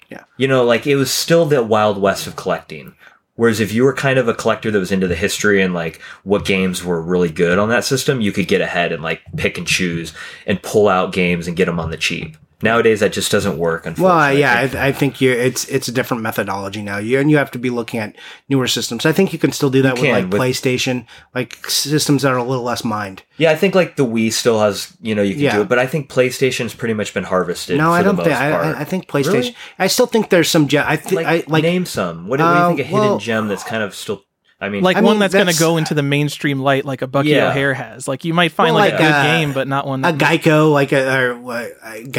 [0.09, 0.23] Yeah.
[0.37, 2.95] You know, like it was still the wild west of collecting.
[3.35, 6.01] Whereas if you were kind of a collector that was into the history and like
[6.23, 9.57] what games were really good on that system, you could get ahead and like pick
[9.57, 10.13] and choose
[10.45, 12.35] and pull out games and get them on the cheap.
[12.61, 13.87] Nowadays, that just doesn't work.
[13.97, 16.97] Well, yeah, I, th- I think it's it's a different methodology now.
[16.97, 18.15] You and you have to be looking at
[18.49, 19.05] newer systems.
[19.05, 22.33] I think you can still do that with can, like with- PlayStation, like systems that
[22.33, 23.23] are a little less mined.
[23.37, 23.51] yeah.
[23.51, 25.55] I think like the Wii still has, you know, you can Yeah.
[25.55, 27.77] do it, but I think PlayStation's pretty much been harvested.
[27.77, 28.27] No, for I don't think.
[28.27, 28.75] most I, part.
[28.75, 29.33] I, think PlayStation.
[29.33, 29.55] Really?
[29.79, 30.67] I still think there's some.
[30.67, 31.63] Ge- I think like, I like.
[31.63, 32.27] name some.
[32.27, 34.23] What, what do Uh, you think a hidden well- gem that's kind of still?
[34.61, 37.01] I mean, Like I one mean, that's, going to go into the mainstream light, like
[37.01, 37.49] a Bucky Yeah.
[37.49, 38.07] O'Hare has.
[38.07, 40.11] Like you might find Well, like, like, a good uh, game, but not one a
[40.11, 40.17] that.
[40.17, 41.69] Geico, like a or uh,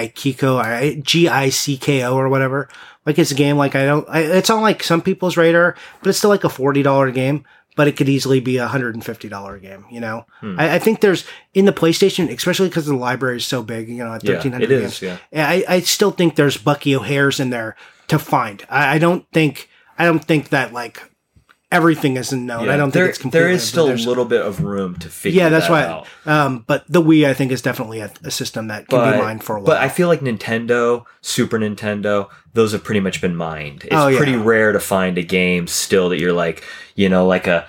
[0.04, 2.68] Geikiko, G I C K O or whatever.
[3.06, 3.56] Like it's a game.
[3.56, 4.08] Like I don't.
[4.08, 7.44] I, it's on like some people's radar, but it's still like a forty dollar game.
[7.76, 9.86] But it could easily be a hundred and fifty dollar game.
[9.90, 10.58] You know, Hmm.
[10.58, 13.88] I, I think there's in the PlayStation, especially because the library is so big.
[13.88, 15.02] You know, at Yeah, thirteen is, games.
[15.32, 15.48] yeah.
[15.48, 17.76] I, I still think there's Bucky O'Hare's in there
[18.08, 18.64] to find.
[18.68, 19.68] I, I don't think.
[19.98, 21.09] I don't think that like
[21.72, 22.66] everything isn't known.
[22.66, 23.46] yeah, I don't there, think it's completely.
[23.46, 25.40] there is still a little bit of room to figure.
[25.42, 25.84] yeah, that's that why.
[25.84, 26.06] out.
[26.46, 29.18] Um, but the Wii, I think, is definitely a, a system that can but, be
[29.18, 29.66] mined for a while.
[29.66, 33.84] But I feel like Nintendo, Super Nintendo, those have pretty much been mined.
[33.84, 34.16] It's Oh, yeah.
[34.16, 36.64] pretty rare to find a game still that you're like,
[36.96, 37.66] you know, like a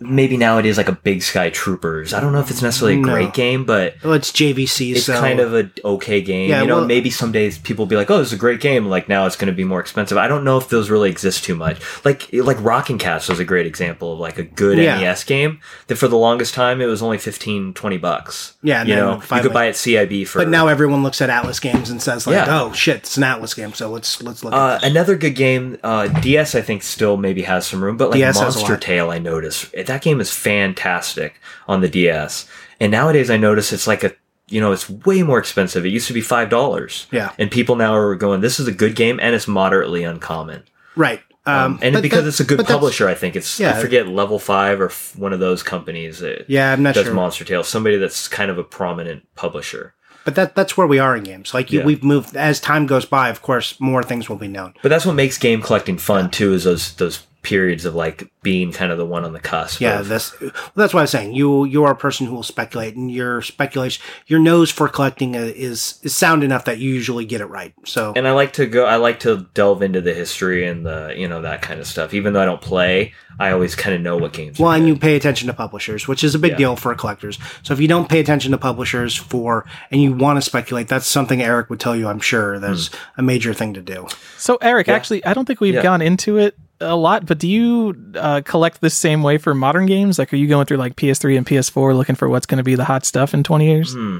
[0.00, 2.14] maybe nowadays like a Big Sky Troopers.
[2.14, 3.12] I don't know if it's necessarily a No.
[3.12, 6.48] great game, but well, it's JVC, it's so kind of a okay game.
[6.50, 8.36] Yeah, you know, well- maybe some days people will be like, "Oh, this is a
[8.36, 10.16] great game." Like now, it's going to be more expensive.
[10.16, 11.80] I don't know if those really exist too much.
[12.04, 14.98] Like like Rockin' Kats was a great example of like a good Yeah.
[15.00, 15.58] NES game
[15.88, 18.54] that for the longest time it was only 15, 20 bucks.
[18.62, 20.38] Yeah, and you know, you could buy it CIB for.
[20.38, 22.46] But now everyone looks at Atlus games and says like, Yeah.
[22.48, 24.52] "Oh shit, it's an Atlus game." So let's let's look.
[24.54, 28.18] Uh, another good game, uh, DS I think still maybe has some room, but like
[28.18, 28.76] DS Monster.
[28.76, 32.46] Tale, I noticed that game is fantastic on the DS,
[32.80, 34.12] and nowadays I notice it's like a
[34.48, 35.84] you know it's way more expensive.
[35.84, 37.32] It used to be five dollars, Yeah.
[37.38, 40.62] and people now are going, this is a good game and it's moderately uncommon,
[40.96, 41.20] Right.
[41.46, 43.76] Um, um, and because that- it's a good publisher, I think it's Yeah.
[43.76, 47.04] I forget Level Five or f- one of those companies that Yeah, I'm not does
[47.06, 47.14] sure.
[47.14, 49.94] Monster Tale, somebody that's kind of a prominent publisher.
[50.26, 51.54] But that that's where we are in games.
[51.54, 51.86] Like you, Yeah.
[51.86, 53.30] we've moved as time goes by.
[53.30, 54.74] Of course, more things will be known.
[54.82, 56.52] But that's what makes game collecting fun too.
[56.52, 59.80] Is those those periods of like being kind of the one on the cusp.
[59.80, 60.38] Yeah, of- this.
[60.40, 61.34] Well, that's what I'm saying.
[61.34, 65.34] You you are a person who will speculate, and your speculation, your nose for collecting
[65.34, 67.72] uh, is is sound enough that you usually get it right.
[67.86, 68.84] So and I like to go.
[68.84, 72.12] I like to delve into the history and the you know that kind of stuff.
[72.12, 74.58] Even though I don't play, I always kind of know what games.
[74.58, 74.88] Well, and good.
[74.88, 76.58] you pay attention to publishers, which is a big Yeah.
[76.58, 77.38] deal for collectors.
[77.62, 81.06] So if you don't pay attention to publishers for, and you want to speculate, that's
[81.06, 82.08] something Erik would tell you.
[82.08, 84.06] I'm sure that's a major thing to do.
[84.36, 84.94] So Erik, Yeah.
[84.94, 85.82] actually, I don't think we've Yeah.
[85.82, 89.86] gone into it a lot, but do you uh, collect the same way for modern
[89.86, 90.18] games?
[90.18, 92.74] Like, are you going through like PS3 and PS4 looking for what's going to be
[92.74, 93.94] the hot stuff in 20 years?
[93.94, 94.18] Hmm.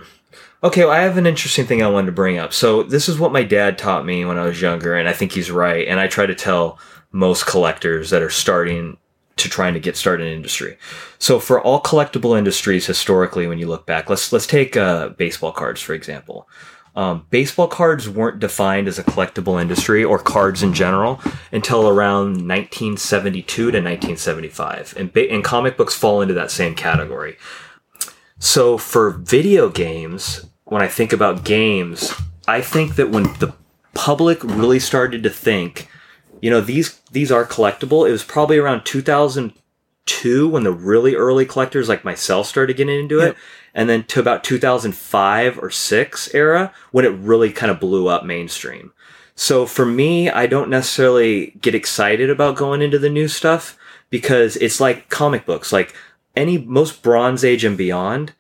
[0.62, 2.52] Okay, well, I have an interesting thing I wanted to bring up.
[2.52, 5.32] So this is what my dad taught me when I was younger, and I think
[5.32, 5.86] he's right.
[5.86, 6.78] And I try to tell
[7.12, 8.97] most collectors that are starting
[9.36, 10.76] to trying to get started in industry.
[11.18, 15.52] So for all collectible industries historically, when you look back, let's let's take uh, baseball
[15.52, 16.48] cards for example.
[16.99, 21.20] Um, baseball cards weren't defined as a collectible industry or cards in general
[21.53, 27.37] until around 1972 to 1975, and, and comic books fall into that same category.
[28.41, 32.12] So for video games, when I think about games,
[32.49, 33.55] I think that when the
[33.95, 35.89] public really started to think,
[36.43, 41.47] you know, these these are collectible, it was probably around 2002 when the really early
[41.47, 43.27] collectors like myself started getting into it.
[43.27, 43.37] Yep.
[43.79, 48.25] And then to about 2005 or 6 era when it really kind of blew up
[48.25, 48.93] mainstream.
[49.37, 53.79] So for me, I don't necessarily get excited about going into the new stuff
[54.11, 55.73] because it's like comic books.
[55.73, 55.95] Like
[56.35, 58.33] any most Bronze Age and beyond,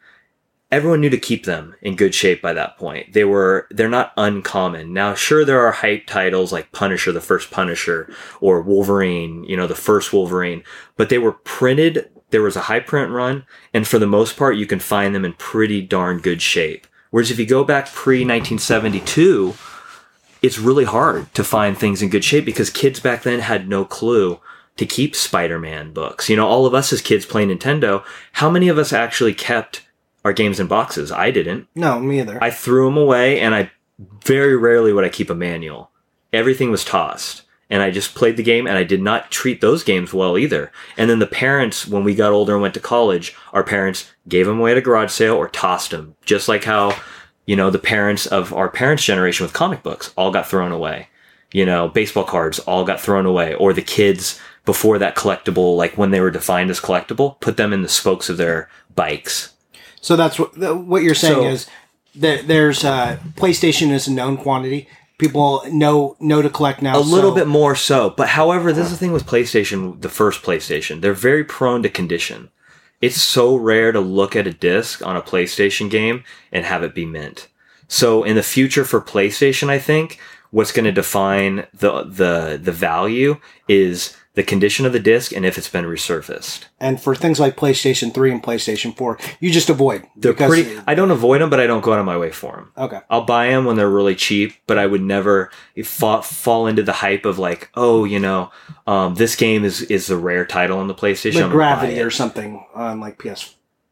[0.72, 3.12] everyone knew to keep them in good shape by that point.
[3.12, 4.92] They were they're not uncommon.
[4.92, 9.68] Now, sure there are hype titles like Punisher, the first Punisher, or Wolverine, you know,
[9.68, 10.64] the first Wolverine,
[10.96, 14.56] but they were printed, there was a high print run, and for the most part
[14.56, 16.86] you can find them in pretty darn good shape.
[17.10, 19.54] Whereas if you go back pre 1972,
[20.42, 23.84] it's really hard to find things in good shape because kids back then had no
[23.84, 24.40] clue
[24.76, 26.28] to keep Spider-Man books.
[26.28, 29.84] You know, all of us as kids playing Nintendo, how many of us actually kept
[30.24, 31.10] our games in boxes?
[31.10, 31.66] I didn't.
[31.74, 32.42] No, me either.
[32.42, 33.70] I threw them away and I
[34.24, 35.90] very rarely would I keep a manual.
[36.32, 37.42] Everything was tossed.
[37.70, 40.72] And I just played the game and I did not treat those games well either.
[40.96, 44.46] And then the parents, when we got older and went to college, our parents gave
[44.46, 46.14] them away at a garage sale or tossed them.
[46.24, 46.96] Just like how,
[47.44, 51.08] you know, the parents of our parents' generation with comic books all got thrown away.
[51.52, 53.54] You know, baseball cards all got thrown away.
[53.54, 57.72] Or the kids before that collectible, like when they were defined as collectible, put them
[57.72, 59.52] in the spokes of their bikes.
[60.00, 61.66] So that's what what you're saying So- is
[62.14, 64.88] that there's uh, PlayStation is a known quantity.
[65.18, 66.96] People know know to collect now.
[66.96, 68.10] A little so- bit more so.
[68.10, 71.00] But however, this is the thing with PlayStation, the first PlayStation.
[71.00, 72.50] They're very prone to condition.
[73.00, 76.94] It's so rare to look at a disc on a PlayStation game and have it
[76.94, 77.48] be mint.
[77.86, 80.18] So in the future for PlayStation, I think
[80.50, 83.38] what's going to define the the the value
[83.68, 86.66] is the condition of the disc and if it's been resurfaced.
[86.78, 90.06] And for things like PlayStation 3 and PlayStation 4, you just avoid.
[90.14, 90.78] They're because- pretty.
[90.86, 92.70] I don't avoid them, but I don't go out of my way for them.
[92.78, 93.00] Okay.
[93.10, 95.50] I'll buy them when they're really cheap, but I would never
[95.82, 98.52] fall, fall into the hype of like, oh, you know,
[98.86, 101.34] um, this game is is the rare title on the PlayStation.
[101.34, 103.18] Like I'm gonna buy Gravity or something on like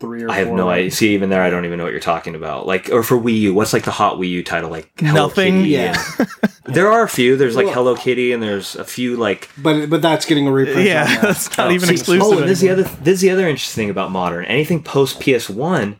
[0.00, 0.56] PS3 or I have 4.
[0.56, 0.90] no idea.
[0.90, 2.66] See, even there, I don't even know what you're talking about.
[2.66, 4.70] Like, or for Wii U, what's like the hot Wii U title?
[4.70, 5.58] Like Hello Nothing.
[5.62, 6.02] Kitty Yeah.
[6.64, 7.36] there are a few.
[7.36, 9.48] There's like Well- Hello Kitty, and there's a few like.
[9.58, 10.86] But but that's getting a reprint.
[10.86, 11.22] Yeah, that.
[11.22, 12.26] that's not Oh, even see- exclusive.
[12.26, 12.82] Oh, and this is the other.
[12.82, 14.44] This is the other interesting thing about modern.
[14.46, 15.96] Anything post PS One,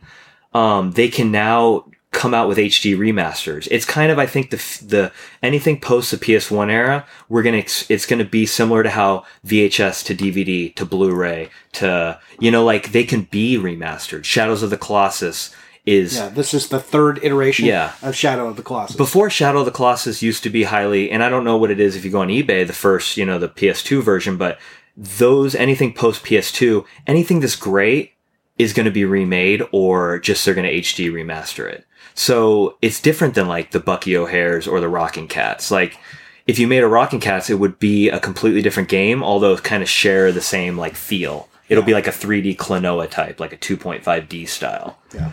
[0.53, 1.85] um, they can now
[2.17, 3.67] come out with HD remasters.
[3.69, 5.11] It's kind of, I think, the the
[5.43, 7.63] anything post the PS One era, we're gonna.
[7.89, 12.91] It's gonna be similar to how VHS to DVD to Blu-ray to you know, like
[12.91, 14.23] they can be remastered.
[14.23, 17.93] Shadows of the Colossus is Yeah, this is the third iteration Yeah.
[18.01, 18.95] of Shadow of the Colossus.
[18.97, 21.79] before Shadow of the Colossus used to be highly, and I don't know what it
[21.79, 24.59] is if you go on eBay, the first, you know, the PS2 version, but
[24.97, 28.13] those, anything post PS2, anything that's great
[28.57, 31.85] is going to be remade or just they're going to HD remaster it.
[32.17, 35.69] So it's different than like the Bucky O'Hares or the Rockin' Kats.
[35.69, 35.99] Like,
[36.47, 39.83] if you made a Rockin' Kats, it would be a completely different game, although kind
[39.83, 41.47] of share the same like feel.
[41.69, 44.97] It'll be like a 3D Klonoa type, like a 2.5D style.
[45.13, 45.31] yeah.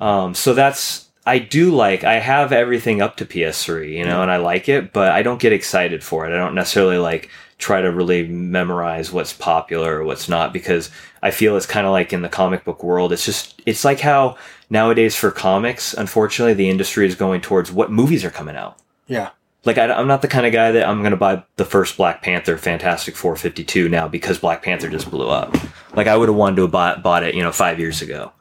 [0.00, 4.30] Um, so that's I do like I have everything up to PS3, you know, and
[4.30, 6.34] I like it, but I don't get excited for it.
[6.34, 10.90] I don't necessarily like try to really memorize what's popular or what's not because
[11.22, 13.12] I feel it's kind of like in the comic book world.
[13.12, 14.36] It's just it's like how
[14.74, 18.76] nowadays for comics, unfortunately, the industry is going towards what movies are coming out.
[19.06, 19.30] Yeah.
[19.64, 21.96] Like I, am not the kind of guy that I'm going to buy the first
[21.96, 25.56] Black Panther, Fantastic Four 52 now because Black Panther just blew up.
[25.94, 28.32] Like I would have wanted to have bought, bought it, you know, five years ago.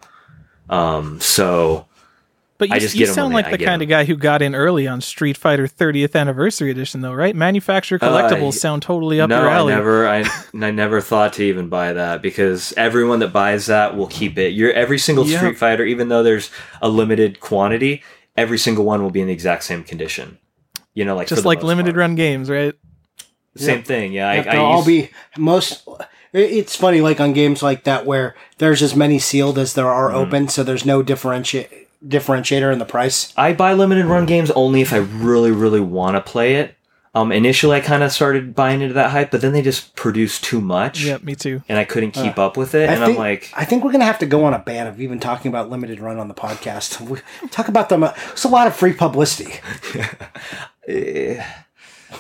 [0.70, 1.86] Um, so
[2.60, 3.86] But you, I just you sound when like they- the kind kind 'em.
[3.86, 7.36] of guy who got in early on Street Fighter 30th Anniversary Edition, though, right?
[7.36, 9.74] Manufacturer collectibles Uh, sound totally up no, your I alley.
[9.74, 10.20] never, I,
[10.54, 14.54] I never thought to even buy that because everyone that buys that will keep it.
[14.54, 15.38] You're every single Yeah.
[15.40, 16.52] Street Fighter, even though there's
[16.82, 18.04] a limited quantity,
[18.38, 20.38] every single one will be in the exact same condition.
[20.94, 22.00] You know, like Just like limited part.
[22.02, 22.74] run games, right?
[23.58, 23.84] Same Yeah.
[23.84, 24.14] thing.
[24.14, 25.88] Yeah, I, Have to I all be most.
[26.34, 29.94] It's funny, like on games like that, where there's as many sealed as there Mm-hmm.
[29.98, 33.34] are open, so there's no differentiate differentiator in the price.
[33.38, 36.76] I buy limited run games only if I really, really want to play it.
[37.16, 40.44] Um, initially, I kind of started buying into that hype, but then they just produced
[40.44, 41.62] too much, Yep, me too.
[41.70, 42.90] and I couldn't keep up with it.
[42.90, 44.88] I and think, I'm like, I think we're gonna have to go on a ban
[44.88, 47.00] of even talking about limited run on the podcast.
[47.08, 47.20] We
[47.50, 48.04] talk about them.
[48.04, 49.60] It's a lot of free publicity.
[50.88, 51.46] eh,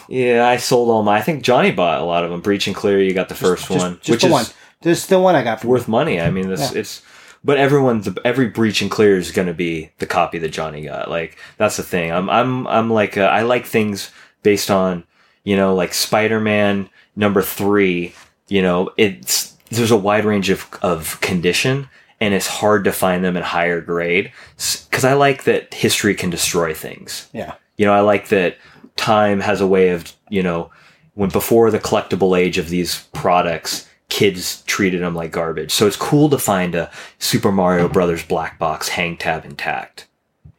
[0.07, 1.17] yeah, I sold all my.
[1.17, 2.41] I think Johnny bought a lot of them.
[2.41, 4.45] Breach and Clear, you got the first Just, one, just which the is one.
[4.81, 5.61] This is the one I got.
[5.61, 6.19] From worth money.
[6.21, 6.79] I mean, this Yeah.
[6.81, 7.01] it's.
[7.43, 11.09] But everyone's every breach and clear is going to be the copy that Johnny got.
[11.09, 12.11] Like that's the thing.
[12.11, 14.11] I'm I'm I'm like uh, I like things
[14.43, 15.03] based on
[15.43, 18.13] you know like Spider Man number three.
[18.47, 21.89] You know, it's there's a wide range of of condition,
[22.21, 26.29] and it's hard to find them in higher grade because I like that history can
[26.29, 27.29] destroy things.
[27.33, 27.55] yeah.
[27.75, 28.57] You know, I like that
[28.95, 30.71] time has a way of, you know,
[31.15, 35.71] when before the collectible age of these products, kids treated them like garbage.
[35.71, 40.07] So it's cool to find a Super Mario Brothers black box hang tab intact.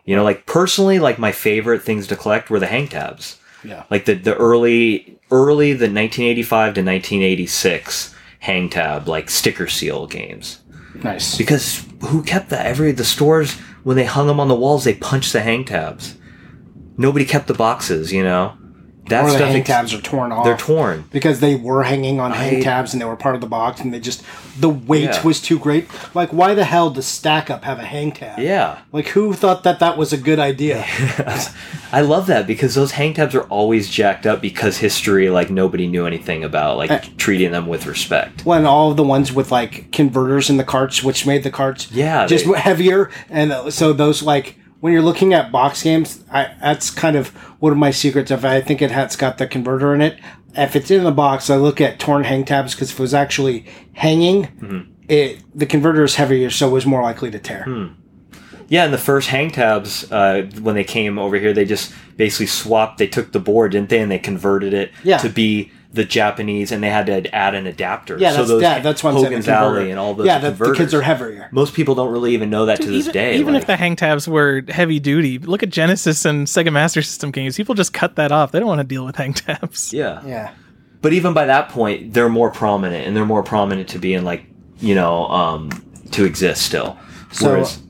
[0.04, 3.38] You know, like personally, like my favorite things to collect were the hang tabs.
[3.62, 3.84] Yeah.
[3.90, 10.60] Like the, the early, early, the 1985 to 1986 hang tab, like sticker seal games
[11.04, 11.38] Nice.
[11.38, 12.66] because who kept that?
[12.66, 13.52] Every the stores
[13.84, 16.16] when they hung them on the walls, they punched the hang tabs.
[16.98, 18.56] Nobody kept the boxes, you know.
[19.08, 20.44] That or the stuff hang ex- tabs are torn off.
[20.44, 21.04] they're torn.
[21.12, 23.92] because they were hanging on hang tabs and they were part of the box and
[23.92, 24.22] they just
[24.58, 25.22] the weight Yeah.
[25.22, 25.88] was too great.
[26.14, 28.38] Like, why the hell does Stack Up have a hang tab?
[28.38, 28.78] Yeah.
[28.92, 30.84] Like, who thought that that was a good idea?
[31.92, 35.86] I love that because those hang tabs are always jacked up because history, like nobody
[35.86, 38.44] knew anything about, like Uh, treating them with respect.
[38.44, 41.88] when all of the ones with like converters in the carts, which made the carts
[41.92, 46.22] Yeah, just they- heavier, and uh, so those like when you're looking at box games,
[46.30, 47.28] I that's kind of
[47.58, 48.30] one of my secrets.
[48.30, 50.20] If I think it has got the converter in it,
[50.54, 53.14] if it's in the box, I look at torn hang tabs because if it was
[53.14, 54.80] actually hanging, Mm-hmm.
[55.08, 57.62] it the converter is heavier, so it was more likely to tear.
[57.64, 57.86] Hmm.
[58.68, 62.44] Yeah, and the first hang tabs, uh, when they came over here, they just basically
[62.46, 62.98] swapped.
[62.98, 65.16] They took the board, didn't they, and they converted it Yeah.
[65.16, 68.18] to be the Japanese, and they had to add an adapter.
[68.18, 69.24] Yeah, so that's those yeah, that's what I'm saying.
[69.26, 69.88] Hogan's the converter.
[69.90, 70.26] And all those.
[70.26, 71.48] Yeah, the, the kids are heavier.
[71.52, 73.36] Most people don't really even know that to this even, day.
[73.38, 77.00] even like- if the hang tabs were heavy duty, look at Genesis and Sega Master
[77.00, 77.56] System games.
[77.56, 78.50] People just cut that off.
[78.52, 79.92] They don't want to deal with hang tabs.
[79.92, 80.52] yeah, Yeah.
[81.00, 84.24] but even by that point, they're more prominent, and they're more prominent to be in
[84.24, 84.44] like
[84.80, 85.70] you know um,
[86.10, 86.98] to exist still.
[87.32, 87.80] So- Whereas,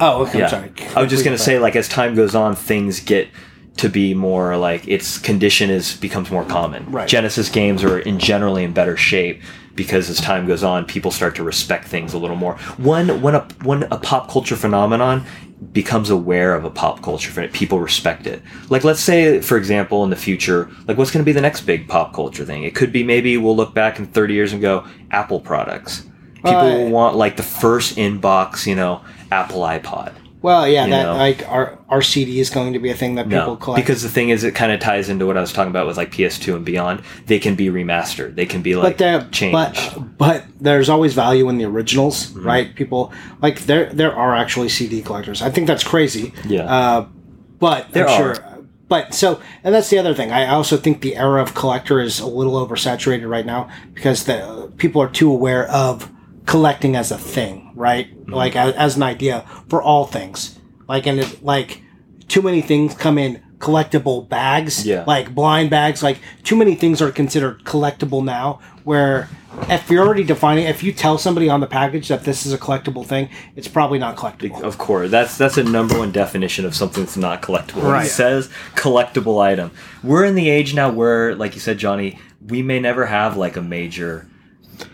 [0.00, 0.38] Oh, okay.
[0.40, 0.72] yeah, I'm sorry.
[0.96, 3.28] I was just gonna say like as time goes on, things get
[3.76, 6.90] to be more like its condition is becomes more common.
[6.90, 7.08] Right.
[7.08, 9.42] Genesis games are in generally in better shape
[9.74, 12.56] because as time goes on, people start to respect things a little more.
[12.76, 15.24] When when a when a pop culture phenomenon
[15.72, 18.42] becomes aware of a pop culture people respect it.
[18.68, 21.62] Like let's say, for example, in the future, like what's going to be the next
[21.62, 22.64] big pop culture thing?
[22.64, 26.04] It could be maybe we'll look back in thirty years and go Apple products.
[26.36, 30.12] People will want like the first inbox, you know, Apple iPod.
[30.42, 31.14] Well, yeah, that know.
[31.16, 33.84] like our our CD is going to be a thing that people No, collect.
[33.84, 35.96] because the thing is, it kind of ties into what I was talking about with
[35.96, 37.02] like PS2 and beyond.
[37.26, 38.34] They can be remastered.
[38.34, 39.52] They can be like but changed.
[39.52, 42.46] but but there's always value in the originals, Mm-hmm.
[42.46, 42.74] right?
[42.74, 45.42] People like there there are actually CD collectors.
[45.42, 46.32] I think that's crazy.
[46.46, 46.62] Yeah.
[46.64, 47.06] Uh,
[47.58, 48.34] but There I'm are.
[48.34, 48.44] sure.
[48.88, 50.32] But so, and that's the other thing.
[50.32, 54.70] I also think the era of collector is a little oversaturated right now because the
[54.76, 56.10] people are too aware of
[56.44, 58.08] collecting as a thing, right?
[58.08, 58.32] Mm-hmm.
[58.32, 60.58] Like as, as an idea for all things.
[60.88, 61.82] Like and it, like
[62.28, 65.04] too many things come in collectible bags, Yeah.
[65.06, 66.02] like blind bags.
[66.02, 68.60] Like too many things are considered collectible now.
[68.84, 69.28] Where
[69.68, 72.58] if you're already defining, if you tell somebody on the package that this is a
[72.58, 74.62] collectible thing, it's probably not collectible.
[74.62, 77.82] Of course, that's that's a number one definition of something that's not collectible.
[77.82, 78.06] Right.
[78.06, 79.70] It says collectible item.
[80.02, 83.56] We're in the age now where, like you said, Johnny, we may never have like
[83.56, 84.28] a major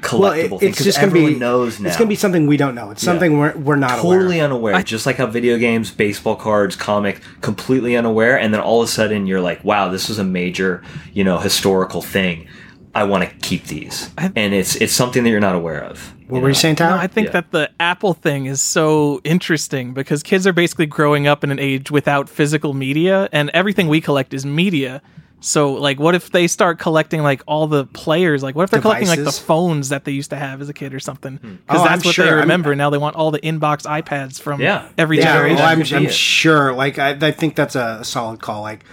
[0.01, 1.89] collectible Well, it- thing it's because just gonna be knows now.
[1.89, 2.91] It's gonna be something we don't know.
[2.91, 4.45] It's something we're, we're not totally aware.
[4.47, 4.53] of.
[4.53, 4.83] unaware.
[4.83, 8.91] just like how video games, baseball cards, comic, completely unaware, and then all of a
[8.91, 10.83] sudden you're like, "Wow, this is a major,
[11.13, 12.47] you know, historical thing.
[12.95, 16.15] I want to keep these," and it's it's something that you're not aware of.
[16.29, 17.33] What were you saying, No, I think Yeah.
[17.33, 21.59] that the Apple thing is so interesting because kids are basically growing up in an
[21.59, 25.01] age without physical media, and everything we collect is media.
[25.41, 28.43] So, like, what if they start collecting like all the players?
[28.43, 30.73] Like, what if they're collecting like the phones that they used to have as a
[30.75, 31.37] kid or something?
[31.37, 32.25] Because Oh, that's I'm what sure.
[32.25, 32.75] they I'm- remember.
[32.75, 34.89] now they want all the inbox iPads from Yeah.
[34.99, 35.57] every yeah, generation.
[35.59, 36.13] well, I'm, could be I'm it.
[36.15, 36.73] sure.
[36.73, 38.63] Like I, I think that's a solid call.
[38.63, 38.85] Like,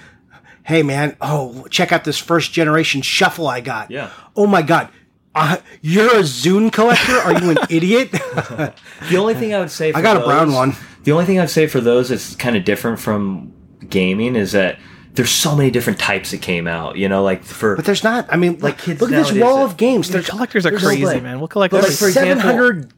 [0.63, 3.89] hey man, oh check out this first generation shuffle I got.
[3.89, 4.11] Yeah.
[4.35, 4.89] Oh my god,
[5.33, 7.17] uh, you're a Zune collector?
[7.17, 8.11] Are you an idiot?
[8.11, 10.75] The only thing I would say, for I got a brown those- one.
[11.05, 13.51] The only thing I'd say for those that's kind of different from
[13.89, 14.77] gaming is that
[15.15, 16.97] there's so many different types that came out.
[16.97, 18.27] You know, like for but there's not.
[18.31, 20.09] I mean, Like like kids look at this nowadays wall of games.
[20.09, 21.39] There's collectors are there's crazy, like- man.
[21.39, 22.93] We'll collect like, for example- seven hundred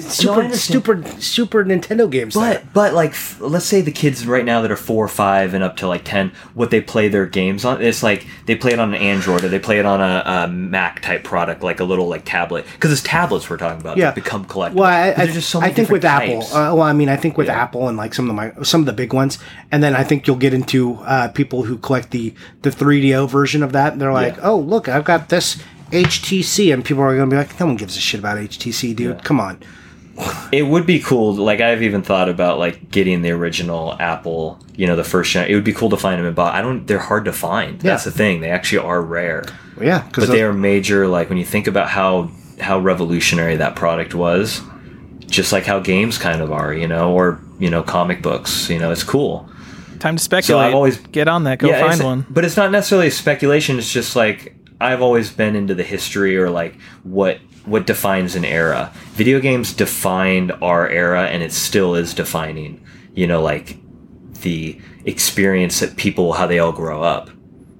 [0.00, 2.34] super super super Nintendo games.
[2.34, 2.54] there.
[2.64, 5.54] But but like f- let's say the kids right now that are four or five
[5.54, 8.72] and up to like ten, what they play their games on, it's like they play
[8.72, 11.80] it on an Android or they play it on a, a Mac type product, like
[11.80, 12.64] a little like tablet.
[12.74, 14.74] Because it's tablets we're talking about yeah, that become collectible.
[14.74, 16.56] Well, I, I, so I think with different Apple.
[16.56, 17.60] Uh, well, I mean, I think with Yeah.
[17.62, 19.38] Apple and like some of the mi- some of the big ones,
[19.70, 23.62] and then I think you'll get into uh, people who collect the the 3DO version
[23.62, 23.92] of that.
[23.92, 24.42] And they're like, Yeah.
[24.50, 27.76] oh look, I've got this HTC, and people are going to be like, no one
[27.76, 29.22] gives a shit about HTC, dude.
[29.22, 29.62] Come on.
[30.52, 31.34] It would be cool.
[31.34, 34.58] Like I've even thought about like getting the original Apple.
[34.76, 35.48] You know, the first gen.
[35.50, 36.54] It would be cool to find them in box.
[36.54, 36.86] I don't.
[36.86, 37.80] They're hard to find.
[37.80, 38.40] That's the thing.
[38.40, 39.44] They actually are rare.
[39.76, 41.08] Well, yeah, because But they are major.
[41.08, 44.60] Like when you think about how how revolutionary that product was,
[45.26, 46.74] just like how games kind of are.
[46.74, 48.68] You know, or you know, comic books.
[48.68, 49.48] You know, it's cool.
[49.98, 50.64] Time to speculate.
[50.64, 51.58] So I always- get on that.
[51.58, 52.26] Go Yeah, find one.
[52.28, 53.78] But it's not necessarily speculation.
[53.78, 58.44] It's just like I've always been into the history or like what what defines an
[58.44, 58.92] era.
[59.12, 62.84] Video games defined our era, and it still is defining.
[63.14, 63.78] You know, like
[64.42, 67.30] the experience that people how they all grow up.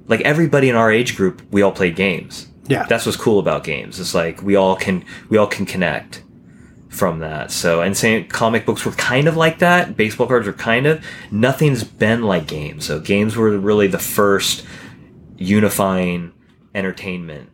[0.06, 2.48] Like everybody in our age group, we all play games.
[2.68, 2.84] Yeah.
[2.84, 3.98] that's what's cool about games.
[3.98, 6.22] It's like we all can we all can connect
[6.88, 7.50] from that.
[7.50, 9.96] So, and saying comic books were kind of like that.
[9.96, 11.04] Baseball cards were kind of.
[11.30, 12.84] Nothing's been like games.
[12.84, 14.64] So, games were really the first
[15.38, 16.32] unifying
[16.74, 17.50] entertainment.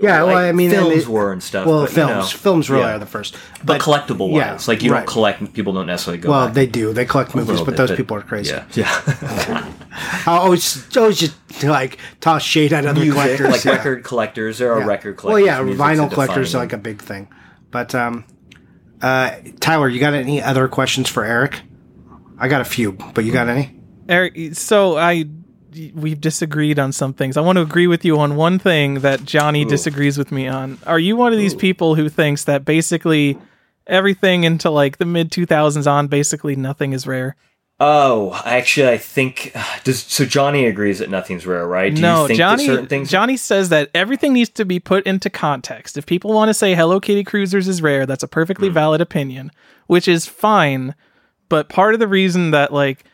[0.00, 1.66] Yeah, well, I mean, films it- were and stuff.
[1.66, 2.94] Well, but, you films, know, films really yeah.
[2.94, 3.36] are the first.
[3.64, 4.98] but, collectible yeah, wise, like you right.
[5.00, 5.52] don't collect.
[5.54, 6.30] People don't necessarily go.
[6.30, 6.92] Well, back they do.
[6.92, 8.52] They collect movies, but bit, those people are crazy.
[8.52, 9.72] Yeah, yeah.
[10.26, 11.34] I always, always just
[11.64, 13.50] like toss shade at other Music, collectors.
[13.50, 13.72] like yeah.
[13.72, 14.58] record collectors.
[14.58, 14.86] There are Yeah.
[14.86, 15.46] record Well, collectors.
[15.46, 17.28] yeah, Music's vinyl collectors are like a big thing.
[17.72, 18.24] But um,
[19.02, 21.60] uh, Tyler, you got any other questions for Erik?
[22.38, 23.74] I got a few, but you got any?
[24.08, 25.24] Erik, so I
[25.94, 27.36] we've disagreed on some things.
[27.36, 30.78] I want to agree with you on one thing that Johnny disagrees with me on.
[30.86, 33.38] Are you one of these people who thinks that basically
[33.86, 37.36] everything into like the mid 2000s on basically nothing is rare?
[37.80, 39.54] Oh, actually, I think
[39.84, 40.24] does so.
[40.24, 41.94] Johnny agrees that nothing's rare, right?
[41.94, 43.10] Do no, you think Johnny that certain things?
[43.10, 45.96] Johnny says that everything needs to be put into context.
[45.96, 48.74] If people want to say Hello Kitty Cruisers is rare, that's a perfectly hmm.
[48.74, 49.52] valid opinion,
[49.86, 50.94] which is fine.
[51.48, 53.04] But part of the reason that like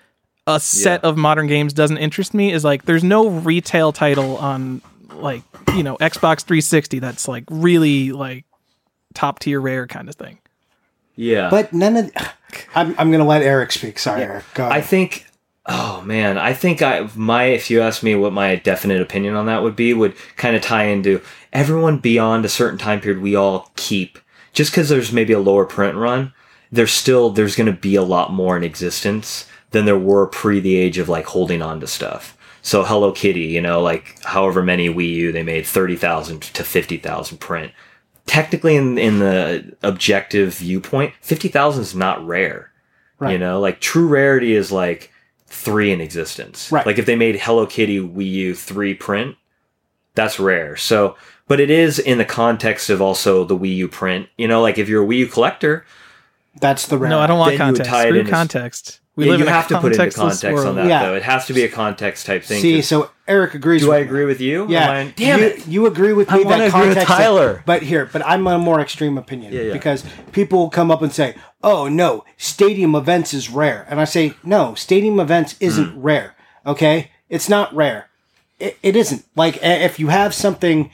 [0.47, 1.09] a set Yeah.
[1.11, 4.83] of modern games doesn't interest me is like there's no retail title on
[5.15, 5.43] like
[5.75, 8.45] you know Xbox 360 that's like really like
[9.15, 10.39] top tier rare kind of thing.
[11.17, 12.11] yeah, But none of.
[12.77, 13.99] I'm, I'm going to let Erik speak.
[13.99, 14.45] Sorry, Erik.
[14.55, 15.27] Go I think.
[15.67, 19.47] Oh man, I think I my if you ask me what my definite opinion on
[19.47, 21.23] that would be, would kind of tie into
[21.55, 23.23] everyone beyond a certain time period.
[23.23, 24.19] We all keep
[24.53, 26.35] just because there's maybe a lower print run.
[26.71, 30.59] There's still there's going to be a lot more in existence than there were pre
[30.61, 32.37] the age of like holding on to stuff.
[32.63, 36.65] So Hello Kitty, you know, like however many Wii U they made thirty thousand to
[36.65, 37.73] fifty thousand print.
[38.25, 42.73] Technically, in in the objective viewpoint, fifty thousand is not rare.
[43.19, 43.33] Right.
[43.33, 45.13] You know, like true rarity is like
[45.47, 46.73] three in existence.
[46.73, 46.87] Right.
[46.87, 49.37] Like if they made Hello Kitty Wii U three print,
[50.15, 50.75] that's rare.
[50.77, 54.29] So, but it is in the context of also the Wii U print.
[54.39, 55.85] You know, like if you're a Wii U collector,
[56.61, 57.11] That's the rare.
[57.11, 57.91] No, I don't want Then you would context.
[57.93, 59.01] tie it Screw in as- context.
[59.17, 61.05] We yeah, live you in have to put into contextless context on that Yeah.
[61.05, 61.15] though.
[61.15, 62.61] It has to be a context type thing.
[62.61, 63.83] See, 'cause- so Erik agrees.
[63.83, 64.07] do with I me.
[64.07, 64.67] agree with you?
[64.69, 65.67] Yeah, I- damn you, it.
[65.69, 67.07] you agree with I me wanna that agree with context.
[67.17, 67.63] Tyler.
[67.65, 69.73] But here, but I'm a more extreme opinion Yeah, yeah.
[69.73, 74.05] because people will come up and say, "Oh no, stadium events is rare," and I
[74.05, 76.03] say, "No, stadium events isn't Hmm.
[76.03, 76.35] rare.
[76.67, 78.09] Okay, it's not rare.
[78.59, 79.25] It, it isn't.
[79.37, 80.91] Like if you have something,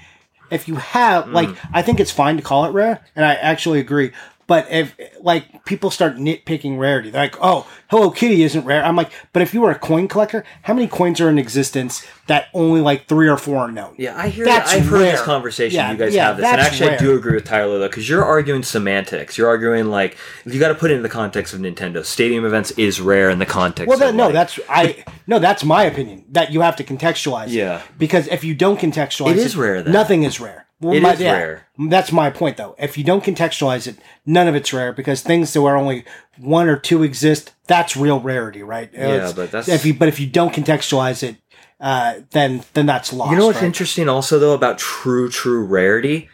[0.50, 1.32] if you have Hmm.
[1.34, 4.10] like, I think it's fine to call it rare, and I actually agree."
[4.50, 8.96] But if like people start nitpicking rarity, they're like, "Oh, Hello Kitty isn't rare." I'm
[8.96, 12.46] like, "But if you were a coin collector, how many coins are in existence that
[12.52, 14.80] only like three or four are known?" Yeah, I hear That's that.
[14.80, 15.76] I've heard this conversation.
[15.76, 18.08] Yeah, you guys yeah, have this, and actually, I do agree with Tyler though, because
[18.08, 19.38] you're arguing semantics.
[19.38, 22.04] You're arguing like you got to put it in the context of Nintendo.
[22.04, 23.88] Stadium events is rare in the context.
[23.88, 26.24] Well, that, of, no, like- that's I no, that's my opinion.
[26.30, 27.50] That you have to contextualize.
[27.50, 27.82] Yeah.
[27.98, 29.92] because if you don't contextualize, It is rare, then.
[29.92, 30.66] Nothing is rare.
[30.80, 31.66] Well, It my- is rare.
[31.78, 32.74] That's my point, though.
[32.78, 36.04] If you don't contextualize it, none of it's rare because things that where only
[36.38, 38.88] one or two exist, that's real rarity, right?
[38.94, 41.36] It's- but that's- if you but if you don't contextualize it,
[41.80, 43.30] uh, then then that's lost.
[43.30, 43.66] You know what's right?
[43.66, 46.28] interesting also though about true true rarity?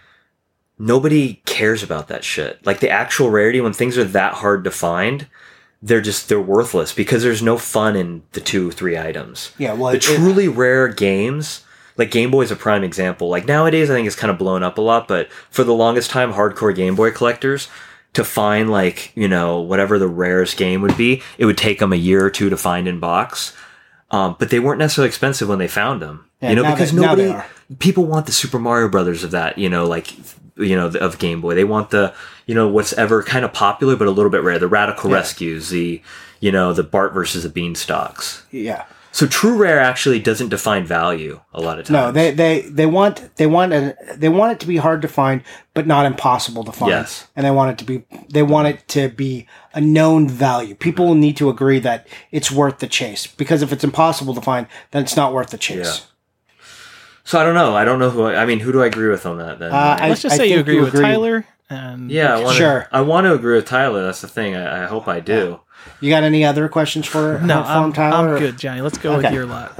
[0.78, 2.64] Nobody cares about that shit.
[2.66, 5.26] Like the actual rarity when things are that hard to find,
[5.82, 9.50] they're just they're worthless because there's no fun in the two three items.
[9.58, 11.62] Yeah, well, the it- truly rare games,
[11.96, 13.28] like Game Boy is a prime example.
[13.28, 16.10] Like nowadays I think it's kind of blown up a lot, but for the longest
[16.10, 17.68] time hardcore Game Boy collectors
[18.14, 21.92] to find like, you know, whatever the rarest game would be, it would take them
[21.92, 23.54] a year or two to find in box.
[24.10, 26.24] Um, but they weren't necessarily expensive when they found them.
[26.40, 27.34] Yeah, you know, because they- nobody
[27.80, 30.12] people want the Super Mario Brothers of that, you know, like
[30.58, 31.54] you know, of Game Boy.
[31.54, 32.14] They want the,
[32.46, 34.58] you know, what's ever kind of popular but a little bit rare.
[34.58, 36.00] The Radical Rescues, the,
[36.40, 38.42] you know, the Bart versus the Beanstalks.
[38.50, 38.84] yeah.
[39.16, 41.90] So true rare actually doesn't define value a lot of times.
[41.94, 45.08] No, they, they, they want they want a, they want it to be hard to
[45.08, 46.90] find, but not impossible to find.
[46.90, 47.26] Yes.
[47.34, 50.74] and they want it to be they want it to be a known value.
[50.74, 54.66] People need to agree that it's worth the chase because if it's impossible to find,
[54.90, 56.08] then it's not worth the chase.
[57.24, 57.74] So I don't know.
[57.74, 58.24] I don't know who.
[58.24, 59.58] I, I mean, who do I agree with on that?
[59.58, 59.72] Then.
[59.72, 61.06] Uh, Let's just I say you agree you with agree.
[61.06, 61.46] Tyler.
[61.70, 62.86] And yeah, I want Sure.
[62.92, 64.04] I want to agree with Tyler.
[64.04, 64.54] That's the thing.
[64.54, 65.60] I, I hope I do.
[66.00, 68.34] You got any other questions for no, for him, I'm, Tyler?
[68.34, 68.80] I'm good, Johnny.
[68.80, 69.28] Let's go Okay.
[69.28, 69.72] with your lot.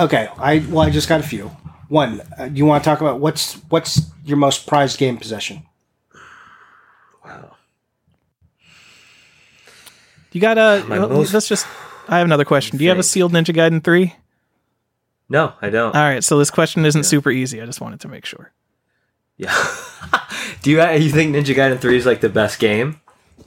[0.00, 1.48] Okay, I well, I just got a few.
[1.88, 5.62] One, uh, do you want to talk about what's what's your most prized game possession?
[7.24, 7.56] Wow.
[10.32, 10.84] You got a.
[10.88, 11.66] My well, most- let's just.
[12.08, 12.76] I have another question.
[12.76, 14.14] Do you have a sealed Ninja Gaiden three?
[15.28, 15.94] No, I don't.
[15.94, 17.62] All right, so this question isn't super easy.
[17.62, 18.52] I just wanted to make sure.
[19.38, 19.54] yeah.
[20.62, 23.00] do you you think Ninja Gaiden Three is like the best game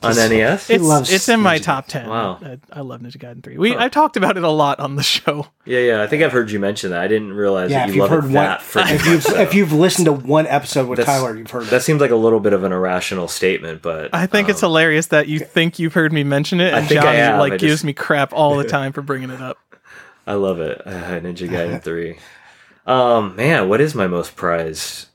[0.03, 0.69] on NES?
[0.69, 2.07] It's loves it's in my Ninja top ten.
[2.07, 2.39] Wow.
[2.43, 3.57] I, I love Ninja Gaiden three.
[3.57, 5.47] We I've talked about it a lot on the show.
[5.65, 6.03] Yeah, yeah.
[6.03, 7.01] I think I've heard you mention that.
[7.01, 9.05] I didn't realize Yeah, that if you you've love heard it one, that freaking if
[9.07, 11.99] you've much, if you've listened to one episode with That's- Tyler, you've heard That seems
[11.99, 15.27] like a little bit of an irrational statement, but I think it's um, hilarious that
[15.27, 17.39] you think you've heard me mention it, and think I Johnny have.
[17.39, 19.57] like I gives just- me crap all the time for bringing it up.
[20.27, 20.81] I love it.
[20.85, 20.91] Uh,
[21.21, 22.17] Ninja Gaiden three.
[22.85, 25.07] Um, man, what is my most prized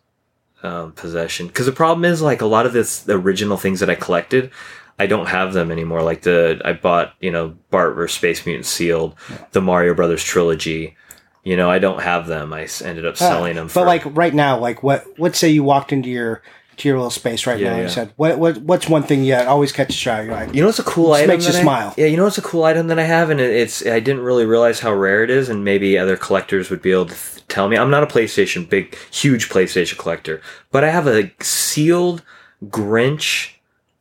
[0.63, 1.47] um, possession?
[1.47, 4.51] Because the problem is, like, a lot of this, the original things that I collected,
[4.99, 6.03] I don't have them anymore.
[6.03, 9.17] Like the I bought, you know, Bart vs Space Mutant sealed,
[9.53, 10.97] the Mario Brothers trilogy.
[11.43, 12.53] You know, I don't have them.
[12.53, 13.67] I ended up selling them.
[13.67, 15.05] But For, like right now, like what?
[15.19, 16.43] Let's say you walked into your
[16.79, 17.83] to your little space right Yeah, now.
[17.83, 18.39] You said, "What?
[18.39, 18.59] What?
[18.59, 20.23] What's one thing you always catches your eye?
[20.23, 21.29] You're like, You know what's a cool Just item?
[21.29, 21.95] makes you I- smile.
[21.97, 24.23] Yeah, you know it's a cool item that I have, and it, it's I didn't
[24.23, 27.47] really realize how rare it is, and maybe other collectors would be able to th-
[27.49, 27.77] tell me.
[27.77, 30.41] I'm not a PlayStation big, huge PlayStation collector,
[30.71, 32.23] but I have a sealed
[32.67, 33.51] Grinch,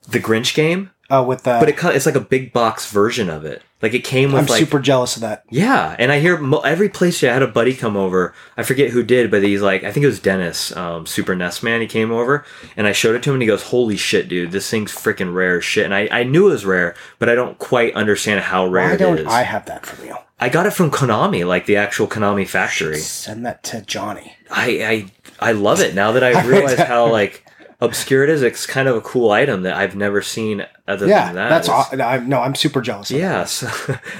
[0.08, 1.58] the Grinch game, oh, with the.
[1.60, 3.62] but it it's like a big box version of it.
[3.82, 5.44] Like it came with I'm like super jealous of that.
[5.50, 8.34] yeah, and I hear mo- every place I had a buddy come over.
[8.56, 11.64] I forget who did, but he's like, I think it was Dennis, um, Super NES
[11.64, 11.82] man.
[11.82, 12.46] He came over,
[12.78, 15.34] and I showed it to him, and he goes, "Holy shit, dude, this thing's freaking
[15.34, 18.42] rare as shit." And I, I knew it was rare, but I don't quite understand
[18.42, 19.28] how rare Why it don't is.
[19.28, 20.16] I have that from you?
[20.40, 22.98] I got it from Konami, like the actual Konami factory.
[22.98, 24.36] Send that to Johnny.
[24.50, 25.10] I,
[25.40, 27.46] I I love it now that I realize how like
[27.82, 28.42] obscure it is.
[28.44, 31.50] It's kind of a cool item that I've never seen other Yeah, than that.
[31.50, 31.68] that's.
[31.68, 33.12] It's- Aw- I'm, no, I'm super jealous.
[33.12, 33.68] Of Yeah, so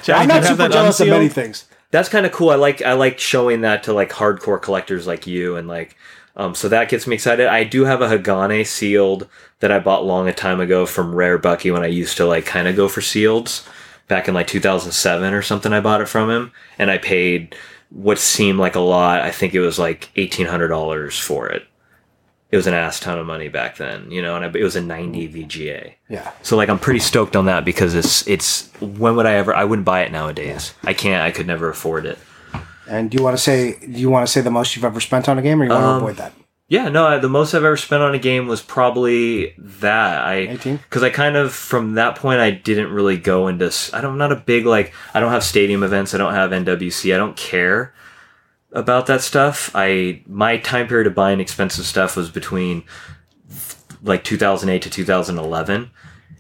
[0.04, 1.66] Johnny, I'm not super that jealous of many things.
[1.92, 2.50] that's kind of cool.
[2.50, 5.96] I like I like showing that to like hardcore collectors like you and like
[6.38, 7.48] um so that gets me excited.
[7.48, 9.28] I do have a Hagane sealed
[9.60, 12.46] that I bought long a time ago from Rare Bucky when I used to like
[12.46, 13.68] kind of go for sealeds
[14.08, 15.72] back in like 2007 or something.
[15.74, 17.56] I bought it from him and I paid
[17.90, 19.22] what seemed like a lot.
[19.22, 21.68] I think it was like $1800 for it.
[22.52, 24.82] It was an ass ton of money back then, you know, and it was a
[24.82, 25.94] 90 VGA.
[26.10, 26.30] Yeah.
[26.42, 29.64] So like I'm pretty stoked on that because it's it's when would I ever I
[29.64, 30.74] wouldn't buy it nowadays.
[30.84, 32.20] I can't I could never afford it.
[32.90, 33.80] And do you want to say?
[33.80, 35.70] Do you want to say the most you've ever spent on a game, or you
[35.72, 36.34] want Um, to avoid that?
[36.68, 40.22] Yeah, no, I, the most I've ever spent on a game was probably that.
[40.24, 40.78] I 18?
[40.78, 44.18] because I kind of from that point I didn't really go into I don't I'm
[44.18, 47.36] not a big like I don't have stadium events, I don't have NWC, I don't
[47.38, 47.94] care
[48.74, 49.72] about that stuff.
[49.76, 52.84] I my time period of buying expensive stuff was between
[54.04, 55.92] like 2008 to 2011.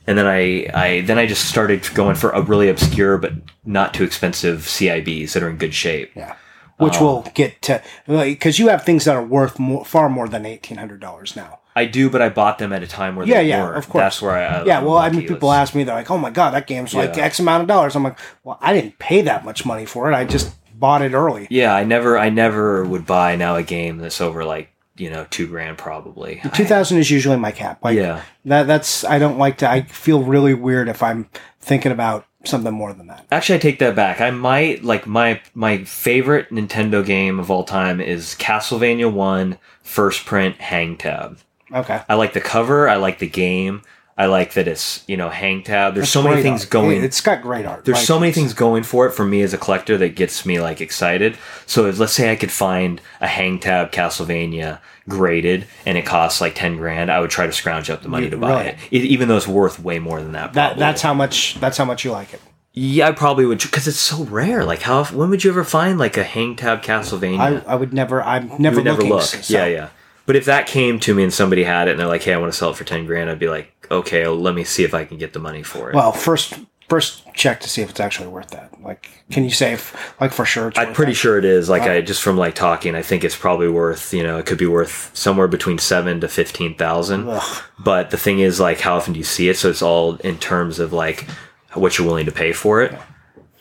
[0.07, 3.33] And then I, I then I just started going for a really obscure but
[3.65, 6.11] not too expensive CIBs that are in good shape.
[6.15, 6.35] Yeah.
[6.77, 10.27] Which Um, will get to because you have things that are worth more, far more
[10.27, 11.59] than eighteen hundred dollars now.
[11.75, 13.77] I do, but I bought them at a time where Yeah, they yeah, weren't.
[13.77, 14.01] of course.
[14.01, 14.43] That's where I.
[14.61, 16.93] I Yeah, well, I mean, people ask me, they're like, "Oh my god, that game's
[16.95, 20.11] like X amount of dollars." I'm like, "Well, I didn't pay that much money for
[20.11, 20.15] it.
[20.15, 23.99] I just bought it early." Yeah, I never, I never would buy now a game
[23.99, 24.67] that's over like
[24.97, 26.41] you know two grand probably.
[26.53, 27.81] Two thousand is usually my cap.
[27.83, 28.23] Like, Yeah.
[28.43, 29.69] that that's I don't like to.
[29.69, 31.29] I feel really weird if I'm
[31.61, 33.25] thinking about something more than that.
[33.31, 34.19] Actually, I take that back.
[34.19, 40.25] I might like my my favorite Nintendo game of all time is Castlevania One First
[40.25, 41.37] Print Hang Tab.
[41.73, 42.89] Okay, I like the cover.
[42.89, 43.83] I like the game.
[44.21, 45.95] I like that it's you know hang tab.
[45.95, 46.69] There's so many things art.
[46.69, 47.03] going.
[47.03, 47.85] It's got great art.
[47.85, 50.15] there's Like, so many it's- things going for it for me as a collector that
[50.15, 51.37] gets me like excited.
[51.65, 54.79] So if, let's say I could find a hang tab Castlevania
[55.09, 58.29] graded and it costs like ten grand, I would try to scrounge up the money
[58.29, 58.77] to buy really?
[58.91, 60.53] it, even though it's worth way more than that.
[60.53, 61.55] That that's how much.
[61.59, 62.41] That's how much you like it.
[62.73, 64.63] yeah, I probably would because it's so rare.
[64.63, 67.39] Like how when would you ever find like a hang tab Castlevania?
[67.65, 68.21] I, I would never.
[68.23, 69.09] I'm never would never looking.
[69.13, 69.23] look.
[69.23, 69.89] so- Yeah, yeah.
[70.25, 72.37] But if that came to me and somebody had it and they're like, "Hey, I
[72.37, 74.83] want to sell it for ten grand," I'd be like, "Okay, well, let me see
[74.83, 76.53] if I can get the money for it." Well, first
[76.89, 78.69] first check to see if it's actually worth that.
[78.83, 80.67] Like, can you say if like for sure?
[80.67, 81.17] It's I'm pretty that?
[81.17, 81.69] sure it is.
[81.69, 84.13] Like I just from like talking, I think it's probably worth.
[84.13, 87.27] You know, it could be worth somewhere between seven to fifteen thousand.
[87.29, 87.63] Ugh.
[87.79, 89.57] But the thing is, like, how often do you see it?
[89.57, 91.27] So it's all in terms of like
[91.73, 92.93] what you're willing to pay for it.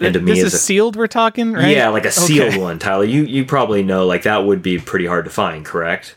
[0.00, 0.96] And to me, this is a, sealed.
[0.96, 1.68] We're talking, right?
[1.76, 2.16] yeah, like a Okay.
[2.16, 3.04] sealed one, Tyler.
[3.04, 6.16] You you probably know like that would be pretty hard to find, correct?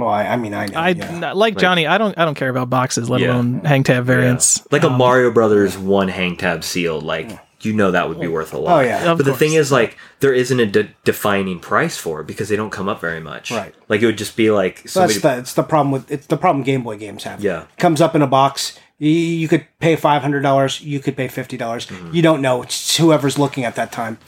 [0.00, 0.78] Well, I, I mean, I know.
[0.78, 1.32] I yeah.
[1.32, 1.86] like Johnny.
[1.86, 2.16] I don't.
[2.18, 3.32] I don't care about boxes, let Yeah.
[3.34, 4.66] alone hang tab variants.
[4.72, 7.30] Like a Um, Mario Brothers one hang tab sealed, like
[7.62, 8.78] you know that would be worth a lot.
[8.78, 9.10] Oh, yeah.
[9.10, 9.38] Of but the course.
[9.38, 12.88] thing is, like, there isn't a de- defining price for it because they don't come
[12.88, 13.50] up very much.
[13.50, 13.74] Right.
[13.88, 15.18] Like it would just be like somebody.
[15.18, 17.42] That's the it's the problem with it's the problem Game Boy games have.
[17.44, 17.64] Yeah.
[17.78, 18.78] comes up in a box.
[19.00, 20.80] You, you could pay five hundred dollars.
[20.82, 21.86] You could pay fifty dollars.
[21.86, 22.14] Mm-hmm.
[22.14, 22.62] You don't know.
[22.62, 24.18] It's whoever's looking at that time.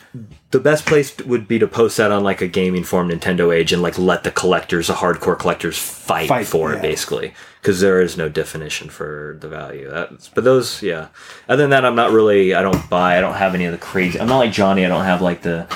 [0.50, 3.72] the best place would be to post that on like a gaming forum, Nintendo Age,
[3.72, 6.78] and like let the collectors, the hardcore collectors, fight, Fight, for yeah.
[6.78, 9.90] it, basically, because there is no definition for the value.
[9.90, 11.08] That's, but those, yeah.
[11.50, 12.54] Other than that, I'm not really.
[12.54, 13.18] I don't buy.
[13.18, 14.18] I don't have any of the crazy.
[14.18, 14.86] I'm not like Johnny.
[14.86, 15.66] I don't have like the,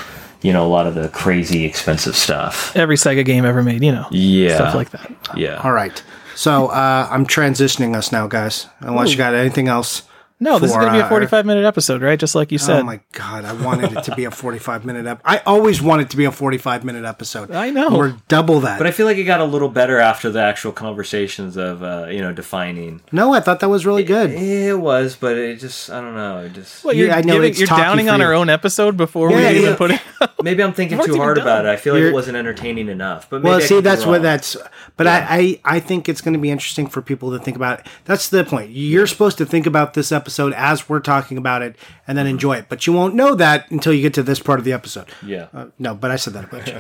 [0.40, 2.74] you know, a lot of the crazy expensive stuff.
[2.74, 5.12] Every Sega game ever made, you know, Yeah, stuff like that.
[5.36, 5.56] Yeah.
[5.62, 6.02] All right.
[6.36, 8.66] So uh, I'm transitioning us now, guys.
[8.80, 10.02] Unless you got anything else
[10.38, 12.20] No, this is going to be a uh, 45 minute episode, right?
[12.20, 12.80] Just like you said.
[12.80, 16.02] Oh my god, I wanted it to be a 45 minute ep- I always want
[16.02, 17.50] it to be a 45 minute episode.
[17.52, 17.96] I know.
[17.96, 18.76] We're double that.
[18.76, 22.08] But I feel like it got a little better after the actual conversations of uh,
[22.10, 23.00] you know defining.
[23.12, 24.30] no, I thought that was really good.
[24.30, 26.40] It was, but it just I don't know.
[26.40, 28.98] It just Well, you're, Yeah, I know giving- it's you're downing on our own episode
[28.98, 29.76] before Yeah, we even yeah.
[29.76, 30.00] put it.
[30.46, 31.68] maybe I'm thinking too hard about it.
[31.68, 33.28] I feel like You're- it wasn't entertaining enough.
[33.28, 34.56] But maybe Well, see, that's what that's.
[34.96, 37.80] But I, I, I think it's going to be interesting for people to think about
[37.80, 37.86] it.
[38.04, 38.70] That's the point.
[38.70, 42.56] You're supposed to think about this episode as we're talking about it, and then enjoy
[42.58, 42.66] it.
[42.68, 45.08] But you won't know that until you get to this part of the episode.
[45.24, 45.48] Yeah.
[45.52, 46.70] Uh, no, but I said that a bunch.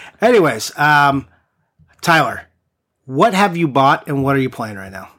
[0.20, 1.26] Anyways, um,
[2.02, 2.42] Tyler,
[3.06, 5.10] what have you bought and what are you playing right now?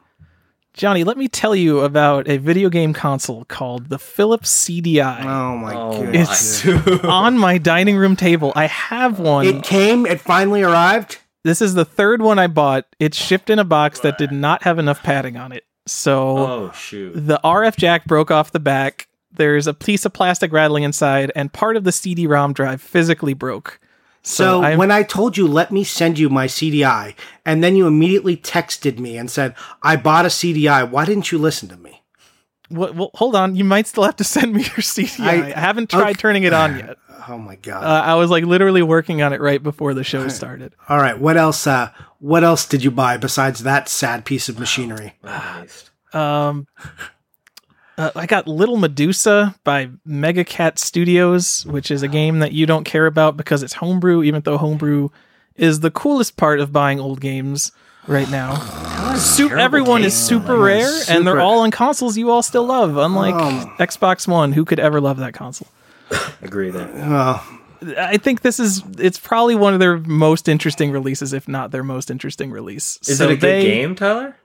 [0.78, 5.24] Johnny, let me tell you about a video game console called the Philips CDI.
[5.24, 6.64] Oh my Oh, goodness!
[6.64, 8.52] It's on my dining room table.
[8.54, 9.44] I have one.
[9.44, 10.06] It came.
[10.06, 11.18] It finally arrived.
[11.42, 12.86] this is the third one I bought.
[13.00, 15.64] It shipped in a box that did not have enough padding on it.
[15.88, 17.12] So oh shoot.
[17.26, 19.08] the RF jack broke off the back.
[19.32, 23.80] There's a piece of plastic rattling inside, and part of the CD-ROM drive physically broke.
[24.28, 27.14] So, I'm- when I told you, let me send you my CDI,
[27.46, 31.38] and then you immediately texted me and said, I bought a CDI, why didn't you
[31.38, 32.02] listen to me?
[32.70, 33.56] Well, well, hold on.
[33.56, 35.20] You might still have to send me your CDI.
[35.24, 36.14] I, I- haven't tried okay.
[36.14, 36.96] turning it on yet.
[37.30, 37.84] Oh my God.
[37.84, 40.72] Uh, I was like literally working on it right before the show started.
[40.88, 41.18] All right.
[41.18, 41.90] What else, uh,
[42.20, 45.14] what else did you buy besides that sad piece of machinery?
[45.22, 45.90] Christ.
[46.14, 46.66] Um,
[47.98, 52.64] uh, I got Little Medusa by Mega Cat Studios, which is a game that you
[52.64, 55.10] don't care about because it's homebrew, even though homebrew
[55.56, 57.72] is the coolest part of buying old games
[58.06, 58.54] right now.
[59.16, 60.06] Su- everyone game.
[60.08, 63.74] is super rare, and they're all on consoles you all still love, unlike Um.
[63.78, 64.52] Xbox One.
[64.52, 65.68] Who could ever love that console?
[66.42, 66.88] Agree there.
[66.94, 67.44] Well,
[67.98, 71.84] I think this is it's probably one of their most interesting releases, if not their
[71.84, 72.98] most interesting release.
[73.08, 74.36] Is So it a good they- game, Tyler?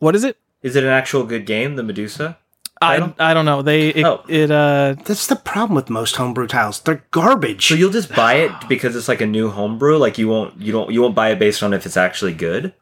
[0.00, 0.36] What is it?
[0.62, 2.38] Is it an actual good game, the Medusa?
[2.88, 3.14] Title?
[3.18, 3.62] I I don't know.
[3.62, 4.24] They it, Oh.
[4.28, 6.80] it uh that's the problem with most homebrew titles.
[6.80, 7.66] They're garbage.
[7.68, 9.96] So you'll just buy it because it's like a new homebrew.
[9.98, 12.72] Like you won't you don't you won't buy it based on if it's actually good.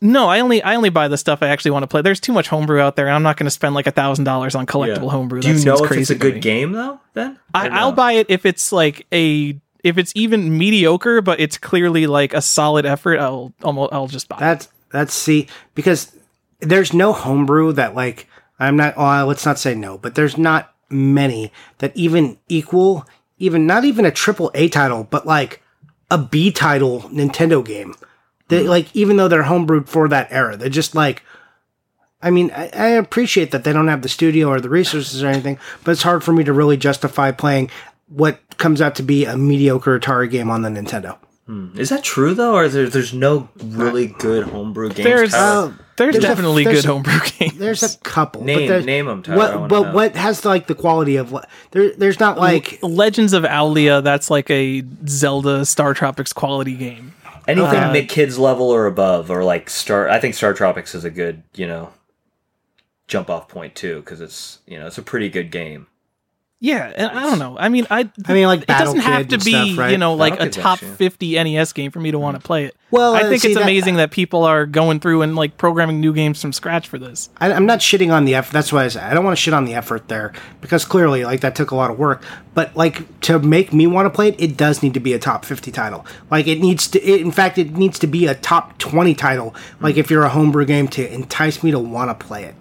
[0.00, 0.28] no.
[0.28, 2.02] I only I only buy the stuff I actually want to play.
[2.02, 3.06] There's too much homebrew out there.
[3.06, 5.40] and I'm not going to spend like a thousand dollars on collectible homebrew.
[5.40, 7.00] Do you That know if crazy it's a good game though?
[7.14, 7.74] Then I, no?
[7.76, 12.32] I'll buy it if it's like a if it's even mediocre, but it's clearly like
[12.34, 13.18] a solid effort.
[13.20, 14.36] I'll almost I'll just buy.
[14.36, 14.40] it.
[14.40, 16.12] That's that's see because
[16.60, 18.26] there's no homebrew that like
[18.58, 18.96] I'm not.
[18.96, 23.06] Well, let's not say no, but there's not many that even equal
[23.38, 25.62] even not even a triple A title, but like
[26.10, 27.94] a B title Nintendo game.
[28.48, 28.68] They hmm.
[28.68, 31.22] like even though they're homebrewed for that era, they're just like.
[32.22, 35.26] I mean, I, I appreciate that they don't have the studio or the resources or
[35.26, 37.70] anything, but it's hard for me to really justify playing
[38.08, 41.18] what comes out to be a mediocre Atari game on the Nintendo.
[41.46, 45.04] Is that true though, or is there, there's no really good homebrew games?
[45.04, 47.58] There's Uh, there's, there's a- definitely there's good a- homebrew games.
[47.58, 48.44] There's a couple.
[48.44, 49.92] Name- but there's- name 'em, Tyler, What, but know.
[49.92, 51.46] what has like the quality of what?
[51.72, 54.02] There, there's not like Legends of Owlia.
[54.02, 57.12] That's like a Zelda StarTropics quality game.
[57.46, 60.08] anything uh, mid kids level or above, or like Star.
[60.08, 61.90] I think StarTropics is a good you know
[63.06, 65.88] jump off point too because it's you know it's a pretty good game.
[66.60, 67.58] Yeah, and I don't know.
[67.58, 69.90] I mean, I I mean, like it doesn't have Kid to and be stuff, right?
[69.90, 72.40] you know like a Battle Kid's top actually- 50 NES game for me to want
[72.40, 72.74] to play it.
[72.90, 75.58] Well, I uh, think see, it's that- amazing that people are going through and like
[75.58, 77.28] programming new games from scratch for this.
[77.38, 78.52] I, I'm not shitting on the effort.
[78.54, 80.32] That's why I say I don't want to shit on the effort there
[80.62, 82.22] because clearly, like that took a lot of work.
[82.54, 85.18] But like to make me want to play it, it does need to be a
[85.18, 86.06] top 50 title.
[86.30, 87.02] Like it needs to.
[87.02, 89.54] It, in fact, it needs to be a top 20 title.
[89.80, 92.54] Like if you're a homebrew game to entice me to want to play it.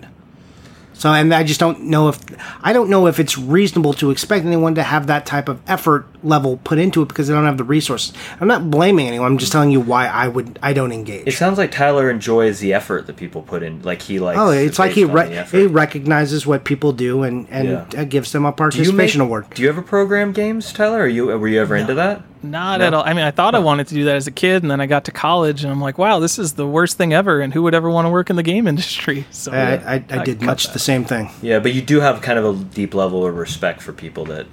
[1.03, 2.17] So, and I just don't know if
[2.61, 6.05] I don't know if it's reasonable to expect anyone to have that type of effort
[6.23, 8.13] level put into it because they don't have the resources.
[8.39, 9.33] I'm not blaming anyone.
[9.33, 11.27] I'm just telling you why I would I don't engage.
[11.27, 13.81] It sounds like Tyler enjoys the effort that people put in.
[13.81, 14.39] Like he likes.
[14.39, 17.85] Oh, it's like he re- he recognizes what people do and and Yeah.
[17.97, 19.47] uh, gives them a Do you participation make- award.
[19.53, 21.01] Do you ever program games, Tyler?
[21.01, 22.21] Are you were you ever into that?
[22.45, 23.03] Not at all.
[23.05, 24.85] I mean, I thought I wanted to do that as a kid, and then I
[24.85, 27.39] got to college, and I'm like, wow, this is the worst thing ever.
[27.39, 29.25] And who would ever want to work in the game industry?
[29.31, 30.73] So I, I, I, I did much that.
[30.73, 31.29] the same thing.
[31.41, 34.45] Yeah, but you do have kind of a deep level of respect for people that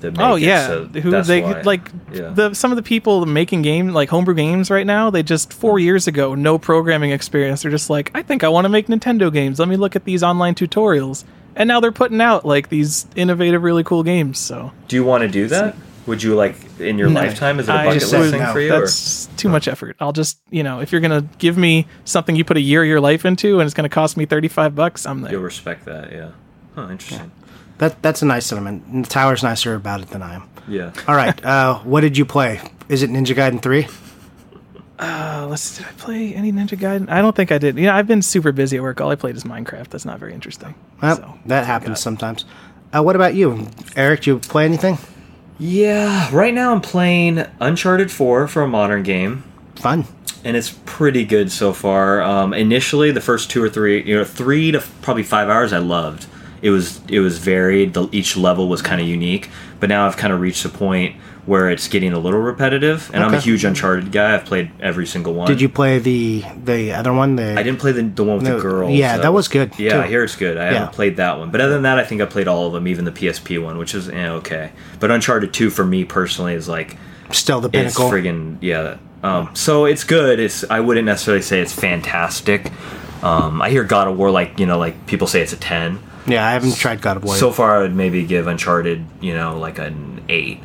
[0.00, 1.60] that make Oh it, yeah, so who they why.
[1.62, 2.28] like Yeah.
[2.28, 5.10] the some of the people making game like homebrew games right now.
[5.10, 5.84] They just four mm-hmm.
[5.84, 7.62] years ago, no programming experience.
[7.62, 9.58] They're just like, I think I want to make Nintendo games.
[9.58, 13.62] Let me look at these online tutorials, and now they're putting out like these innovative,
[13.62, 14.38] really cool games.
[14.38, 15.76] So Do you want to do that?
[16.06, 17.20] Would you like in your No.
[17.20, 17.32] lite?
[17.32, 18.52] Is it a bucket just list said thing no.
[18.52, 18.72] for you?
[18.72, 18.80] Or?
[18.80, 19.96] that's too much effort.
[20.00, 22.88] I'll just you know if you're gonna give me something you put a year of
[22.88, 25.32] your life into and it's gonna cost me thirty five bucks, I'm there.
[25.32, 26.30] You'll respect that, yeah.
[26.74, 27.30] Huh, interesting.
[27.78, 28.84] That that's a nice sentiment.
[28.86, 30.48] And Tyler's nicer about it than I am.
[30.68, 30.92] Yeah.
[31.06, 32.60] All right, uh, what did you play?
[32.88, 33.86] Is it Ninja Gaiden three?
[34.98, 35.78] Uh, let's.
[35.78, 37.08] Did I play any Ninja Gaiden?
[37.08, 37.76] I don't think I did.
[37.78, 39.00] You know, I've been super busy at work.
[39.00, 39.88] All I played is Minecraft.
[39.88, 40.74] That's not very interesting.
[41.02, 41.38] Well, so.
[41.46, 42.44] that happens sometimes.
[42.94, 44.22] Uh, what about you, Erik?
[44.22, 44.98] Do you play anything?
[45.60, 49.44] Yeah, right now I'm playing Uncharted 4 for a modern game,
[49.76, 50.06] Fun.
[50.42, 52.22] and it's pretty good so far.
[52.22, 55.78] Um, initially, the first two or three, you know, three to probably five hours, I
[55.78, 56.26] loved.
[56.62, 57.92] It was it was varied.
[57.92, 59.50] The, each level was kind of unique,
[59.80, 63.10] but now I've kind of reached a point where it's getting a little repetitive.
[63.14, 64.34] And I'm a huge Uncharted guy.
[64.34, 65.48] I've played every single one.
[65.48, 67.36] Did you play the the other one?
[67.36, 68.92] The I didn't play the, the one with No, the girls.
[68.92, 70.00] yeah, that was good, Yeah, too.
[70.00, 70.56] I hear it's good.
[70.58, 70.72] I Yeah.
[70.78, 72.86] haven't played that one, but other than that, I think I played all of them,
[72.86, 74.70] even the PSP one, which is eh, okay.
[75.00, 76.96] But Uncharted Two for me personally is like
[77.32, 78.06] still the pinnacle.
[78.06, 78.96] it's friggin' yeah.
[79.22, 80.40] Um, so it's good.
[80.40, 82.70] It's I wouldn't necessarily say it's fantastic.
[83.22, 85.98] Um, I hear God of War like you know like people say it's a ten.
[86.26, 87.34] yeah, I haven't tried God of War.
[87.34, 90.60] So far, I would maybe give Uncharted you know like an eight.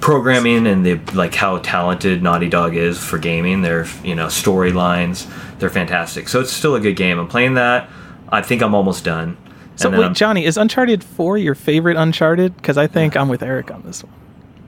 [0.00, 3.62] Programming and the like how talented Naughty Dog is for gaming.
[3.62, 5.26] Their you know storylines,
[5.58, 6.28] they're fantastic.
[6.28, 7.18] So it's still a good game.
[7.18, 7.88] I'm playing that.
[8.28, 9.36] I think I'm almost done.
[9.76, 12.56] So And wait, I'm- Johnny, is Uncharted Four your favorite Uncharted?
[12.56, 14.12] Because I think I'm with Erik on this one.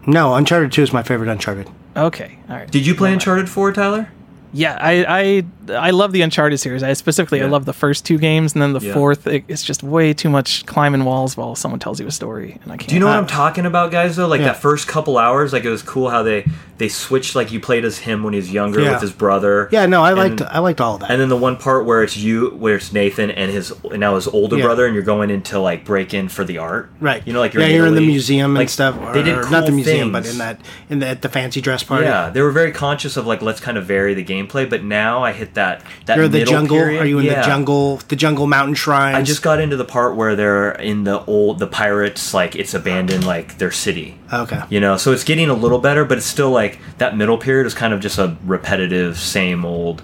[0.06, 1.68] No, Uncharted Two is my favorite Uncharted.
[1.96, 2.70] Okay, all right.
[2.70, 4.08] Did you play Uncharted 4, Tyler?
[4.54, 6.82] Yeah, I I I love the Uncharted series.
[6.82, 8.94] I specifically I love the first two games, and then the Yeah.
[8.94, 9.26] fourth.
[9.26, 12.72] It, it's just way too much climbing walls while someone tells you a story, and
[12.72, 12.88] I can't.
[12.88, 14.14] Do you know what I'm talking about, guys?
[14.16, 14.46] Though, like yeah.
[14.48, 16.44] that first couple hours, like it was cool how they
[16.78, 17.34] they switched.
[17.34, 18.92] Like you played as him when he was younger Yeah.
[18.92, 19.68] with his brother.
[19.72, 21.10] Yeah, no, I And- liked I liked all of that.
[21.10, 24.14] And then the one part where it's you, where it's Nathan and his and now
[24.14, 24.64] his older Yeah.
[24.66, 26.90] brother, and you're going into like break in for the art.
[27.00, 27.22] right.
[27.26, 28.94] You know, like you're yeah, in you're in the museum Like, and stuff.
[29.12, 31.60] They did or cool not the museum, but in that in the at the fancy
[31.60, 32.04] dress party.
[32.04, 34.68] Yeah, they were very conscious of like let's kind of vary the gameplay.
[34.68, 36.76] But now I hit that that You're in the jungle.
[36.76, 37.02] period.
[37.02, 37.40] Are you in Yeah.
[37.40, 37.96] the jungle?
[38.08, 39.14] The jungle mountain shrine.
[39.14, 42.74] I just got into the part where they're in the old the pirates like it's
[42.74, 44.16] abandoned like their city.
[44.32, 44.62] okay.
[44.68, 47.66] You know, so it's getting a little better, but it's still like that middle period
[47.66, 50.02] is kind of just a repetitive, same old,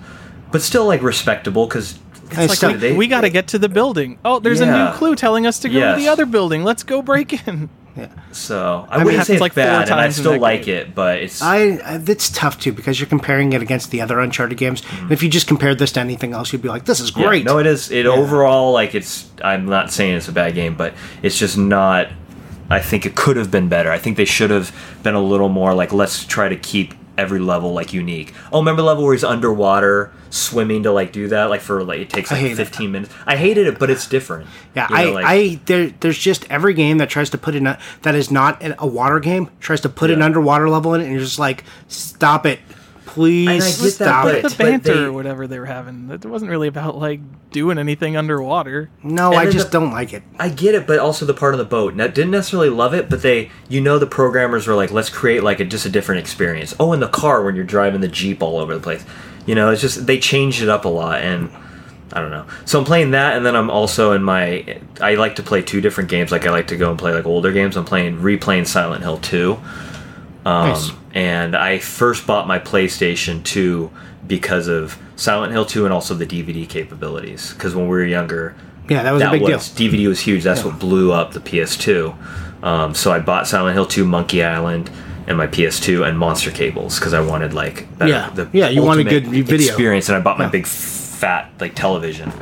[0.52, 1.98] but still like respectable because
[2.32, 4.16] Hey, It's so- like we, they- we got to get to the building.
[4.24, 5.96] Oh, there's a new clue telling us to go Yes.
[5.96, 6.62] to the other building.
[6.62, 7.68] Let's go break in.
[8.32, 10.76] So I mean, wouldn't it's say it's like bad, and I still like game.
[10.76, 14.20] it, but it's I, I it's tough too because you're comparing it against the other
[14.20, 14.82] Uncharted games.
[15.00, 17.20] And if you just compared this to anything else, you'd be like, "This is Mm-hmm.
[17.20, 17.90] yeah, great." no, it is.
[17.90, 19.30] It overall like it's.
[19.42, 22.08] I'm not saying it's a bad game, but it's just not.
[22.70, 23.90] I think it could have been better.
[23.90, 27.38] I think they should have been a little more like let's try to keep every
[27.38, 28.34] level like unique.
[28.52, 32.00] Oh, remember the level where he's underwater swimming to like do that like for like
[32.00, 32.56] it takes like it.
[32.56, 33.12] 15 minutes.
[33.26, 34.48] I hated it, but it's different.
[34.74, 37.54] Yeah, You know, I, like- I, there, there's just every game that tries to put
[37.54, 41.00] in a, that is not a water game tries to put an underwater level in
[41.00, 42.60] it, and you're just like, stop it,
[43.10, 44.42] please And I get that, stop but- it.
[44.50, 46.10] The banter they- or whatever they were having.
[46.10, 47.20] It wasn't really about like
[47.50, 48.90] doing anything underwater.
[49.02, 50.22] No, And I just the- don't like it.
[50.38, 51.94] I get it, but also the part of the boat.
[51.94, 55.42] Now, didn't necessarily love it, but they, you know, the programmers were like, let's create
[55.42, 56.74] like a just a different experience.
[56.80, 59.04] Oh, in the car when you're driving the jeep all over the place,
[59.46, 61.50] you know, it's just they changed it up a lot, and
[62.12, 62.44] I don't know.
[62.64, 64.78] So I'm playing that, and then I'm also in my.
[65.00, 66.30] I like to play two different games.
[66.32, 67.76] Like I like to go and play like older games.
[67.76, 69.58] I'm playing replaying Silent Hill 2.
[70.46, 70.90] Um, Nice.
[71.14, 73.90] And I first bought my PlayStation 2
[74.26, 77.52] because of Silent Hill 2 and also the DVD capabilities.
[77.52, 78.54] Because when we were younger,
[78.88, 80.42] Yeah, that was a big was DVD was huge.
[80.44, 82.14] That's what blew up the PS2.
[82.62, 84.90] Um, so I bought Silent Hill 2, Monkey Island,
[85.26, 88.46] and my PS2 and Monster Cables because I wanted like better, Yeah.
[88.52, 89.66] Yeah, you wanted ultimate good video.
[89.68, 90.50] experience, and I bought my Yeah.
[90.50, 92.32] big fat like television.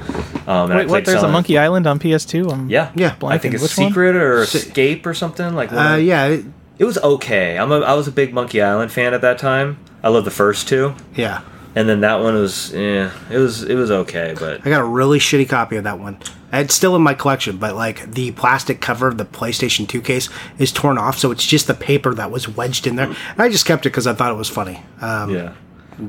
[0.46, 0.88] Um, and I Wait, what?
[0.88, 2.50] played There's a Monkey Island on PS2.
[2.50, 3.14] I'm Yeah, Yeah.
[3.24, 3.54] I think blanking.
[3.54, 3.88] it's Which one?
[3.88, 5.70] Secret or Escape or something like.
[5.72, 6.36] Uh, yeah,
[6.78, 7.58] it- was okay.
[7.58, 9.78] I'm a, I was a big Monkey Island fan at that time.
[10.02, 11.42] I love the first two, yeah.
[11.74, 14.84] and then that one was yeah, it was it was okay, but I got a
[14.84, 16.18] really shitty copy of that one.
[16.52, 20.30] It's still in my collection, but like the plastic cover of the PlayStation 2 case
[20.58, 23.08] is torn off, so it's just the paper that was wedged in there.
[23.08, 24.82] And I just kept it because I thought it was funny.
[25.02, 25.54] Um, yeah.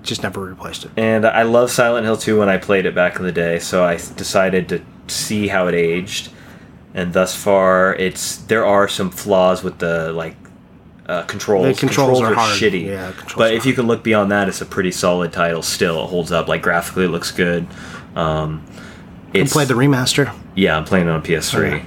[0.01, 0.91] Just never replaced it.
[0.95, 3.83] And I love Silent Hill 2 when I played it back in the day, so
[3.83, 6.31] I decided to see how it aged.
[6.93, 10.35] And thus far, it's there are some flaws with the like
[11.09, 11.65] uh, controls.
[11.75, 12.57] The controls are hard.
[12.59, 12.85] shitty.
[12.85, 15.61] Yeah, controls but are if you can look beyond that, it's a pretty solid title.
[15.61, 16.47] Still, it holds up.
[16.47, 17.67] Like graphically, it looks good.
[18.15, 18.65] Um,
[19.33, 20.33] You it's played the remaster.
[20.55, 21.85] yeah, I'm playing it on PS3, Okay.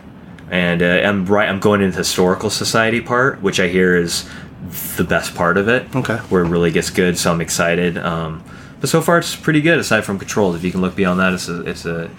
[0.51, 1.49] and uh, I'm right.
[1.49, 4.29] I'm going into the historical society part, which I hear is
[4.97, 5.95] the best part of it.
[5.95, 6.17] Okay.
[6.29, 7.19] where it really gets good.
[7.19, 7.99] So I'm excited.
[7.99, 8.43] Um,
[8.81, 9.79] but so far, it's pretty good.
[9.79, 12.11] Aside from controls, if you can look beyond that, it's a, it's a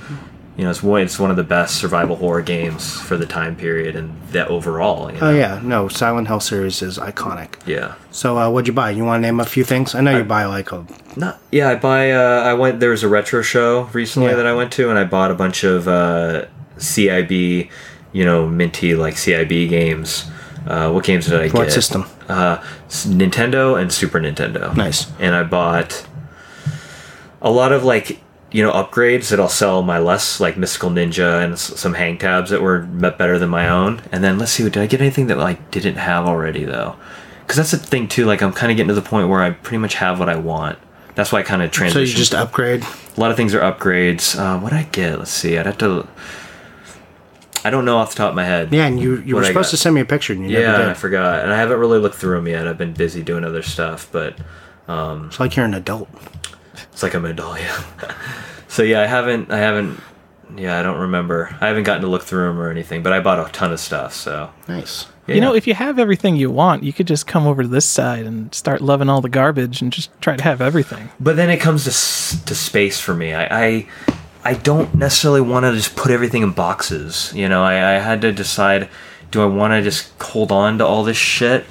[0.57, 3.55] you know, it's one, it's one of the best survival horror games for the time
[3.55, 5.11] period and that overall.
[5.11, 5.27] You know?
[5.30, 7.55] Oh yeah, no, Silent Hill series is iconic.
[7.65, 7.95] yeah.
[8.11, 8.91] So uh, what'd you buy?
[8.91, 9.95] You want to name a few things?
[9.95, 10.85] I know you buy like a
[11.15, 11.69] Not yeah.
[11.69, 12.11] I buy.
[12.11, 12.80] Uh, I went.
[12.80, 14.35] There was a retro show recently Yeah.
[14.35, 16.45] that I went to, and I bought a bunch of uh,
[16.77, 17.69] CIB,
[18.11, 20.30] you know, minty like CIB games.
[20.67, 21.53] Uh, what games did I get?
[21.55, 22.05] What system?
[22.30, 22.57] Uh,
[22.89, 24.73] Nintendo and Super Nintendo.
[24.75, 25.11] Nice.
[25.19, 26.07] And I bought
[27.41, 28.19] a lot of like
[28.53, 32.17] you know upgrades that I'll sell my less like mystical ninja and s- some hang
[32.17, 34.01] tabs that were better than my own.
[34.11, 36.95] And then let's see, did I get anything that like didn't have already though?
[37.41, 38.25] Because that's the thing too.
[38.25, 40.38] Like I'm kind of getting to the point where I pretty much have what I
[40.38, 40.80] want.
[41.15, 42.84] That's why I kind of transition So you just upgrade.
[43.17, 44.39] a lot of things are upgrades.
[44.39, 45.19] Uh, what I get?
[45.19, 45.57] Let's see.
[45.57, 46.07] I'd have to.
[47.65, 48.73] I don't know off the top of my head.
[48.73, 50.89] Yeah, and you you were supposed to send me a picture, and you Yeah, never
[50.89, 52.67] I forgot, and I haven't really looked through them yet.
[52.67, 54.35] I've been busy doing other stuff, but
[54.89, 56.09] It's like you're an adult.
[56.94, 57.60] It's like I'm an adult.
[57.60, 57.84] Yeah.
[58.70, 59.52] so yeah, I haven't.
[59.52, 59.99] I haven't.
[60.56, 61.56] Yeah, I don't remember.
[61.61, 63.80] I haven't gotten to look through them or anything, but I bought a ton of
[63.80, 64.14] stuff.
[64.14, 65.07] So Nice.
[65.28, 65.36] yeah.
[65.36, 67.86] You know, if you have everything you want, you could just come over to this
[67.88, 71.10] side and start loving all the garbage and just try to have everything.
[71.20, 73.34] But then it comes to s- to space for me.
[73.34, 73.88] I I,
[74.44, 77.32] I don't necessarily want to just put everything in boxes.
[77.34, 78.90] You know, I, I had to decide:
[79.32, 81.65] do I want to just hold on to all this shit,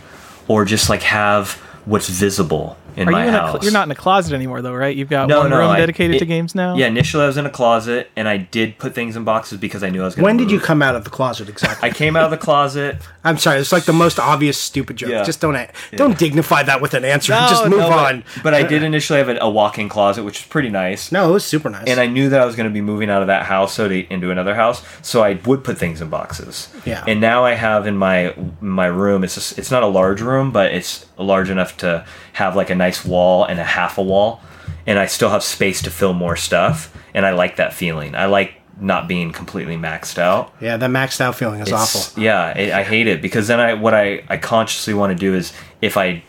[0.48, 1.52] or just like have
[1.84, 3.50] what's visible in Are my you in a, house?
[3.52, 4.94] cl- you're not in a closet anymore, though, right?
[4.96, 6.74] You've got No, one no, room I- dedicated to games now.
[6.76, 9.82] Yeah, initially I was in a closet, and I did put things in boxes because
[9.82, 10.22] I knew I was going.
[10.22, 10.24] To.
[10.26, 11.88] When did you come out of the closet exactly?
[11.88, 12.98] I came out of the closet.
[13.24, 13.60] I'm sorry.
[13.60, 15.10] It's like the most obvious stupid joke.
[15.10, 15.22] Yeah.
[15.22, 15.56] Just don't
[15.94, 17.32] don't dignify that with an answer.
[17.32, 18.24] No, Just move No, but- on.
[18.42, 21.12] But, I did initially have a, a walk-in closet, which is pretty nice.
[21.12, 21.86] No, it was super nice.
[21.86, 23.88] and I knew that I was going to be moving out of that house so
[23.88, 26.68] to, into another house, so I would put things in boxes.
[26.84, 27.04] Yeah.
[27.06, 29.22] And now I have in my my room.
[29.24, 32.04] It's just, it's not a large room, but it's large enough to
[32.34, 34.40] have like a nice wall and a half a wall,
[34.86, 36.92] and I still have space to fill more stuff.
[37.14, 38.14] And I like that feeling.
[38.14, 40.52] I like not being completely maxed out.
[40.60, 42.22] yeah, that maxed out feeling is It's- awful.
[42.22, 45.34] Yeah, I I hate it because then I what I I consciously want to do
[45.34, 46.22] is if I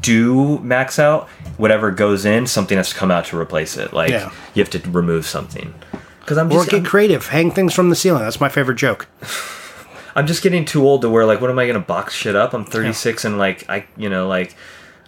[0.00, 3.92] do max out, whatever goes in, something has to come out to replace it.
[3.92, 4.30] Like Yeah.
[4.54, 5.72] you have to remove something.
[6.20, 7.28] Because I'm Or get I'm, creative.
[7.28, 8.22] Hang things from the ceiling.
[8.22, 9.06] That's my favorite joke.
[10.16, 12.52] I'm just getting too old to where like what am I gonna box shit up?
[12.54, 14.54] I'm 36 and like I you know like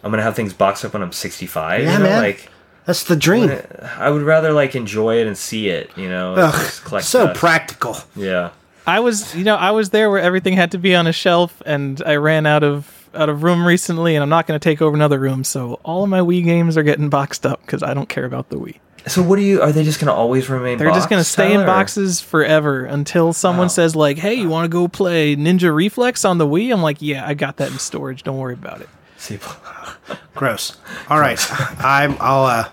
[0.02, 1.82] I'm gonna have things boxed up when I'm 65.
[1.82, 2.04] Yeah, you know?
[2.04, 2.22] man.
[2.22, 2.48] Like
[2.86, 3.50] That's the dream.
[3.98, 5.90] I would rather like enjoy it and see it.
[5.96, 7.38] You know, Ugh, collect so dust.
[7.40, 7.96] practical.
[8.14, 8.50] Yeah.
[8.86, 11.60] I was, you know, I was there where everything had to be on a shelf,
[11.66, 14.80] and I ran out of out of room recently, and I'm not going to take
[14.80, 17.94] over another room, so all of my Wii games are getting boxed up because I
[17.94, 18.78] don't care about the Wii.
[19.08, 19.62] So what do you?
[19.62, 20.78] Are they just gonna always remain?
[20.78, 23.68] They're just going to boxed, stay in boxes forever until someone Wow.
[23.68, 27.00] says like, "Hey, you want to go play Ninja Reflex on the Wii?" I'm like,
[27.00, 28.22] "Yeah, I got that in storage.
[28.24, 29.38] Don't worry about it." See,
[30.34, 30.76] Gross.
[31.08, 31.38] All right,
[31.84, 32.16] I'm.
[32.20, 32.44] I'll.
[32.44, 32.68] Uh,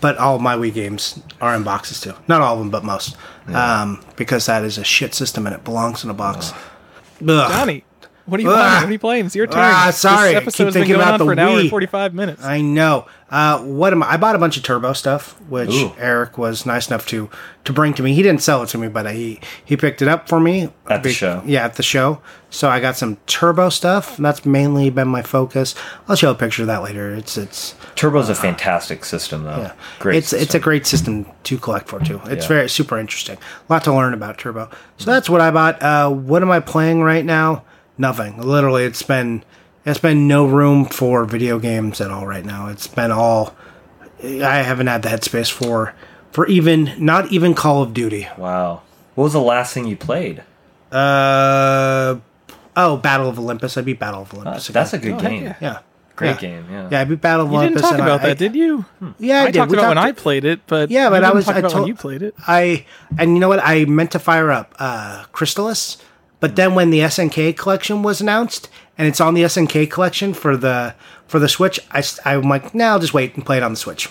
[0.00, 2.14] but all of my Wii games are in boxes too.
[2.28, 3.16] Not all of them, but most.
[3.48, 6.52] Um, because that is a shit system and it belongs in a box.
[7.20, 7.50] Ugh.
[7.50, 7.84] Johnny,
[8.28, 8.54] what are you Ah.
[8.54, 8.74] playing?
[8.82, 9.26] What are you playing?
[9.26, 9.60] It's your turn.
[9.62, 10.30] Ah, sorry.
[10.30, 11.70] I This keep episode's been thinking going about on the for an hour and Wii.
[11.70, 12.44] 45 minutes.
[12.44, 13.06] I know.
[13.30, 14.12] Uh, what am I?
[14.12, 15.92] I bought a bunch of turbo stuff, which Ooh.
[15.98, 17.28] Erik was nice enough to
[17.64, 18.14] to bring to me.
[18.14, 21.02] He didn't sell it to me, but he he picked it up for me At
[21.02, 21.42] the Be- show.
[21.44, 22.20] Yeah, at the show.
[22.48, 24.16] So I got some turbo stuff.
[24.16, 25.74] That's mainly been my focus.
[26.08, 27.14] I'll show a picture of that later.
[27.14, 29.58] It's it's Turbo's a fantastic system, though.
[29.58, 30.16] yeah, Great.
[30.16, 32.22] It's it's a great system to collect for too.
[32.26, 32.48] It's Yeah.
[32.48, 33.36] very super interesting.
[33.68, 34.70] A lot to learn about turbo.
[34.96, 35.82] So that's what I bought.
[35.82, 37.64] Uh, what am I playing right now?
[37.98, 38.40] Nothing.
[38.40, 39.44] Literally, it's been
[39.84, 42.68] it's been no room for video games at all right now.
[42.68, 43.54] It's been all.
[44.22, 45.94] I haven't had the headspace for
[46.32, 48.28] for even not even Call of Duty.
[48.36, 48.82] wow.
[49.14, 50.42] What was the last thing you played?
[50.92, 52.16] Uh
[52.76, 53.76] oh, Battle of Olympus.
[53.76, 54.70] I beat Battle of Olympus.
[54.70, 55.42] Uh, that's a good Oh, game.
[55.44, 55.54] yeah.
[55.60, 55.78] yeah.
[56.16, 56.36] Great Yeah.
[56.36, 56.66] game.
[56.70, 56.88] Yeah.
[56.90, 57.82] Yeah, I beat Battle of You Olympus.
[57.82, 58.84] didn't talk about I- that, did you?
[59.18, 59.54] Yeah, I, I, did.
[59.58, 61.54] talked We about when talked- I played it, but Yeah, but I didn't was- talk
[61.56, 62.34] I about when told- you played it.
[62.46, 62.84] I
[63.18, 63.60] and you know what?
[63.62, 65.96] I meant to fire up uh Crystalis,
[66.40, 70.56] but then when the SNK collection was announced and it's on the SNK collection for
[70.56, 70.94] the
[71.26, 73.76] for the Switch, I am like, nah, I'll just wait and play it on the
[73.76, 74.08] Switch.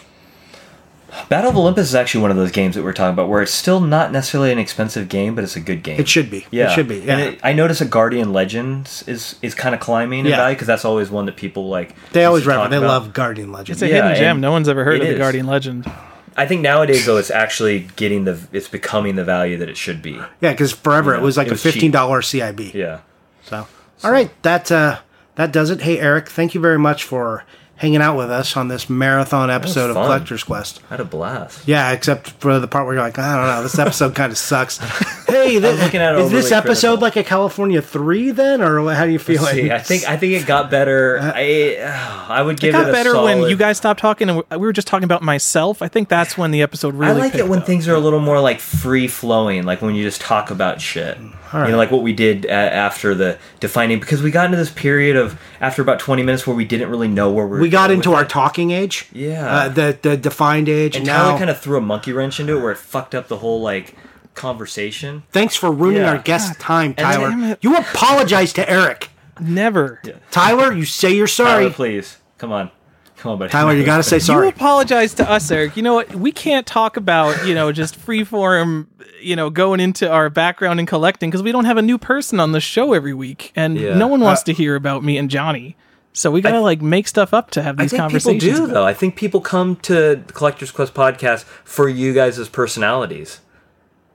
[1.30, 3.52] Battle of Olympus is actually one of those games that we're talking about where it's
[3.54, 6.00] still not necessarily an expensive game, but it's a good game.
[6.00, 6.46] It should be.
[6.52, 6.98] Yeah, It should be.
[7.00, 7.14] Yeah.
[7.18, 10.36] And it, I notice a Guardian Legends is is kind of climbing in Yeah.
[10.38, 11.96] value because that's always one that people like.
[12.12, 12.60] they always to refer.
[12.64, 12.88] talk They about.
[12.88, 13.82] love Guardian Legends.
[13.82, 14.42] It's a Yeah, hidden gem.
[14.42, 15.16] No one's ever heard it of the.
[15.18, 15.90] Guardian Legend.
[16.38, 20.02] I think nowadays though it's actually getting the it's becoming the value that it should
[20.02, 20.12] be.
[20.40, 21.74] yeah, because forever it was like it a was cheap.
[21.74, 22.74] fifteen dollar CIB.
[22.74, 23.00] Yeah.
[23.44, 23.68] So,
[24.04, 25.00] all right, that uh,
[25.36, 25.82] that does it.
[25.82, 27.44] Hey, Erik, thank you very much for
[27.78, 30.06] hanging out with us on this marathon episode of fun.
[30.06, 30.82] Collector's Quest.
[30.88, 31.68] I had a blast.
[31.68, 34.38] Yeah, except for the part where you're like, I don't know, this episode kind of
[34.38, 34.80] sucks.
[35.28, 37.02] Hey, th- looking at it is this episode critical.
[37.02, 39.44] like a California three then, or how do you feel?
[39.44, 41.18] See, I think I think it got better.
[41.28, 44.30] Uh, I uh, I would give it, got a better when you guys stopped talking
[44.30, 45.82] and we were just talking about myself.
[45.82, 47.12] I think that's when the episode really.
[47.12, 47.66] I like it when up.
[47.66, 51.18] things are a little more like free flowing, like when you just talk about shit.
[51.54, 54.70] You know, like what we did a- after the defining, because we got into this
[54.72, 57.60] period of after about twenty minutes where we didn't really know where we were.
[57.60, 58.30] we got going into our it.
[58.30, 59.08] talking age.
[59.14, 59.46] Yeah.
[59.48, 60.96] uh, the the defined age.
[60.96, 63.14] and And Tyler now, kind of threw a monkey wrench into it, where it fucked
[63.16, 63.96] up the whole like
[64.36, 65.24] conversation.
[65.32, 66.12] thanks for ruining Yeah.
[66.12, 67.58] our guest time, Tyler.
[67.62, 69.10] You apologize to Erik.
[69.40, 70.02] Never.
[70.32, 71.70] Tyler, you say you're Tyler, sorry.
[71.70, 72.72] please come on.
[73.18, 73.52] Come on, buddy.
[73.52, 74.46] Tyler, you got to say sorry.
[74.48, 75.76] You apologize to us, Erik.
[75.76, 76.14] You know what?
[76.16, 78.86] We can't talk about, you know, just freeform,
[79.22, 82.40] you know, going into our background and collecting because we don't have a new person
[82.40, 83.52] on the show every week.
[83.56, 83.96] And Yeah.
[83.98, 85.76] no one wants Uh, to hear about me and Johnny.
[86.14, 88.58] So we got to like make stuff up to have I these think people conversations.
[88.58, 88.86] do about- though.
[88.86, 93.40] I think people come to the Collectors Quest podcast for you guys as personalities.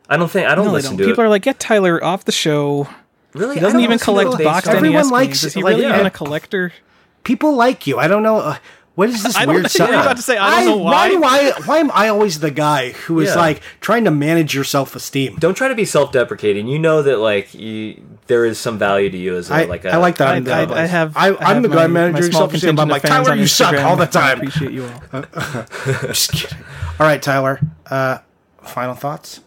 [0.09, 0.99] I don't think I don't No, listen don't.
[0.99, 1.27] to People it.
[1.27, 2.89] are like, get Tyler off the show.
[3.35, 5.45] really, He doesn't even collect it based boxed Everyone NES likes games.
[5.45, 5.95] Is he like, really yeah.
[5.95, 6.73] even a collector?
[7.25, 7.99] People like you.
[7.99, 8.39] I don't know.
[8.39, 8.57] Uh,
[8.95, 9.89] what is this I don't- weird I stuff?
[9.91, 11.53] was about to say, I don't know Why do why.
[11.57, 11.61] I?
[11.65, 13.37] Why am I always the guy who is Yeah.
[13.37, 15.37] like trying to manage your self esteem?
[15.39, 16.67] Don't try to be self-deprecating.
[16.69, 19.85] You know that like you, there is some value to you as a, I, like
[19.87, 20.29] a, I like that.
[20.29, 21.17] I, I'm I, I have.
[21.17, 22.71] I, I I'm have the guy my managing small self esteem.
[22.79, 24.39] I'm contingent like of fans Tyler, on you suck all the I time.
[24.39, 25.23] appreciate you all.
[26.09, 26.59] Just kidding.
[27.01, 27.61] All right, Tyler.
[27.91, 28.19] Uh,
[28.63, 29.41] final thoughts.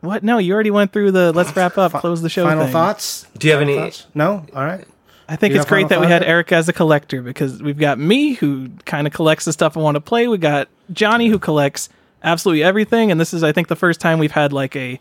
[0.00, 0.22] What?
[0.22, 1.32] No, you already went through the.
[1.32, 1.92] Let's wrap up.
[1.92, 2.44] Close the show.
[2.46, 2.72] Final thing.
[2.72, 3.26] thoughts.
[3.36, 3.76] Do you have any?
[3.76, 4.06] Thoughts?
[4.14, 4.46] No.
[4.54, 4.86] All right.
[5.30, 6.24] I think it's great that we had?
[6.24, 9.80] Erik as a collector because we've got me who kind of collects the stuff I
[9.80, 10.26] want to play.
[10.26, 11.88] We got Johnny who collects
[12.24, 14.98] absolutely everything, and this is I think the first time we've had like a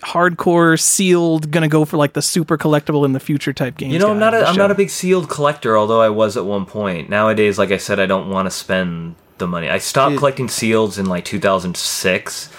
[0.00, 3.94] hardcore sealed, gonna go for like the super collectible in the future type games.
[3.94, 4.60] You know, I'm not a, I'm show.
[4.60, 7.08] not a big sealed collector, although I was at one point.
[7.08, 9.70] Nowadays, like I said, I don't want to spend the money.
[9.70, 12.50] I stopped collecting seals in like 2006.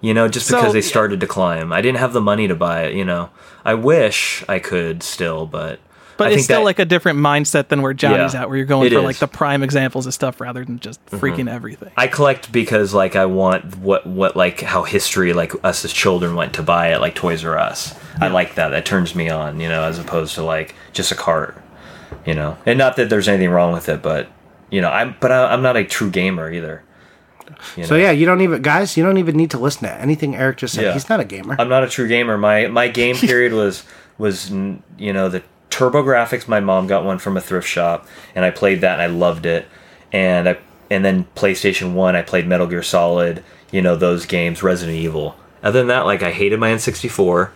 [0.00, 0.86] You know, just So, because they yeah.
[0.86, 1.72] started to climb.
[1.72, 2.94] I didn't have the money to buy it.
[2.94, 3.30] You know,
[3.64, 5.78] I wish I could still, but
[6.16, 8.56] But I it's still that- like a different mindset than where Johnny's Yeah, at, where
[8.56, 9.04] you're going for is.
[9.04, 11.16] like the prime examples of stuff rather than just Mm-hmm.
[11.24, 11.90] freaking everything.
[11.96, 16.34] I collect because like I want what what like how history like us as children
[16.36, 17.94] went to buy it like Toys R Us.
[18.20, 18.68] I like that.
[18.68, 21.60] That turns me on, you know, as opposed to like just a cart,
[22.24, 22.56] you know.
[22.66, 24.28] And not that there's anything wrong with it, but
[24.70, 26.82] you know, I'm but I, I'm not a true gamer either.
[27.76, 28.96] You So yeah, you don't even guys.
[28.96, 30.84] You don't even need to listen to anything Erik just said.
[30.84, 30.92] Yeah.
[30.94, 31.56] He's not a gamer.
[31.58, 32.38] I'm not a true gamer.
[32.38, 33.84] My my game period was
[34.16, 35.42] was you know the
[35.74, 36.46] TurboGrafx.
[36.46, 39.44] My mom got one from a thrift shop, and I played that and I loved
[39.44, 39.66] it.
[40.12, 40.58] And I
[40.90, 43.42] and then PlayStation One, I played Metal Gear Solid.
[43.72, 45.36] You know those games, Resident Evil.
[45.62, 47.50] Other than that, like I hated my N64.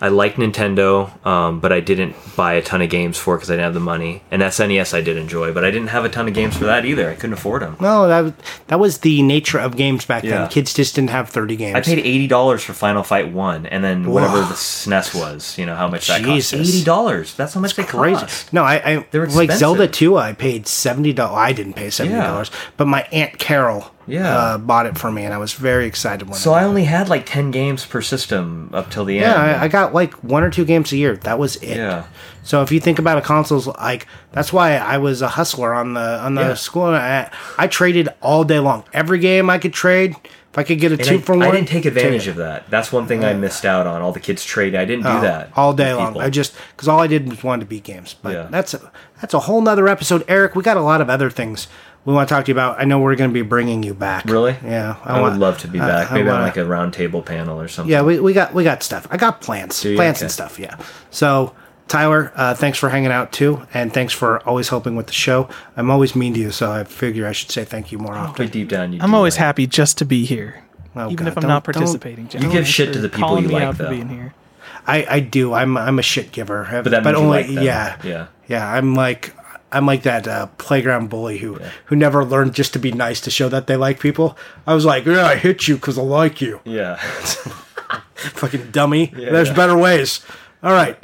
[0.00, 3.54] I liked Nintendo, um, but I didn't buy a ton of games for because I
[3.54, 4.22] didn't have the money.
[4.30, 6.84] And SNES I did enjoy, but I didn't have a ton of games for that
[6.84, 7.10] either.
[7.10, 7.76] I couldn't afford them.
[7.80, 8.32] no, that was-
[8.68, 10.38] that was the nature of games back Yeah.
[10.38, 10.48] then.
[10.48, 11.76] Kids just didn't have thirty games.
[11.76, 15.58] I paid eighty dollars for Final Fight One, and then whatever the SNES was.
[15.58, 16.54] You know how much that cost?
[16.54, 17.34] Eighty dollars.
[17.34, 18.20] That's how much they crazy.
[18.20, 18.52] cost.
[18.52, 20.16] No, I, I They're like Zelda two.
[20.16, 21.36] I paid seventy dollars.
[21.38, 24.36] I didn't pay seventy dollars, but my aunt Carol, Yeah.
[24.36, 26.36] uh, bought it for me, and I was very excited when.
[26.38, 29.42] So I, I only had like ten games per system up till the yeah, end.
[29.60, 31.16] I, I got like one or two games a year.
[31.16, 31.76] That was it.
[31.76, 32.06] Yeah.
[32.42, 35.94] So if you think about a console's like that's why I was a hustler on
[35.94, 36.54] the on the Yeah.
[36.54, 36.84] school.
[36.84, 38.84] I, I traded all day long.
[38.92, 40.16] Every game I could trade.
[40.52, 42.34] If I could get a And two I, for one, I didn't take advantage of
[42.36, 42.68] that.
[42.70, 44.02] That's one thing I missed out on.
[44.02, 44.74] All the kids trade.
[44.74, 45.20] I didn't do it.
[45.20, 46.08] that all day long.
[46.08, 46.22] people.
[46.22, 48.16] I just because all I did was wanted to beat games.
[48.20, 48.48] But Yeah.
[48.50, 50.56] that's a, that's a whole nother episode, Erik.
[50.56, 51.68] We got a lot of other things
[52.04, 52.80] we want to talk to you about.
[52.80, 54.24] I know we're going to be bringing you back.
[54.24, 54.56] really.
[54.64, 56.10] Yeah, I, want- would love to be I- back.
[56.10, 57.90] I Maybe wanna- like a roundtable panel or something.
[57.92, 59.06] Yeah, we, we got we got stuff.
[59.10, 59.96] I got plans, you?
[59.96, 60.24] plans Okay.
[60.26, 60.58] and stuff.
[60.58, 60.76] Yeah.
[61.10, 61.54] So
[61.88, 65.48] Tyler, uh, thanks for hanging out too, and thanks for always helping with the show.
[65.76, 68.46] I'm always mean to you, so I figure I should say thank you more often.
[68.46, 70.62] But deep down, you I'm do always like- happy just to be here,
[70.96, 72.28] Oh, even God, if I'm don't- participating.
[72.28, 72.42] Jen.
[72.42, 73.90] You give shit to the people you me like, out for though.
[73.90, 74.34] being here.
[74.86, 75.52] I, I do.
[75.52, 76.66] I'm I'm a shit giver.
[76.70, 77.64] But that means you only like them.
[77.64, 78.26] yeah Yeah.
[78.48, 78.72] yeah.
[78.72, 79.34] I'm like
[79.72, 83.30] I'm like that uh, playground bully who who never learned just to be nice to
[83.30, 84.36] show that they like people.
[84.66, 86.60] I was like, yeah, I hit you because I like you.
[86.64, 86.96] Yeah.
[88.14, 89.06] Fucking dummy.
[89.06, 90.20] There's better ways.
[90.62, 90.96] All right.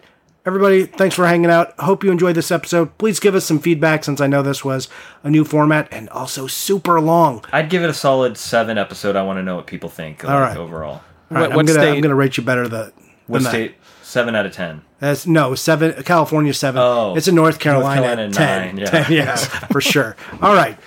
[0.45, 1.73] Everybody, thanks for hanging out.
[1.81, 2.97] Hope you enjoyed this episode.
[2.99, 4.89] Please give us some feedback since I know this was
[5.25, 7.45] a new format and also super long.
[7.53, 9.17] I'd give it a solid seven episode.
[9.17, 10.23] I want to know what people think.
[10.23, 10.57] Like, right.
[10.57, 10.93] Overall.
[10.93, 12.93] All right, What- I'm what gonna I'm gonna rate you better the
[13.27, 13.51] What than that.
[13.51, 13.75] state?
[14.03, 14.83] Seven out of ten.
[14.99, 16.03] That's no seven.
[16.05, 16.81] California seven.
[16.83, 17.15] Oh.
[17.17, 18.01] it's in North Carolina.
[18.03, 18.77] Carolina, ten.
[18.77, 19.03] nine, yeah.
[19.05, 20.17] 10, yes, for sure.
[20.41, 20.79] All right.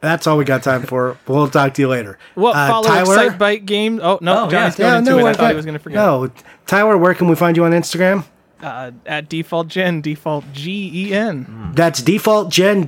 [0.00, 1.16] That's all we got time for.
[1.26, 2.18] We'll talk to you later.
[2.34, 4.00] What Uh, follow Excite Bite game?
[4.02, 4.90] Oh no, Oh, Johnny's yeah.
[4.90, 5.20] going into it.
[5.20, 5.96] I we're thought he was going to forget.
[5.96, 6.30] No,
[6.66, 8.24] Tyler, where can we find you on Instagram?
[8.62, 11.72] Uh, at default gen, default G E N.
[11.74, 12.86] That's default Gen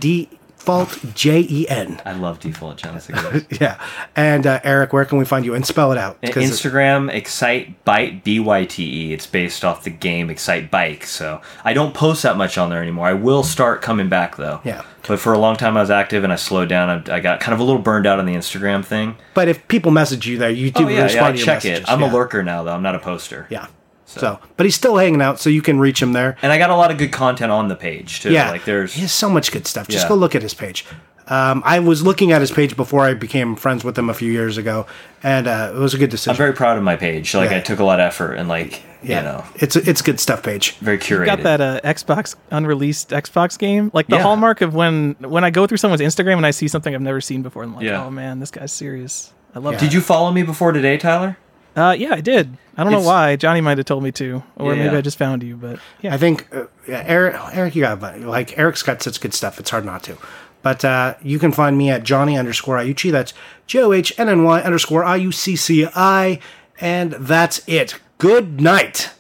[0.66, 2.01] default J E N.
[2.05, 3.16] I love default Genesis.
[3.60, 3.80] Yeah.
[4.16, 5.55] And uh, Erik, where can we find you?
[5.55, 6.20] And spell it out.
[6.22, 9.12] Instagram Excitebyte B Y T E.
[9.12, 11.05] It's based off the game Excitebike.
[11.05, 13.06] So I don't post that much on there anymore.
[13.06, 14.60] I will start coming back though.
[14.64, 14.84] Yeah.
[15.06, 16.90] But for a long time I was active and I slowed down.
[17.09, 19.16] I, I got kind of a little burned out on the Instagram thing.
[19.34, 21.44] but if people message you there, you do Oh yeah, respond yeah I to your
[21.47, 21.80] check messages.
[21.80, 21.88] it.
[21.93, 22.10] I'm yeah.
[22.10, 22.72] a lurker now though.
[22.74, 23.47] I'm not a poster.
[23.51, 23.68] Yeah.
[24.08, 24.38] So.
[24.56, 26.36] but he's still hanging out, so you can reach him there.
[26.40, 28.32] And I got a lot of good content on the page too.
[28.32, 29.88] Yeah, Like there's he has so much good stuff.
[29.88, 30.08] Just Yeah.
[30.10, 30.84] go look at his page.
[31.28, 34.30] Um, I was looking at his page before I became friends with him a few
[34.30, 34.86] years ago,
[35.24, 36.30] and uh, it was a good decision.
[36.30, 37.34] I'm very proud of my page.
[37.34, 37.56] Like Yeah.
[37.56, 40.76] I took a lot of effort and like you know it's it's good stuff page.
[40.76, 41.20] very curated.
[41.20, 44.22] You Got that uh, Xbox unreleased Xbox game, like the Yeah.
[44.22, 47.20] hallmark of when when I go through someone's Instagram and I see something I've never
[47.20, 47.64] seen before.
[47.64, 48.04] I'm like, Yeah.
[48.04, 49.32] oh man, this guy's serious.
[49.52, 49.78] I love Yeah.
[49.78, 49.80] it.
[49.80, 51.36] Did you follow me before today, Tyler?
[51.74, 52.56] Uh, yeah, I did.
[52.78, 53.36] I don't know It's- why.
[53.36, 54.84] Johnny might have told me to, or Yeah.
[54.84, 55.56] maybe I just found you.
[55.56, 59.32] But yeah, I think uh, yeah, Erik, Erik, you got like Erik's got such good
[59.34, 59.58] stuff.
[59.58, 60.16] It's hard not to.
[60.62, 63.10] But uh, you can find me at Johnny underscore Iucci.
[63.12, 63.32] That's
[63.66, 66.38] J O H N N Y underscore I U C C I,
[66.80, 67.98] and that's it.
[68.18, 69.10] Good night.